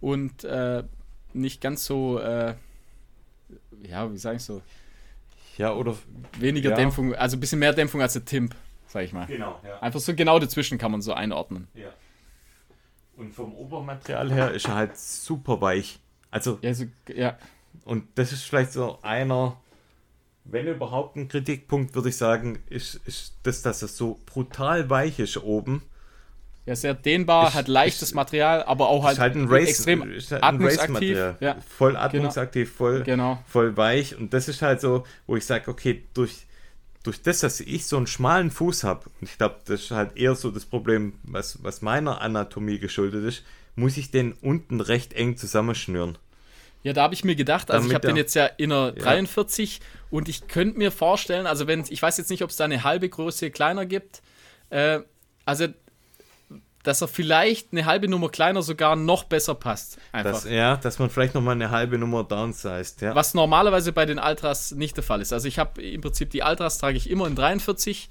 [0.00, 0.82] und äh,
[1.32, 2.54] nicht ganz so, äh,
[3.88, 4.62] ja, wie sage ich so,
[5.60, 5.94] ja, oder.
[6.38, 6.76] Weniger ja.
[6.76, 8.54] Dämpfung, also ein bisschen mehr Dämpfung als der Timp,
[8.86, 9.26] sag ich mal.
[9.26, 9.78] Genau, ja.
[9.80, 11.68] Einfach so genau dazwischen kann man so einordnen.
[11.74, 11.90] Ja.
[13.16, 15.98] Und vom Obermaterial her ist er halt super weich.
[16.30, 16.58] Also.
[16.62, 17.36] Ja, so, ja.
[17.84, 19.60] Und das ist vielleicht so einer,
[20.50, 25.18] wenn überhaupt ein Kritikpunkt, würde ich sagen, ist, ist das, dass er so brutal weich
[25.18, 25.82] ist oben
[26.66, 30.02] ja, sehr dehnbar, ist, hat leichtes ist, Material, aber auch halt, halt ein Race, extrem
[30.02, 31.16] halt atmungsaktiv.
[31.40, 31.56] Ja.
[31.66, 32.02] Voll genau.
[32.04, 33.42] atmungsaktiv, voll, genau.
[33.48, 34.16] voll weich.
[34.16, 36.46] Und das ist halt so, wo ich sage, okay, durch,
[37.02, 40.16] durch das, dass ich so einen schmalen Fuß habe, und ich glaube, das ist halt
[40.16, 43.42] eher so das Problem, was, was meiner Anatomie geschuldet ist,
[43.74, 46.18] muss ich den unten recht eng zusammenschnüren.
[46.82, 48.94] Ja, da habe ich mir gedacht, also Damit ich habe den jetzt ja in der
[48.96, 49.02] ja.
[49.02, 49.80] 43
[50.10, 52.84] und ich könnte mir vorstellen, also wenn, ich weiß jetzt nicht, ob es da eine
[52.84, 54.22] halbe Größe kleiner gibt,
[54.70, 55.00] äh,
[55.44, 55.66] also
[56.82, 59.98] dass er vielleicht eine halbe Nummer kleiner sogar noch besser passt.
[60.12, 60.32] Einfach.
[60.32, 63.14] Das, ja, dass man vielleicht nochmal eine halbe Nummer downsized, ja.
[63.14, 65.32] Was normalerweise bei den Ultras nicht der Fall ist.
[65.32, 68.08] Also ich habe im Prinzip die Ultras trage ich immer in 43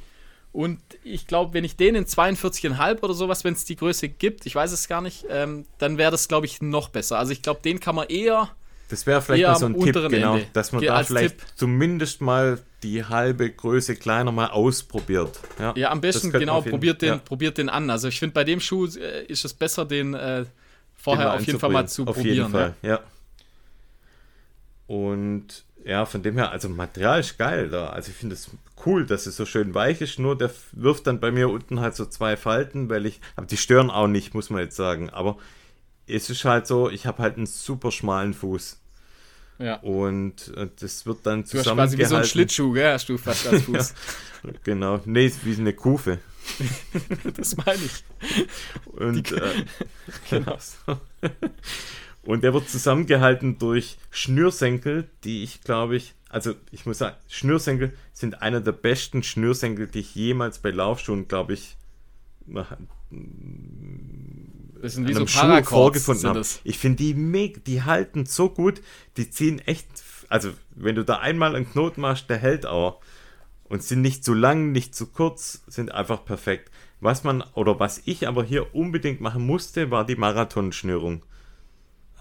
[0.52, 4.46] und ich glaube, wenn ich den in 42,5 oder sowas, wenn es die Größe gibt,
[4.46, 7.18] ich weiß es gar nicht, ähm, dann wäre das, glaube ich, noch besser.
[7.18, 8.50] Also ich glaube, den kann man eher
[8.90, 10.48] das wäre vielleicht mal so ein Tipp, genau, Ende.
[10.54, 11.48] dass man Ge da vielleicht Tipp.
[11.56, 15.40] zumindest mal die halbe Größe kleiner mal ausprobiert.
[15.60, 17.18] Ja, ja am besten, genau, probiert den, ja.
[17.18, 17.90] probiert den an.
[17.90, 20.46] Also ich finde, bei dem Schuh äh, ist es besser, den äh,
[20.96, 22.48] vorher auf jeden Fall mal zu auf probieren.
[22.48, 22.90] Auf jeden Fall, ja.
[22.90, 23.00] ja.
[24.88, 27.90] Und ja, von dem her, also Material ist geil da.
[27.90, 28.50] Also ich finde es
[28.86, 30.18] cool, dass es so schön weich ist.
[30.18, 33.58] Nur der wirft dann bei mir unten halt so zwei Falten, weil ich, aber die
[33.58, 35.10] stören auch nicht, muss man jetzt sagen.
[35.12, 35.38] Aber
[36.10, 38.80] es ist halt so, ich habe halt einen super schmalen Fuß.
[39.60, 39.76] Ja.
[39.82, 41.78] Und äh, das wird dann zusammen.
[41.78, 42.94] Du hast quasi wie so ein Schlittschuh, gell?
[42.94, 43.94] Hast du fast als Fuß.
[44.44, 45.02] ja, genau.
[45.06, 46.20] Nee, wie eine Kufe.
[47.36, 48.04] das meine ich.
[48.86, 49.66] Und, äh,
[50.30, 50.58] genau.
[52.24, 57.94] Und der wird zusammengehalten durch Schnürsenkel, die ich glaube ich, also ich muss sagen, Schnürsenkel
[58.14, 61.76] sind einer der besten Schnürsenkel, die ich jemals bei Laufschuhen, glaube ich,
[64.82, 66.42] das sind wie so Schuh vorgefunden habe.
[66.64, 68.82] Ich finde die mega, die halten so gut,
[69.18, 69.88] die ziehen echt,
[70.30, 73.00] also wenn du da einmal einen Knoten machst, der hält auch.
[73.66, 76.72] Und sind nicht zu lang, nicht zu kurz, sind einfach perfekt.
[77.02, 81.24] Was man, oder was ich aber hier unbedingt machen musste, war die Marathonschnürung.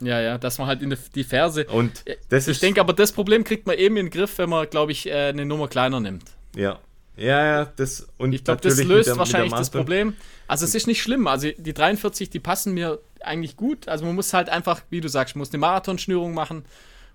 [0.00, 1.64] Ja, ja, dass man halt in die Ferse.
[1.66, 4.68] Und das ich denke aber, das Problem kriegt man eben in den Griff, wenn man,
[4.68, 6.24] glaube ich, äh, eine Nummer kleiner nimmt.
[6.54, 6.78] Ja.
[7.18, 10.14] Ja, ja, das und ich glaube, das löst der, wahrscheinlich das Problem.
[10.46, 11.26] Also es ist nicht schlimm.
[11.26, 13.88] Also die 43, die passen mir eigentlich gut.
[13.88, 16.64] Also man muss halt einfach, wie du sagst, muss eine Marathonschnürung machen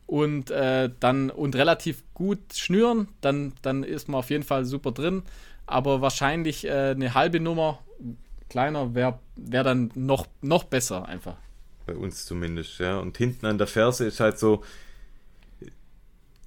[0.05, 3.07] und äh, dann und relativ gut schnüren.
[3.21, 5.23] Dann, dann ist man auf jeden Fall super drin.
[5.65, 7.79] Aber wahrscheinlich äh, eine halbe Nummer
[8.49, 11.37] kleiner wäre wär dann noch, noch besser einfach.
[11.87, 12.99] Bei uns zumindest, ja.
[12.99, 14.63] Und hinten an der Ferse ist halt so,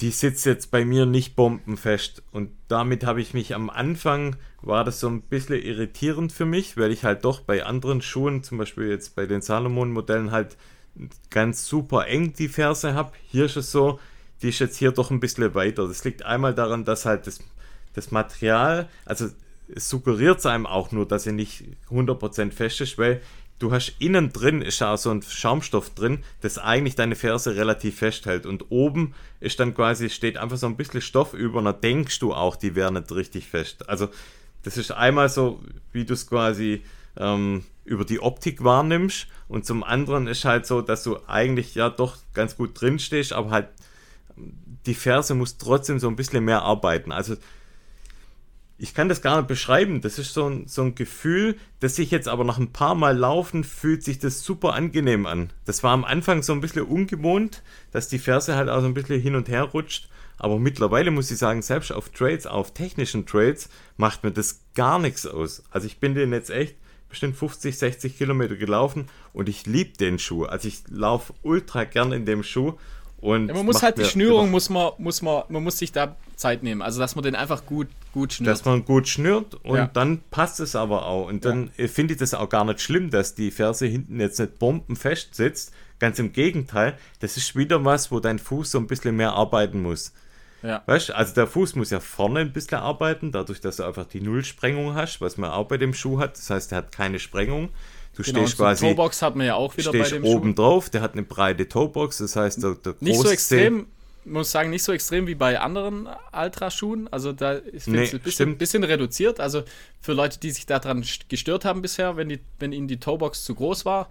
[0.01, 2.23] die sitzt jetzt bei mir nicht bombenfest.
[2.31, 6.77] Und damit habe ich mich am Anfang, war das so ein bisschen irritierend für mich,
[6.77, 10.57] weil ich halt doch bei anderen Schuhen, zum Beispiel jetzt bei den Salomon-Modellen, halt
[11.31, 13.13] ganz super eng die Ferse habe.
[13.27, 13.99] Hier ist es so,
[14.43, 15.89] die ist jetzt hier doch ein bisschen weiter.
[15.89, 17.41] Das liegt einmal daran, dass halt das,
[17.95, 19.29] das Material, also
[19.75, 23.21] es suggeriert es einem auch nur, dass sie nicht 100% fest ist, weil
[23.59, 27.99] du hast innen drin ist auch so ein Schaumstoff drin, das eigentlich deine Ferse relativ
[27.99, 28.47] festhält.
[28.47, 32.19] Und oben ist dann quasi, steht einfach so ein bisschen Stoff über und dann denkst
[32.19, 33.89] du auch, die wären nicht richtig fest.
[33.89, 34.09] Also
[34.63, 35.61] das ist einmal so,
[35.93, 36.83] wie du es quasi
[37.17, 39.29] ähm, über die Optik wahrnimmst.
[39.49, 43.33] Und zum anderen ist halt so, dass du eigentlich ja doch ganz gut drin stehst,
[43.33, 43.69] aber halt
[44.87, 47.13] die Ferse muss trotzdem so ein bisschen mehr arbeiten.
[47.13, 47.37] Also
[48.79, 50.01] ich kann das gar nicht beschreiben.
[50.01, 53.17] Das ist so ein, so ein Gefühl, dass sich jetzt aber nach ein paar Mal
[53.17, 55.51] laufen, fühlt sich das super angenehm an.
[55.65, 57.63] Das war am Anfang so ein bisschen ungewohnt,
[57.93, 60.09] dass die Ferse halt auch so ein bisschen hin und her rutscht.
[60.39, 64.99] Aber mittlerweile muss ich sagen, selbst auf Trades, auf technischen Trades, macht mir das gar
[64.99, 65.63] nichts aus.
[65.71, 66.77] Also ich bin den jetzt echt
[67.09, 70.45] bestimmt 50, 60 Kilometer gelaufen und ich liebe den Schuh.
[70.45, 72.75] Also ich laufe ultra gern in dem Schuh
[73.19, 76.17] und ja, man muss halt die Schnürung, muss man, muss man, man muss sich da
[76.37, 76.83] Zeit nehmen.
[76.83, 78.51] Also dass man den einfach gut, gut schnürt.
[78.51, 79.87] Dass man gut schnürt und ja.
[79.87, 81.27] dann passt es aber auch.
[81.27, 81.89] Und dann ja.
[81.89, 85.73] finde ich das auch gar nicht schlimm, dass die Ferse hinten jetzt nicht bombenfest sitzt.
[85.99, 89.81] Ganz im Gegenteil, das ist wieder was, wo dein Fuß so ein bisschen mehr arbeiten
[89.81, 90.13] muss.
[90.63, 90.83] Ja.
[90.85, 94.21] Weißt also der Fuß muss ja vorne ein bisschen arbeiten, dadurch, dass du einfach die
[94.21, 96.37] Nullsprengung hast, was man auch bei dem Schuh hat.
[96.37, 97.71] Das heißt, er hat keine Sprengung.
[98.17, 98.87] Du genau, stehst quasi.
[98.87, 100.55] Toebox hat man ja auch wieder bei dem oben Schuh.
[100.55, 103.89] drauf, der hat eine breite Toebox, das heißt, der, der Nicht so extrem,
[104.25, 107.09] muss sagen, nicht so extrem wie bei anderen Ultraschuhen.
[107.13, 109.39] Also da ist nee, ein bisschen, bisschen, reduziert.
[109.39, 109.65] Also
[110.01, 113.55] für Leute, die sich daran gestört haben bisher, wenn, die, wenn ihnen die Toebox zu
[113.55, 114.09] groß war,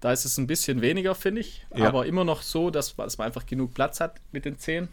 [0.00, 1.66] da ist es ein bisschen weniger, finde ich.
[1.74, 1.88] Ja.
[1.88, 4.88] Aber immer noch so, dass, dass man einfach genug Platz hat mit den Zehen.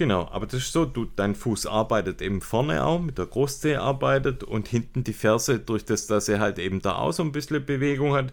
[0.00, 3.82] Genau, aber das ist so, du, dein Fuß arbeitet eben vorne auch, mit der Großzehe
[3.82, 7.32] arbeitet und hinten die Ferse, durch das, dass er halt eben da auch so ein
[7.32, 8.32] bisschen Bewegung hat,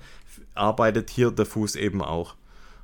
[0.55, 2.35] arbeitet hier der Fuß eben auch.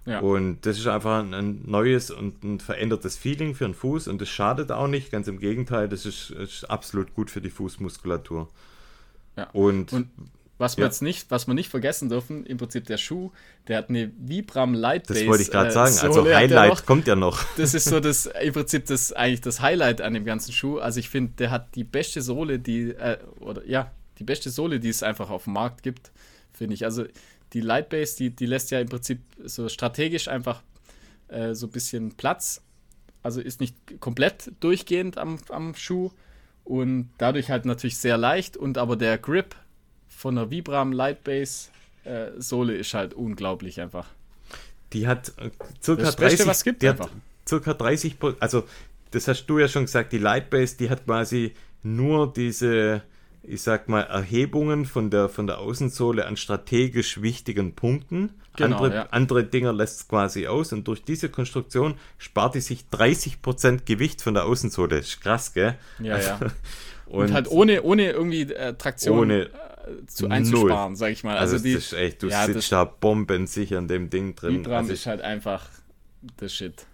[0.05, 0.19] Ja.
[0.19, 4.27] Und das ist einfach ein neues und ein verändertes Feeling für den Fuß und das
[4.27, 8.49] schadet auch nicht, ganz im Gegenteil, das ist, ist absolut gut für die Fußmuskulatur.
[9.37, 9.49] Ja.
[9.53, 10.09] Und, und
[10.63, 10.87] was wir ja.
[10.87, 13.31] jetzt nicht, was wir nicht vergessen dürfen, im Prinzip der Schuh,
[13.67, 15.19] der hat eine Vibram Light Base.
[15.19, 15.97] Das wollte ich gerade äh, sagen.
[15.99, 17.43] Also Highlight noch, kommt ja noch.
[17.57, 20.79] Das ist so das im Prinzip das eigentlich das Highlight an dem ganzen Schuh.
[20.79, 24.79] Also ich finde, der hat die beste Sohle, die äh, oder ja die beste Sohle,
[24.79, 26.11] die es einfach auf dem Markt gibt,
[26.53, 26.85] finde ich.
[26.85, 27.03] Also
[27.51, 30.63] die Light Base, die, die lässt ja im Prinzip so strategisch einfach
[31.27, 32.61] äh, so ein bisschen Platz.
[33.21, 36.11] Also ist nicht komplett durchgehend am, am Schuh
[36.63, 39.55] und dadurch halt natürlich sehr leicht und aber der Grip
[40.23, 41.67] von der Vibram Lightbase
[42.05, 44.07] äh, Sohle ist halt unglaublich einfach.
[44.93, 45.49] Die hat äh,
[45.83, 47.09] circa Das 30, Beste, was gibt die einfach.
[47.45, 48.63] circa 30, Pro- also
[49.11, 53.01] das hast du ja schon gesagt, die Lightbase, die hat quasi nur diese,
[53.43, 58.29] ich sag mal, Erhebungen von der, von der Außensohle an strategisch wichtigen Punkten.
[58.55, 59.07] Genau, andere, ja.
[59.11, 64.21] andere Dinger lässt es quasi aus und durch diese Konstruktion spart die sich 30% Gewicht
[64.21, 64.99] von der Außensohle.
[64.99, 65.75] Ist krass, gell?
[65.99, 66.39] Ja, ja.
[67.05, 69.49] Und, Und, halt ohne, ohne irgendwie äh, Traktion Ohne äh,
[70.07, 71.37] zu einzusparen, sag ich mal.
[71.37, 74.35] also, Also, die das ist echt, du ja, sitzt das- da bombensicher in dem Ding
[74.35, 74.59] drin.
[74.59, 75.67] Vibram Also ist halt einfach
[76.39, 76.85] the shit.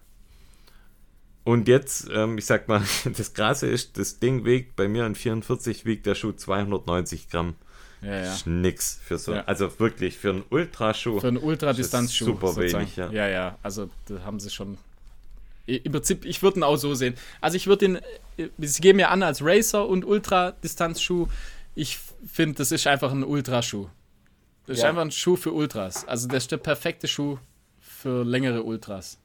[1.44, 2.82] Und jetzt, ähm, ich sag mal,
[3.18, 7.56] das Krasse ist, das Ding wiegt, bei mir an 44 wiegt der Schuh 290 Gramm.
[8.02, 8.34] Ja, ja.
[8.34, 9.44] Ist nix für so, Ja.
[9.46, 11.20] also wirklich für einen Ultraschuh.
[11.20, 12.26] Für einen Ultradistanzschuh.
[12.26, 12.84] super sozusagen.
[12.86, 13.12] wenig, ja.
[13.12, 14.78] Ja, ja, also da haben sie schon.
[15.66, 17.16] Im Prinzip, ich würde ihn auch so sehen.
[17.42, 17.96] Also ich würde ihn,
[18.38, 21.28] äh, sie geben mir an als Racer und Ultradistanzschuh.
[21.80, 21.98] Ich
[22.28, 23.88] finde, das ist einfach ein Ultraschuh.
[24.68, 24.90] Das ist Ja.
[24.90, 26.06] einfach ein Schuh für Ultras.
[26.06, 27.38] Also das ist der perfekte Schuh
[27.80, 29.18] für längere Ultras.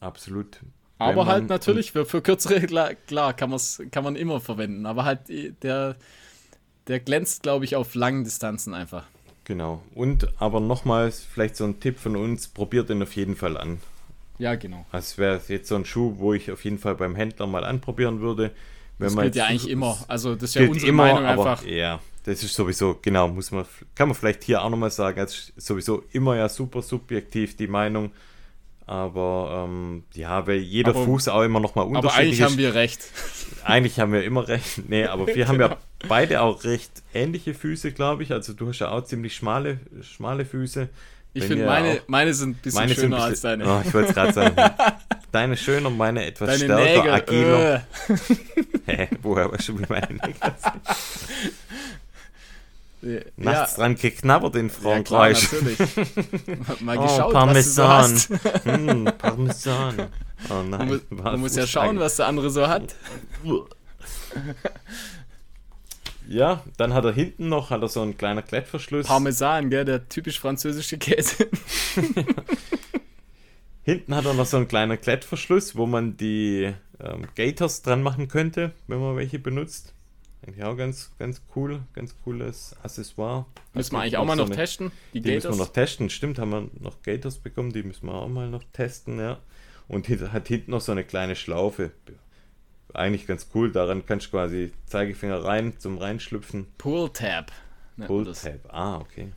[0.00, 0.60] Absolut.
[0.98, 4.86] Aber halt natürlich, für, für kürzere, klar, klar kann, man's, kann man immer verwenden.
[4.86, 5.96] Aber halt, äh, der,
[6.86, 9.04] der glänzt, glaube ich, auf langen Distanzen einfach.
[9.44, 9.82] Genau.
[9.94, 13.80] Und aber nochmals, vielleicht so ein Tipp von uns, probiert den auf jeden Fall an.
[14.38, 14.86] Ja, genau.
[14.92, 17.64] Also es wäre jetzt so ein Schuh, wo ich auf jeden Fall beim Händler mal
[17.64, 18.52] anprobieren würde.
[18.98, 19.96] Wenn Das gilt ja eigentlich immer.
[20.08, 21.66] Also das ist ja unsere immer, Meinung aber einfach.
[21.66, 23.64] ja, das ist sowieso, genau, muss man,
[23.94, 27.66] kann man vielleicht hier auch nochmal sagen, es ist sowieso immer ja super subjektiv die
[27.68, 28.10] Meinung,
[28.86, 32.46] aber ähm, ja, weil jeder Aber- Fuß auch immer nochmal Aber unterschiedlich eigentlich ist.
[32.46, 33.00] haben wir recht.
[33.64, 34.88] Eigentlich haben wir immer recht.
[34.88, 35.76] Nee, aber wir haben ja
[36.08, 38.32] beide auch recht ähnliche Füße, glaube ich.
[38.32, 40.88] Also du hast ja auch ziemlich schmale, schmale Füße.
[41.32, 43.68] Ich finde, meine, meine sind ein bisschen schöner ein als bisschen- deine.
[43.70, 44.56] Oh, ich wollte es gerade sagen.
[45.36, 47.12] Deine schöner, meine etwas deine stärker, Nägel.
[47.12, 47.74] agiler.
[47.76, 47.80] Äh.
[48.96, 50.82] Hä, woher weißt du, wie meine Nägel sind?
[53.02, 55.52] Ja, Nachts dran geknabbert in ja, klar, Frankreich.
[55.52, 55.78] natürlich.
[56.80, 58.14] Mal oh, geschaut, Parmesan.
[58.14, 58.64] was du so hast.
[58.64, 59.94] Hm, Parmesan.
[60.48, 60.70] Oh nein.
[60.70, 62.94] Man, muss- war man muss ja schauen, was der andere so hat.
[66.28, 69.06] Ja, dann hat er hinten noch hat er so einen kleiner Klettverschluss.
[69.06, 71.46] Parmesan, gell, der typisch französische Käse.
[73.86, 78.26] Hinten hat er noch so einen kleinen Klettverschluss, wo man die ähm, Gators dran machen
[78.26, 79.94] könnte, wenn man welche benutzt.
[80.44, 83.46] Eigentlich auch ganz, ganz cool, ganz cooles Accessoire.
[83.74, 84.90] Müssen wir eigentlich auch mal so noch eine- testen.
[85.14, 85.58] Die, Die müssen wir Gators.
[85.58, 86.10] noch testen.
[86.10, 89.38] Stimmt, haben wir noch Gators bekommen, die müssen wir auch mal noch testen, ja.
[89.86, 91.92] Und hat hinten noch so eine kleine Schlaufe.
[92.92, 96.66] Eigentlich ganz cool, daran kannst du quasi Zeigefinger rein zum Reinschlüpfen.
[96.76, 97.52] Pull Tab.
[98.04, 98.32] Pull.
[98.32, 98.58] Tab.
[98.68, 99.28] Ah, okay.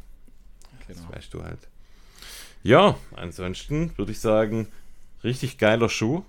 [0.88, 1.00] Genau.
[1.08, 1.60] Das weißt du halt.
[2.64, 4.68] Ja, ansonsten würde ich sagen,
[5.24, 6.24] richtig geiler Schuh.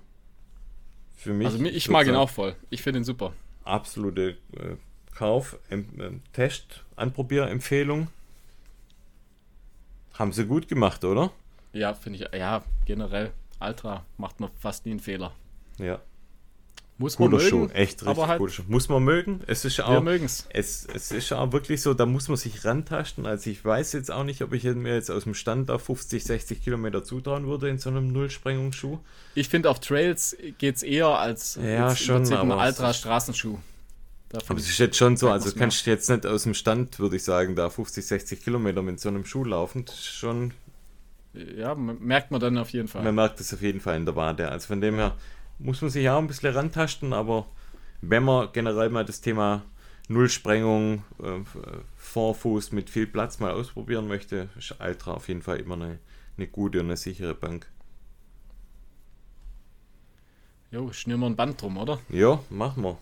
[1.17, 1.47] Für mich.
[1.47, 2.57] Also ich mag ihn auch voll.
[2.71, 3.35] Ich finde ihn super.
[3.65, 4.77] Absolute äh,
[5.15, 8.09] Kauf, ähm, Test, Anprobierempfehlung.
[10.15, 11.31] Haben sie gut gemacht, oder?
[11.73, 12.39] Ja, finde ich.
[12.39, 13.33] Ja, generell.
[13.61, 15.33] Ultra macht man fast nie einen Fehler.
[15.79, 16.01] Ja.
[17.01, 18.63] Muss man Cooler mögen, Schuh, echt richtig aber halt- Schuh.
[18.69, 19.41] Muss man mögen.
[19.47, 20.47] Es ist Wir auch, mögen es.
[20.51, 23.25] es, es ist auch wirklich so, da muss man sich rantasten.
[23.25, 26.23] Also ich weiß jetzt auch nicht, ob ich mir jetzt aus dem Stand auf 50,
[26.23, 28.99] 60 Kilometer zutrauen würde in so einem Nullsprengungsschuh.
[29.35, 33.59] Ich finde, auf Trails geht es eher als Ja, schon, im aber- Ultra-Straßenschuh.
[34.29, 36.55] Da Aber es ist jetzt schon so, also man's du kannst jetzt nicht aus dem
[36.55, 39.87] Stand, würde ich sagen, da 50, 60 Kilometer mit so einem Schuh laufen.
[39.87, 40.53] Das ist schon,
[41.57, 43.03] ja, merkt man dann auf jeden Fall.
[43.03, 44.49] man merkt es auf jeden Fall in der Wade.
[44.51, 45.17] Also von dem her
[45.61, 47.47] muss man sich auch ein bisschen rantasten, aber
[48.01, 49.63] wenn man generell mal das Thema
[50.09, 51.41] Nullsprengung, äh,
[51.97, 55.99] Vorfuß mit viel Platz mal ausprobieren möchte, ist Ultra auf jeden Fall immer eine,
[56.37, 57.67] eine gute und eine sichere Bank.
[60.73, 61.99] Jo, schnüren wir ein Band drum, oder?
[62.09, 62.99] Ja, machen wir.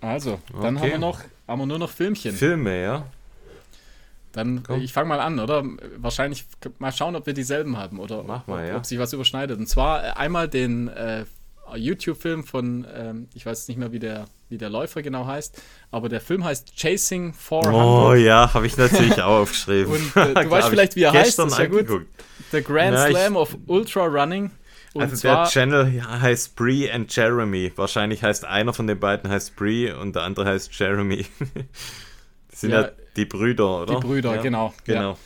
[0.00, 0.84] Also, dann Okay.
[0.84, 2.34] haben wir noch, haben wir nur noch Filmchen.
[2.34, 3.06] Filme, ja.
[4.34, 4.80] Dann, Komm.
[4.80, 5.62] ich fange mal an, oder?
[5.96, 6.44] Wahrscheinlich
[6.78, 8.76] mal schauen, ob wir dieselben haben oder Mach mal, ob, ja.
[8.76, 9.58] ob sich was überschneidet.
[9.58, 11.24] Und zwar äh, einmal den äh,
[11.76, 15.62] YouTube-Film von, ähm, ich weiß nicht mehr, wie der, wie der Läufer genau heißt,
[15.92, 17.74] aber der Film heißt Chasing 400.
[17.74, 19.92] Oh ja, habe ich natürlich auch aufgeschrieben.
[19.92, 22.06] Und, äh, du Klar, weißt vielleicht, ich wie er heißt, gestern ist ja gut.
[22.50, 24.50] The Grand Na, Slam of Ultra Running.
[24.94, 27.72] Und Also der Channel heißt Bree and Jeremy.
[27.74, 31.26] Wahrscheinlich heißt einer von den beiden heißt Bree und der andere heißt Jeremy.
[32.64, 33.94] Sind ja, Ja, die Brüder, oder?
[33.94, 35.16] die Brüder, ja, genau, Genau.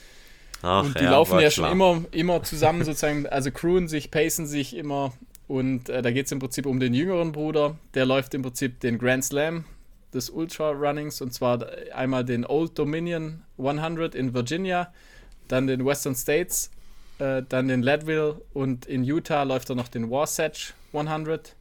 [0.62, 1.72] Ach, und die laufen ja schon klar.
[1.72, 5.12] immer, immer zusammen sozusagen, also crewen sich, pacen sich immer.
[5.46, 7.78] Und äh, da geht es im Prinzip um den jüngeren Bruder.
[7.94, 9.64] Der läuft im Prinzip den Grand Slam
[10.12, 14.92] des Ultra Runnings und zwar einmal den Old Dominion 100 in Virginia,
[15.48, 16.70] dann den Western States,
[17.18, 21.54] äh, dann den Leadville und in Utah läuft er noch den Wasatch 100.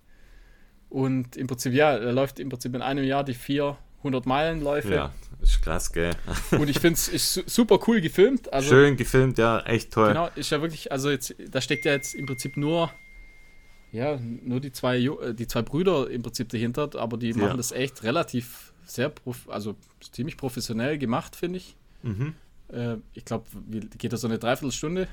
[0.90, 4.94] Und im Prinzip, ja, er läuft im Prinzip in einem Jahr die vier 100-Meilen-Läufe.
[4.94, 6.12] Ja, ist krass, gell?
[6.52, 8.52] Und ich finde es super cool gefilmt.
[8.54, 10.10] Also, Schön gefilmt, ja, echt toll.
[10.10, 12.92] Genau, ist ja wirklich, also jetzt, da steckt ja jetzt im Prinzip nur,
[13.92, 17.38] ja, nur die zwei, äh, die zwei Brüder im Prinzip dahinter, aber die Ja.
[17.38, 19.12] machen das echt relativ sehr,
[19.48, 19.76] also
[20.12, 21.76] ziemlich professionell gemacht, finde ich.
[22.04, 22.34] Mhm.
[22.72, 23.46] Äh, ich glaube,
[23.98, 25.08] geht das so eine Dreiviertelstunde?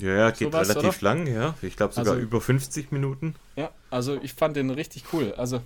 [0.00, 1.54] Ja, ja, geht Sowas, relativ lang, ja.
[1.60, 3.34] Ich glaube sogar Also- über 50 Minuten.
[3.56, 5.32] Ja, also ich fand den richtig cool.
[5.36, 5.60] Also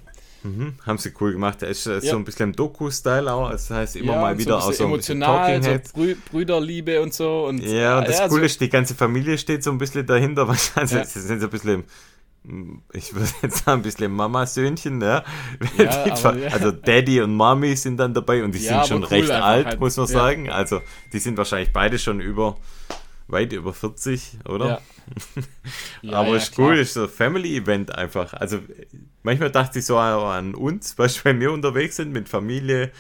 [0.44, 0.74] Mhm.
[0.84, 1.62] Haben sie cool gemacht.
[1.62, 2.00] Der ist äh, Ja.
[2.12, 3.50] so ein bisschen im Doku-Style auch.
[3.50, 5.70] Das heißt immer ja, mal wieder so bisschen so emotional, so.
[5.94, 7.46] Brü Brüderliebe und so.
[7.46, 10.06] Und, Ja, und das ja, Coole so, ist, die ganze Familie steht so ein bisschen
[10.06, 10.46] dahinter.
[10.74, 11.04] Also Ja.
[11.04, 11.84] sie sind so ein bisschen,
[12.92, 15.22] ich würde jetzt sagen, ein bisschen Mama-Söhnchen, ja.
[16.50, 19.80] Also Daddy und Mami sind dann dabei und die sind schon cool recht alt, halt.
[19.80, 20.50] muss man sagen.
[20.50, 20.80] Also
[21.12, 22.56] die sind wahrscheinlich beide schon über,
[23.28, 24.66] weit über 40, oder?
[24.66, 24.80] ja.
[26.02, 26.68] Ja, Aber ja, ist klar.
[26.68, 28.32] cool, ist so ein Family-Event einfach.
[28.34, 28.58] Also
[29.22, 32.90] manchmal dachte ich so an uns, weil wir mir unterwegs sind mit Familie,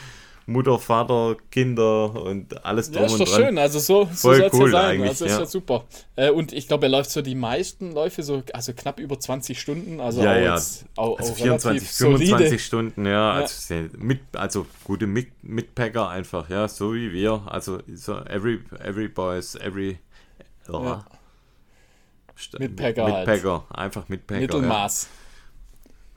[0.46, 3.44] Mutter, Vater, Kinder und alles drum Ja, ist doch dran.
[3.44, 3.58] schön.
[3.58, 4.90] Also so, so soll es cool ja sein.
[4.96, 5.38] eigentlich, Also ist ja.
[5.40, 5.84] ja super.
[6.16, 9.60] Äh, und ich glaube, er läuft so die meisten Läufe so, also knapp über 20
[9.60, 10.00] Stunden.
[10.00, 10.54] Also Ja, auch ja.
[10.96, 12.58] auch, Also auch 24, relativ 25 solide.
[12.58, 18.18] Stunden, ja, also, mit, also gute Mit Mitpacker einfach, ja, so wie wir, also so
[18.18, 19.98] every, every boys, every
[20.68, 20.82] ja.
[20.84, 21.04] Ja.
[22.38, 23.26] St- Mitpacker halt.
[23.26, 24.40] Mitpacker, einfach Mitpacker.
[24.40, 25.08] Mittelmaß.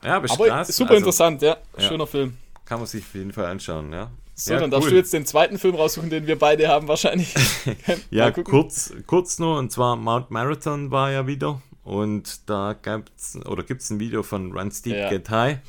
[0.02, 1.58] Ja, ja aber, Aber krass, super also interessant, ja.
[1.78, 1.84] Ja.
[1.84, 2.38] Schöner Film.
[2.66, 4.10] Kann man sich auf jeden Fall anschauen, ja.
[4.38, 4.92] So, ja, dann darfst cool.
[4.92, 7.34] du jetzt den zweiten Film raussuchen, den wir beide haben wahrscheinlich.
[8.10, 11.62] Ja, kurz, kurz nur, und zwar Mount Marathon war ja wieder.
[11.84, 15.10] Und da gab's oder gibt es ein Video von Run Steep Ja.
[15.10, 15.60] Get High.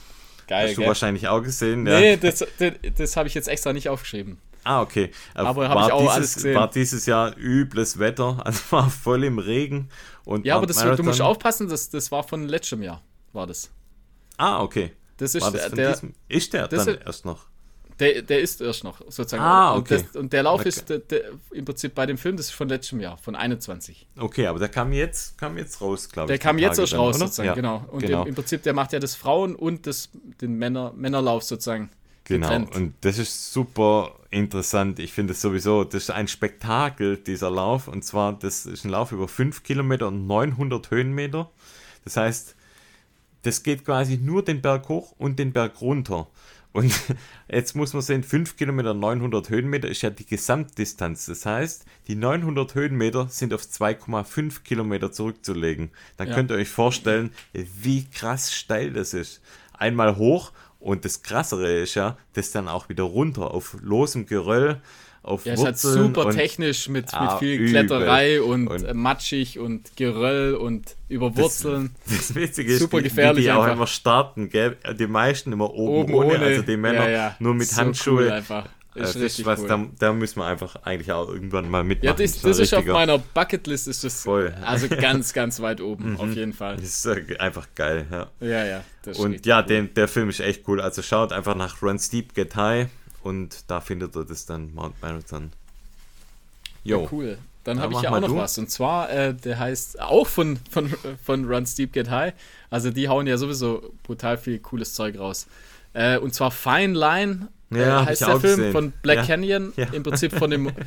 [0.48, 0.89] Geil, Hast du gell?
[0.89, 1.82] wahrscheinlich auch gesehen.
[1.82, 2.16] Nee, ja.
[2.16, 4.39] das, das, das habe ich jetzt extra nicht aufgeschrieben.
[4.66, 5.10] Ah, okay.
[5.34, 6.55] Aber hab war ich auch dieses, alles gesehen.
[6.56, 9.88] War dieses Jahr übles Wetter, also war voll im Regen.
[10.24, 13.01] Und Ja, aber das, du musst aufpassen, das, das war von letztem Jahr,
[13.32, 13.70] war das.
[14.38, 14.93] Ah, okay.
[15.18, 16.14] Das ist War das von der, diesem?
[16.28, 17.47] Ist der das dann ist- erst noch?
[17.98, 19.43] der, der ist erst noch, sozusagen.
[19.43, 20.05] Ah, Und okay.
[20.12, 20.68] das, und der Lauf Okay.
[20.68, 21.22] ist der, der,
[21.52, 24.06] im Prinzip bei dem Film, das ist von letztem Jahr, von 21.
[24.18, 26.40] Okay, aber der kam jetzt, kam jetzt raus, glaube Der ich.
[26.40, 27.24] die kam jetzt Tage erst dann, raus, oder?
[27.26, 27.84] sozusagen, Ja, genau.
[27.90, 28.22] Und genau.
[28.22, 30.10] Im, im Prinzip, der macht ja das Frauen- und das,
[30.43, 31.88] den Männer, Männerlauf sozusagen.
[32.28, 32.74] Genau, getrennt.
[32.74, 34.98] und das ist super interessant.
[34.98, 37.89] Ich finde es sowieso, das ist ein Spektakel, dieser Lauf.
[37.89, 41.51] Und zwar, das ist ein Lauf über 5 Kilometer und 900 Höhenmeter.
[42.05, 42.55] Das heißt,
[43.43, 46.27] das geht quasi nur den Berg hoch und den Berg runter.
[46.73, 46.93] Und
[47.48, 51.27] jetzt muss man sehen, 5 Kilometer, 900 Höhenmeter ist ja die Gesamtdistanz.
[51.27, 55.90] Das heißt, die 900 Höhenmeter sind auf 2,5 Kilometer zurückzulegen.
[56.16, 56.35] Dann Ja.
[56.35, 59.40] könnt ihr euch vorstellen, wie krass steil das ist.
[59.78, 60.53] Einmal hoch
[60.86, 64.80] und das Krassere ist ja, das dann auch wieder runter auf losem Geröll,
[65.22, 66.02] auf Ja, ist halt Wurzeln.
[66.04, 67.70] super und- technisch mit, Ah, mit viel übel.
[67.70, 71.90] Kletterei und, Und- äh, matschig und Geröll und über Wurzeln.
[72.08, 74.76] Das Witzige ist, Super wie, gefährlich wie die auch immer starten, gell?
[74.98, 76.44] Die meisten immer oben, Oben ohne, ohne.
[76.44, 77.36] also die Männer Ja, ja.
[77.40, 78.26] nur mit So Handschuhe.
[78.26, 78.42] cool
[78.97, 79.68] Äh, Ist das ist richtig was, cool.
[79.68, 82.18] da, da müssen wir einfach eigentlich auch irgendwann mal mitmachen.
[82.18, 84.55] Ja, das, ein das ist auf meiner Bucketlist, ist das Voll.
[84.62, 86.77] also ganz, ganz weit oben, auf jeden Fall.
[86.77, 88.28] Das ist äh, einfach geil, ja.
[88.40, 88.85] Ja, ja.
[89.02, 89.66] Das Und ja, cool.
[89.66, 90.81] den, der Film ist echt cool.
[90.81, 92.89] Also schaut einfach nach Run Steep, Get High
[93.23, 95.52] und da findet ihr das dann, Mount Marathon.
[96.85, 97.02] Jo.
[97.02, 97.39] Ja, cool.
[97.64, 98.36] Dann Dann habe ich ja auch noch du.
[98.36, 98.56] was.
[98.59, 100.89] Und zwar, äh, der heißt auch von, von,
[101.23, 102.32] von Run Steep Get High.
[102.70, 105.48] Also die hauen ja sowieso brutal viel cooles Zeug raus.
[105.93, 108.72] Äh, und zwar Fine Line Ja, äh, heißt der Film gesehen.
[108.72, 109.24] von Black Ja.
[109.26, 109.72] Canyon.
[109.76, 109.86] Ja.
[109.93, 110.70] Im Prinzip von dem.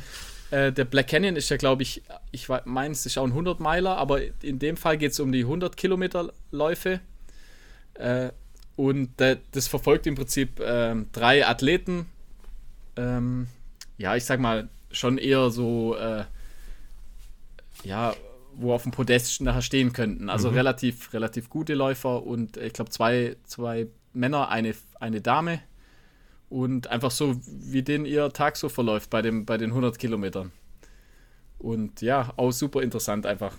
[0.52, 2.02] Äh, der Black Canyon ist ja, glaube ich,
[2.32, 5.42] ich meine, es ist auch ein 100-Meiler, aber in dem Fall geht es um die
[5.44, 6.98] 100 Kilometer Läufe.
[7.94, 8.30] Äh,
[8.74, 12.06] und äh, das verfolgt im Prinzip ähm, drei Athleten.
[12.96, 13.46] Ähm,
[13.96, 16.24] ja, ich sag mal, schon eher so, äh,
[17.84, 18.14] ja,
[18.56, 20.28] wo auf dem Podest nachher stehen könnten.
[20.28, 25.60] Also relativ, relativ gute Läufer und äh, ich glaube zwei, zwei Männer, eine, eine Dame.
[26.50, 30.52] Und einfach so, wie den ihr Tag so verläuft bei, dem, bei den 100 Kilometern.
[31.58, 33.54] Und ja, auch super interessant einfach.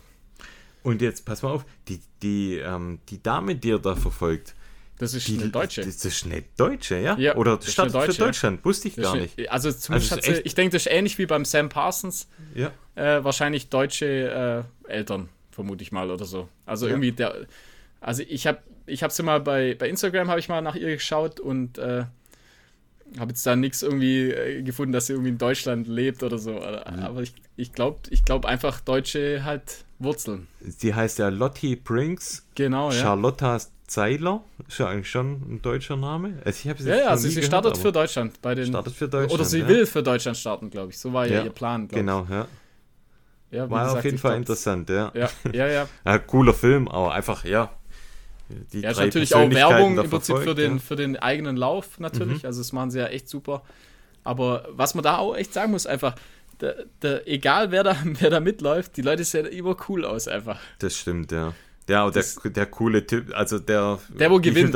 [0.83, 4.55] Und jetzt pass mal auf, die, die, ähm, die Dame, die er da verfolgt,
[4.97, 5.81] Das ist die, eine Deutsche.
[5.85, 7.17] Das ist eine Deutsche, ja?
[7.17, 8.25] Ja, Oder startet eine für Deutsche, ja.
[8.27, 9.39] Deutschland, wusste ich Das gar ist nicht.
[9.39, 12.27] eine- Also zumindest Also sie, ich denke, das ist ähnlich wie beim Sam Parsons.
[12.55, 12.71] Ja.
[12.95, 16.49] Äh, wahrscheinlich deutsche äh, Eltern, vermute ich mal, oder so.
[16.65, 16.93] Also Ja.
[16.93, 17.45] irgendwie der.
[18.01, 18.57] Also ich habe
[18.87, 22.05] ich habe sie mal bei, bei Instagram habe ich mal nach ihr geschaut und äh,
[23.19, 26.61] habe jetzt da nichts irgendwie äh, gefunden, dass sie irgendwie in Deutschland lebt oder so.
[26.61, 30.47] Aber ich, ich glaube ich glaub einfach deutsche halt Wurzeln.
[30.61, 33.01] Sie heißt ja Lottie Brinks, Genau, ja.
[33.01, 36.41] Charlotta Zeiler, ist ja eigentlich schon ein deutscher Name.
[36.45, 38.67] Also ich habe Ja, ja, also sie gehört, startet für Deutschland bei den.
[38.67, 39.33] startet für Deutschland.
[39.33, 39.67] oder sie ja.
[39.67, 40.97] will für Deutschland starten, glaube ich.
[40.97, 41.89] So war ja, Ja, ihr Plan.
[41.89, 42.47] Genau, ja.
[43.51, 45.11] Ja, War gesagt, auf jeden Fall glaub, interessant, ja.
[45.13, 45.87] Ja, ja, ja.
[46.05, 46.19] ja.
[46.19, 47.69] Cooler Film, aber einfach, ja.
[48.73, 50.79] Die ja, ist natürlich auch Werbung im Prinzip für den, ja.
[50.79, 52.43] für den eigenen Lauf natürlich.
[52.43, 52.47] Mhm.
[52.47, 53.63] Also das machen sie ja echt super.
[54.23, 56.15] Aber was man da auch echt sagen muss, einfach,
[56.59, 60.59] der, der, egal wer da, wer da mitläuft, die Leute sehen immer cool aus einfach.
[60.79, 61.53] Das stimmt, ja.
[61.89, 64.73] Ja, der, der coole Typ, also der, der wo gewinnt,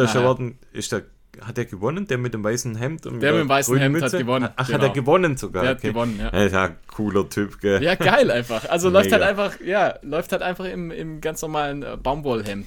[0.74, 1.04] ist der
[1.42, 4.06] hat er gewonnen, der mit dem weißen Hemd und der mit dem weißen Hemd Mütze?
[4.06, 4.50] hat gewonnen.
[4.56, 4.78] Ach, genau.
[4.78, 4.94] hat er genau.
[4.94, 5.64] gewonnen sogar.
[5.64, 5.88] Der okay.
[5.88, 6.46] hat gewonnen, ja.
[6.46, 7.84] Ja, cooler Typ, gell.
[7.84, 8.70] Ja, geil einfach.
[8.70, 12.66] Also läuft halt einfach, ja, läuft halt einfach im, im ganz normalen äh, Baumwollhemd.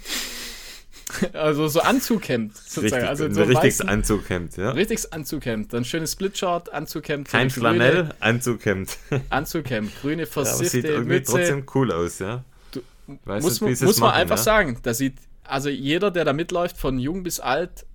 [1.33, 2.85] Also so Anzughemd sozusagen.
[2.85, 4.71] Richtig, also so ein richtiges Anzughemd, ja.
[4.71, 5.73] Richtiges Anzughemd.
[5.73, 7.29] Dann schönes Splitshot, Anzughemd.
[7.29, 8.97] Kein Flanell, Anzughemd.
[9.31, 11.33] Anzughemd, grüne versiffte ja, sieht irgendwie Mütze.
[11.33, 12.45] trotzdem cool aus, ja.
[12.73, 12.81] Du,
[13.25, 14.43] muss, nicht, muss man machen, einfach ja?
[14.43, 15.15] sagen, da sieht,
[15.45, 17.87] also jeder, der da mitläuft, von jung bis alt,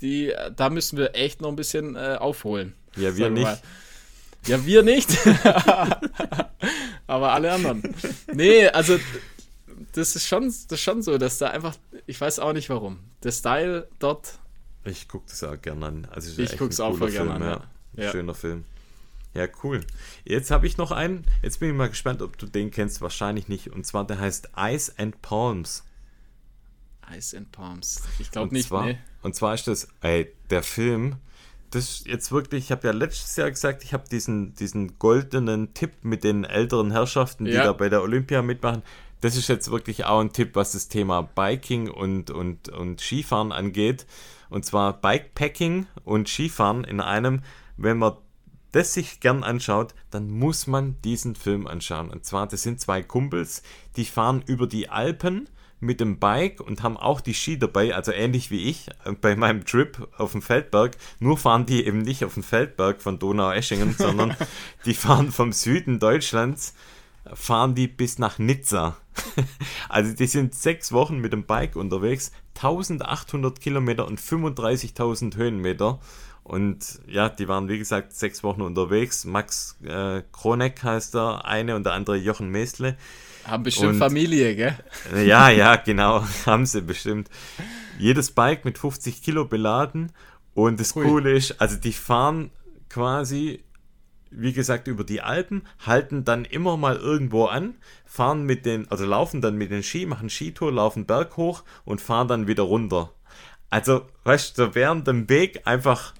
[0.00, 2.74] die, da müssen wir echt noch ein bisschen äh, aufholen.
[2.96, 3.44] Ja, wir nicht.
[3.44, 3.58] Mal.
[4.46, 5.08] Ja, wir nicht.
[7.06, 7.82] Aber alle anderen.
[8.32, 8.98] Nee, also
[9.98, 11.76] das ist schon, das ist schon so, dass da einfach,
[12.06, 14.38] ich weiß auch nicht warum, der Style dort.
[14.84, 16.08] Ich gucke das auch gerne an.
[16.10, 17.42] Also ich gucke es auch voll gerne an.
[17.42, 17.64] Ja.
[17.94, 18.10] Ja.
[18.12, 18.64] Schöner Film.
[19.34, 19.84] Ja, cool.
[20.24, 21.24] Jetzt habe ich noch einen.
[21.42, 23.00] Jetzt bin ich mal gespannt, ob du den kennst.
[23.02, 23.68] Wahrscheinlich nicht.
[23.68, 25.84] Und zwar, der heißt Ice and Palms.
[27.14, 28.02] Ice and Palms.
[28.18, 28.68] Ich glaube nicht.
[28.68, 28.98] Zwar, nee.
[29.22, 31.16] Und zwar ist das, ey, der Film.
[31.70, 35.74] Das ist jetzt wirklich, ich habe ja letztes Jahr gesagt, ich habe diesen, diesen goldenen
[35.74, 37.64] Tipp mit den älteren Herrschaften, die ja.
[37.64, 38.82] da bei der Olympia mitmachen
[39.20, 43.52] das ist jetzt wirklich auch ein Tipp, was das Thema Biking und, und, und Skifahren
[43.52, 44.06] angeht.
[44.50, 47.42] Und zwar Bikepacking und Skifahren in einem,
[47.76, 48.16] wenn man
[48.72, 52.10] das sich gern anschaut, dann muss man diesen Film anschauen.
[52.10, 53.62] Und zwar, das sind zwei Kumpels,
[53.96, 55.48] die fahren über die Alpen
[55.80, 59.36] mit dem Bike und haben auch die Ski dabei, also ähnlich wie ich äh, bei
[59.36, 60.96] meinem Trip auf dem Feldberg.
[61.20, 64.36] Nur fahren die eben nicht auf dem Feldberg von Donau-Eschingen, sondern
[64.84, 66.74] die fahren vom Süden Deutschlands
[67.34, 68.96] fahren die bis nach Nizza.
[69.88, 76.00] also die sind sechs Wochen mit dem Bike unterwegs, 1800 Kilometer und 35.000 Höhenmeter.
[76.42, 79.26] Und ja, die waren wie gesagt sechs Wochen unterwegs.
[79.26, 82.96] Max äh, Kroneck heißt der eine und der andere Jochen Mesle.
[83.44, 84.78] Haben bestimmt und, Familie, gell?
[85.26, 87.28] Ja, ja, genau, haben sie bestimmt.
[87.98, 90.12] Jedes Bike mit 50 Kilo beladen.
[90.54, 91.04] Und das Hui.
[91.04, 92.50] Coole ist, also die fahren
[92.88, 93.62] quasi
[94.30, 97.74] wie gesagt, über die Alpen, halten dann immer mal irgendwo an,
[98.04, 102.00] fahren mit den, also laufen dann mit den Ski, machen Skitour, laufen Berg hoch und
[102.00, 103.12] fahren dann wieder runter.
[103.70, 106.14] Also, weißt du, während dem Weg einfach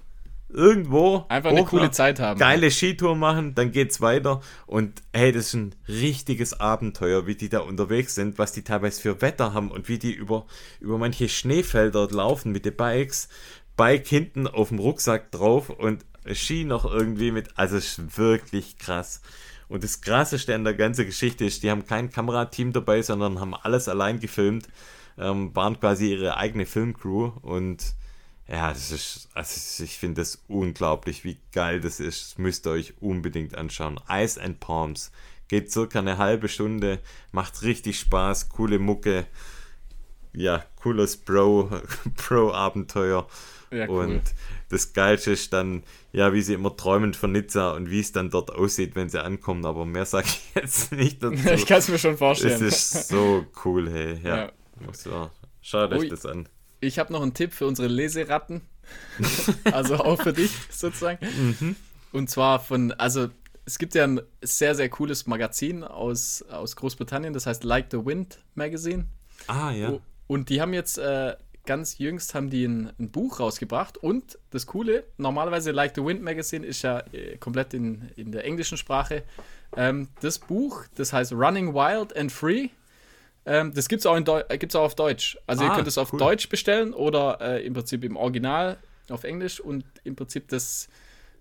[0.49, 2.39] irgendwo einfach eine coole Zeit haben.
[2.39, 7.49] Geile Skitour machen, dann geht's weiter und hey, das ist ein richtiges Abenteuer, wie die
[7.49, 10.47] da unterwegs sind, was die teilweise für Wetter haben und wie die über
[10.79, 13.29] über manche Schneefelder laufen mit den Bikes,
[13.77, 16.03] Bike hinten auf dem Rucksack drauf und
[16.33, 17.57] Ski noch irgendwie mit.
[17.57, 19.21] Also es ist wirklich krass.
[19.67, 23.53] Und das Krasseste an der ganzen Geschichte ist, die haben kein Kamerateam dabei, sondern haben
[23.53, 24.67] alles allein gefilmt,
[25.17, 27.93] ähm, waren quasi ihre eigene Filmcrew und
[28.47, 32.31] ja, das ist, also ich finde das unglaublich, wie geil das ist.
[32.31, 33.99] Das müsst ihr euch unbedingt anschauen.
[34.09, 35.11] Ice and Palms.
[35.47, 36.99] Geht circa eine halbe Stunde,
[37.31, 39.27] macht richtig Spaß, coole Mucke.
[40.33, 41.69] Ja, cooles Bro,
[42.15, 43.27] Pro-Abenteuer.
[43.71, 44.05] Ja, cool.
[44.05, 44.21] Und
[44.69, 48.29] das Geilste ist dann, ja, wie sie immer träumen von Nizza und wie es dann
[48.29, 49.65] dort aussieht, wenn sie ankommen.
[49.65, 51.35] Aber mehr sage ich jetzt nicht dazu.
[51.53, 52.53] ich kann es mir schon vorstellen.
[52.53, 54.19] Es ist so cool, hey.
[54.23, 54.37] Ja.
[54.37, 54.51] ja.
[54.93, 55.29] So,
[55.61, 56.47] schaut euch das an.
[56.79, 58.61] Ich habe noch einen Tipp für unsere Leseratten.
[59.65, 61.19] also auch für dich sozusagen.
[61.59, 61.75] Mhm.
[62.11, 63.29] Und zwar von, also
[63.65, 68.03] es gibt ja ein sehr, sehr cooles Magazin aus, aus Großbritannien, das heißt Like the
[68.03, 69.05] Wind Magazine.
[69.45, 69.99] Ah, ja.
[70.29, 71.35] Und die haben jetzt äh,
[71.65, 76.21] ganz jüngst haben die ein, ein, Buch rausgebracht und das Coole, normalerweise Like the Wind
[76.21, 79.23] Magazine ist ja äh, komplett in, in der englischen Sprache.
[79.75, 82.69] Ähm, das Buch, das heißt Running Wild and Free,
[83.47, 85.35] ähm, das gibt es auch, äh, auch auf Deutsch.
[85.47, 86.19] Also ah, ihr könnt es auf cool.
[86.19, 88.77] Deutsch bestellen oder äh, im Prinzip im Original
[89.09, 90.89] auf Englisch und im Prinzip das,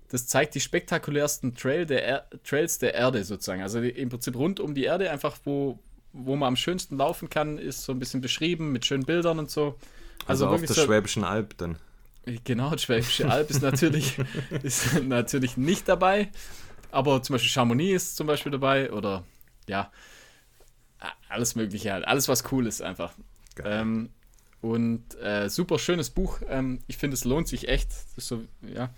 [0.09, 3.61] das zeigt die spektakulärsten Trail der er Trails der Erde sozusagen.
[3.61, 5.79] Also im Prinzip rund um die Erde, einfach wo,
[6.19, 9.51] wo man am schönsten laufen kann, ist so ein bisschen beschrieben mit schönen Bildern und
[9.51, 9.77] so.
[10.27, 11.77] Also, also auf der so, Schwäbischen Alb dann.
[12.45, 14.19] Genau, die Schwäbische Alb ist natürlich,
[14.63, 16.29] ist natürlich nicht dabei.
[16.91, 19.25] Aber zum Beispiel Chamonix ist zum Beispiel dabei oder
[19.69, 19.91] ja,
[21.29, 22.07] alles Mögliche halt.
[22.07, 23.13] Alles, was cool ist einfach.
[23.65, 24.11] Ähm,
[24.61, 26.41] und äh, super schönes Buch.
[26.49, 27.91] Ähm, ich finde, es lohnt sich echt.
[28.17, 28.91] So, ja,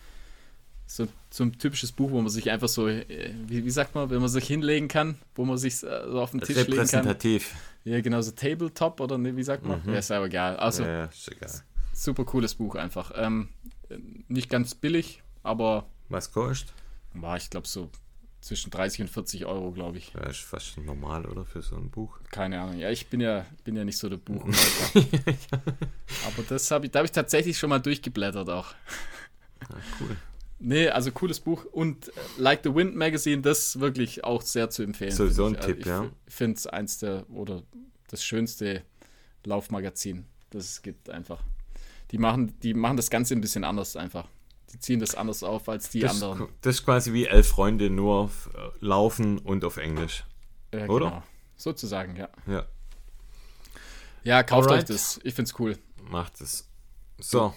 [0.91, 4.11] so, so ein typisches Buch, wo man sich einfach so, äh, wie, wie sagt man,
[4.11, 6.79] wenn man sich hinlegen kann, wo man sich äh, so auf den Tisch legen kann.
[6.79, 7.55] Repräsentativ.
[7.85, 9.81] Ja, genau, so Tabletop oder ne, wie sagt man?
[9.85, 9.93] Mhm.
[9.93, 10.57] Ja, ist aber egal.
[10.57, 11.51] Also, ja, egal.
[11.93, 13.13] super cooles Buch einfach.
[13.15, 13.51] Ähm,
[14.27, 15.87] nicht ganz billig, aber.
[16.09, 16.73] Was kostet?
[17.15, 17.89] War, ich glaube, so
[18.41, 20.13] zwischen 30 und 40 Euro, glaube ich.
[20.13, 21.45] Ja, ist fast normal, oder?
[21.45, 22.19] Für so ein Buch.
[22.33, 22.79] Keine Ahnung.
[22.79, 25.01] Ja, ich bin ja, bin ja nicht so der Buchkäufer.
[26.27, 28.75] Aber das habe ich, da habe ich tatsächlich schon mal durchgeblättert auch.
[29.69, 30.17] Ja, cool.
[30.63, 31.65] Nee, also cooles Buch.
[31.65, 35.11] Und äh, Like the Wind Magazine, das wirklich auch sehr zu empfehlen.
[35.13, 35.61] So, so ein ich.
[35.61, 36.11] Tipp, ich ja.
[36.27, 37.63] Ich finde es eins der, oder
[38.09, 38.83] das schönste
[39.45, 41.43] Laufmagazin, das es gibt einfach.
[42.11, 44.29] Die machen, die machen das Ganze ein bisschen anders einfach.
[44.73, 46.49] Die ziehen das anders auf als die Das, anderen.
[46.61, 50.25] das ist quasi wie elf Freunde, nur auf, äh, laufen und auf Englisch.
[50.75, 51.07] Ja, oder?
[51.07, 51.23] Genau.
[51.57, 52.29] Sozusagen, ja.
[52.47, 52.67] Ja,
[54.23, 54.83] Ja, kauft Alright.
[54.85, 55.21] euch das.
[55.25, 55.79] Ich find's cool.
[56.11, 56.69] macht es.
[57.19, 57.55] So,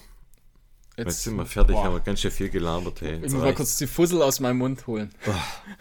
[0.96, 1.86] Jetzt, sind wir fertig, boah.
[1.86, 3.02] haben wir ganz schön viel gelabert.
[3.02, 3.16] Hey.
[3.16, 5.12] Ich Jetzt muss mal kurz die Fussel aus meinem Mund holen.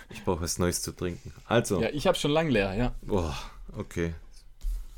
[0.08, 1.32] Ich brauche was Neues zu trinken.
[1.46, 2.94] Also, Ja, ich habe schon lang leer, ja.
[3.02, 3.36] boah,
[3.76, 4.14] okay.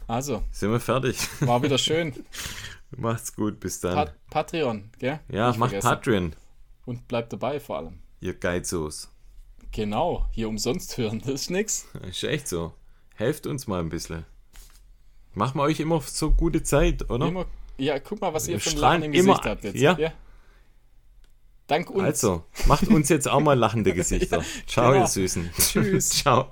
[0.06, 1.18] Also, Sind wir fertig?
[1.40, 2.12] war wieder schön.
[2.96, 3.94] Macht's gut, bis dann.
[3.94, 5.18] Pat Patreon, gell?
[5.28, 5.88] ja, Nicht macht vergessen.
[5.88, 6.36] Patreon,
[6.84, 7.98] Und bleibt dabei vor allem.
[8.20, 9.08] ihr Geizos.
[9.72, 11.86] Genau, hier umsonst hören, das ist nix.
[12.08, 12.72] Ist echt so.
[13.16, 14.24] Helft uns mal ein bisschen.
[15.32, 17.26] Machen wir euch immer so gute Zeit, oder?
[17.26, 17.46] Immer,
[17.78, 19.76] ja, guck mal, was ihr für ein Lachen im immer- Gesicht habt jetzt.
[19.76, 19.96] ja.
[21.66, 22.04] Dank uns.
[22.04, 24.44] Also, macht uns jetzt auch mal lachende Gesichter.
[24.66, 25.04] Ciao, genau.
[25.04, 25.50] ihr Süßen.
[25.58, 26.10] Tschüss.
[26.22, 26.50] Ciao.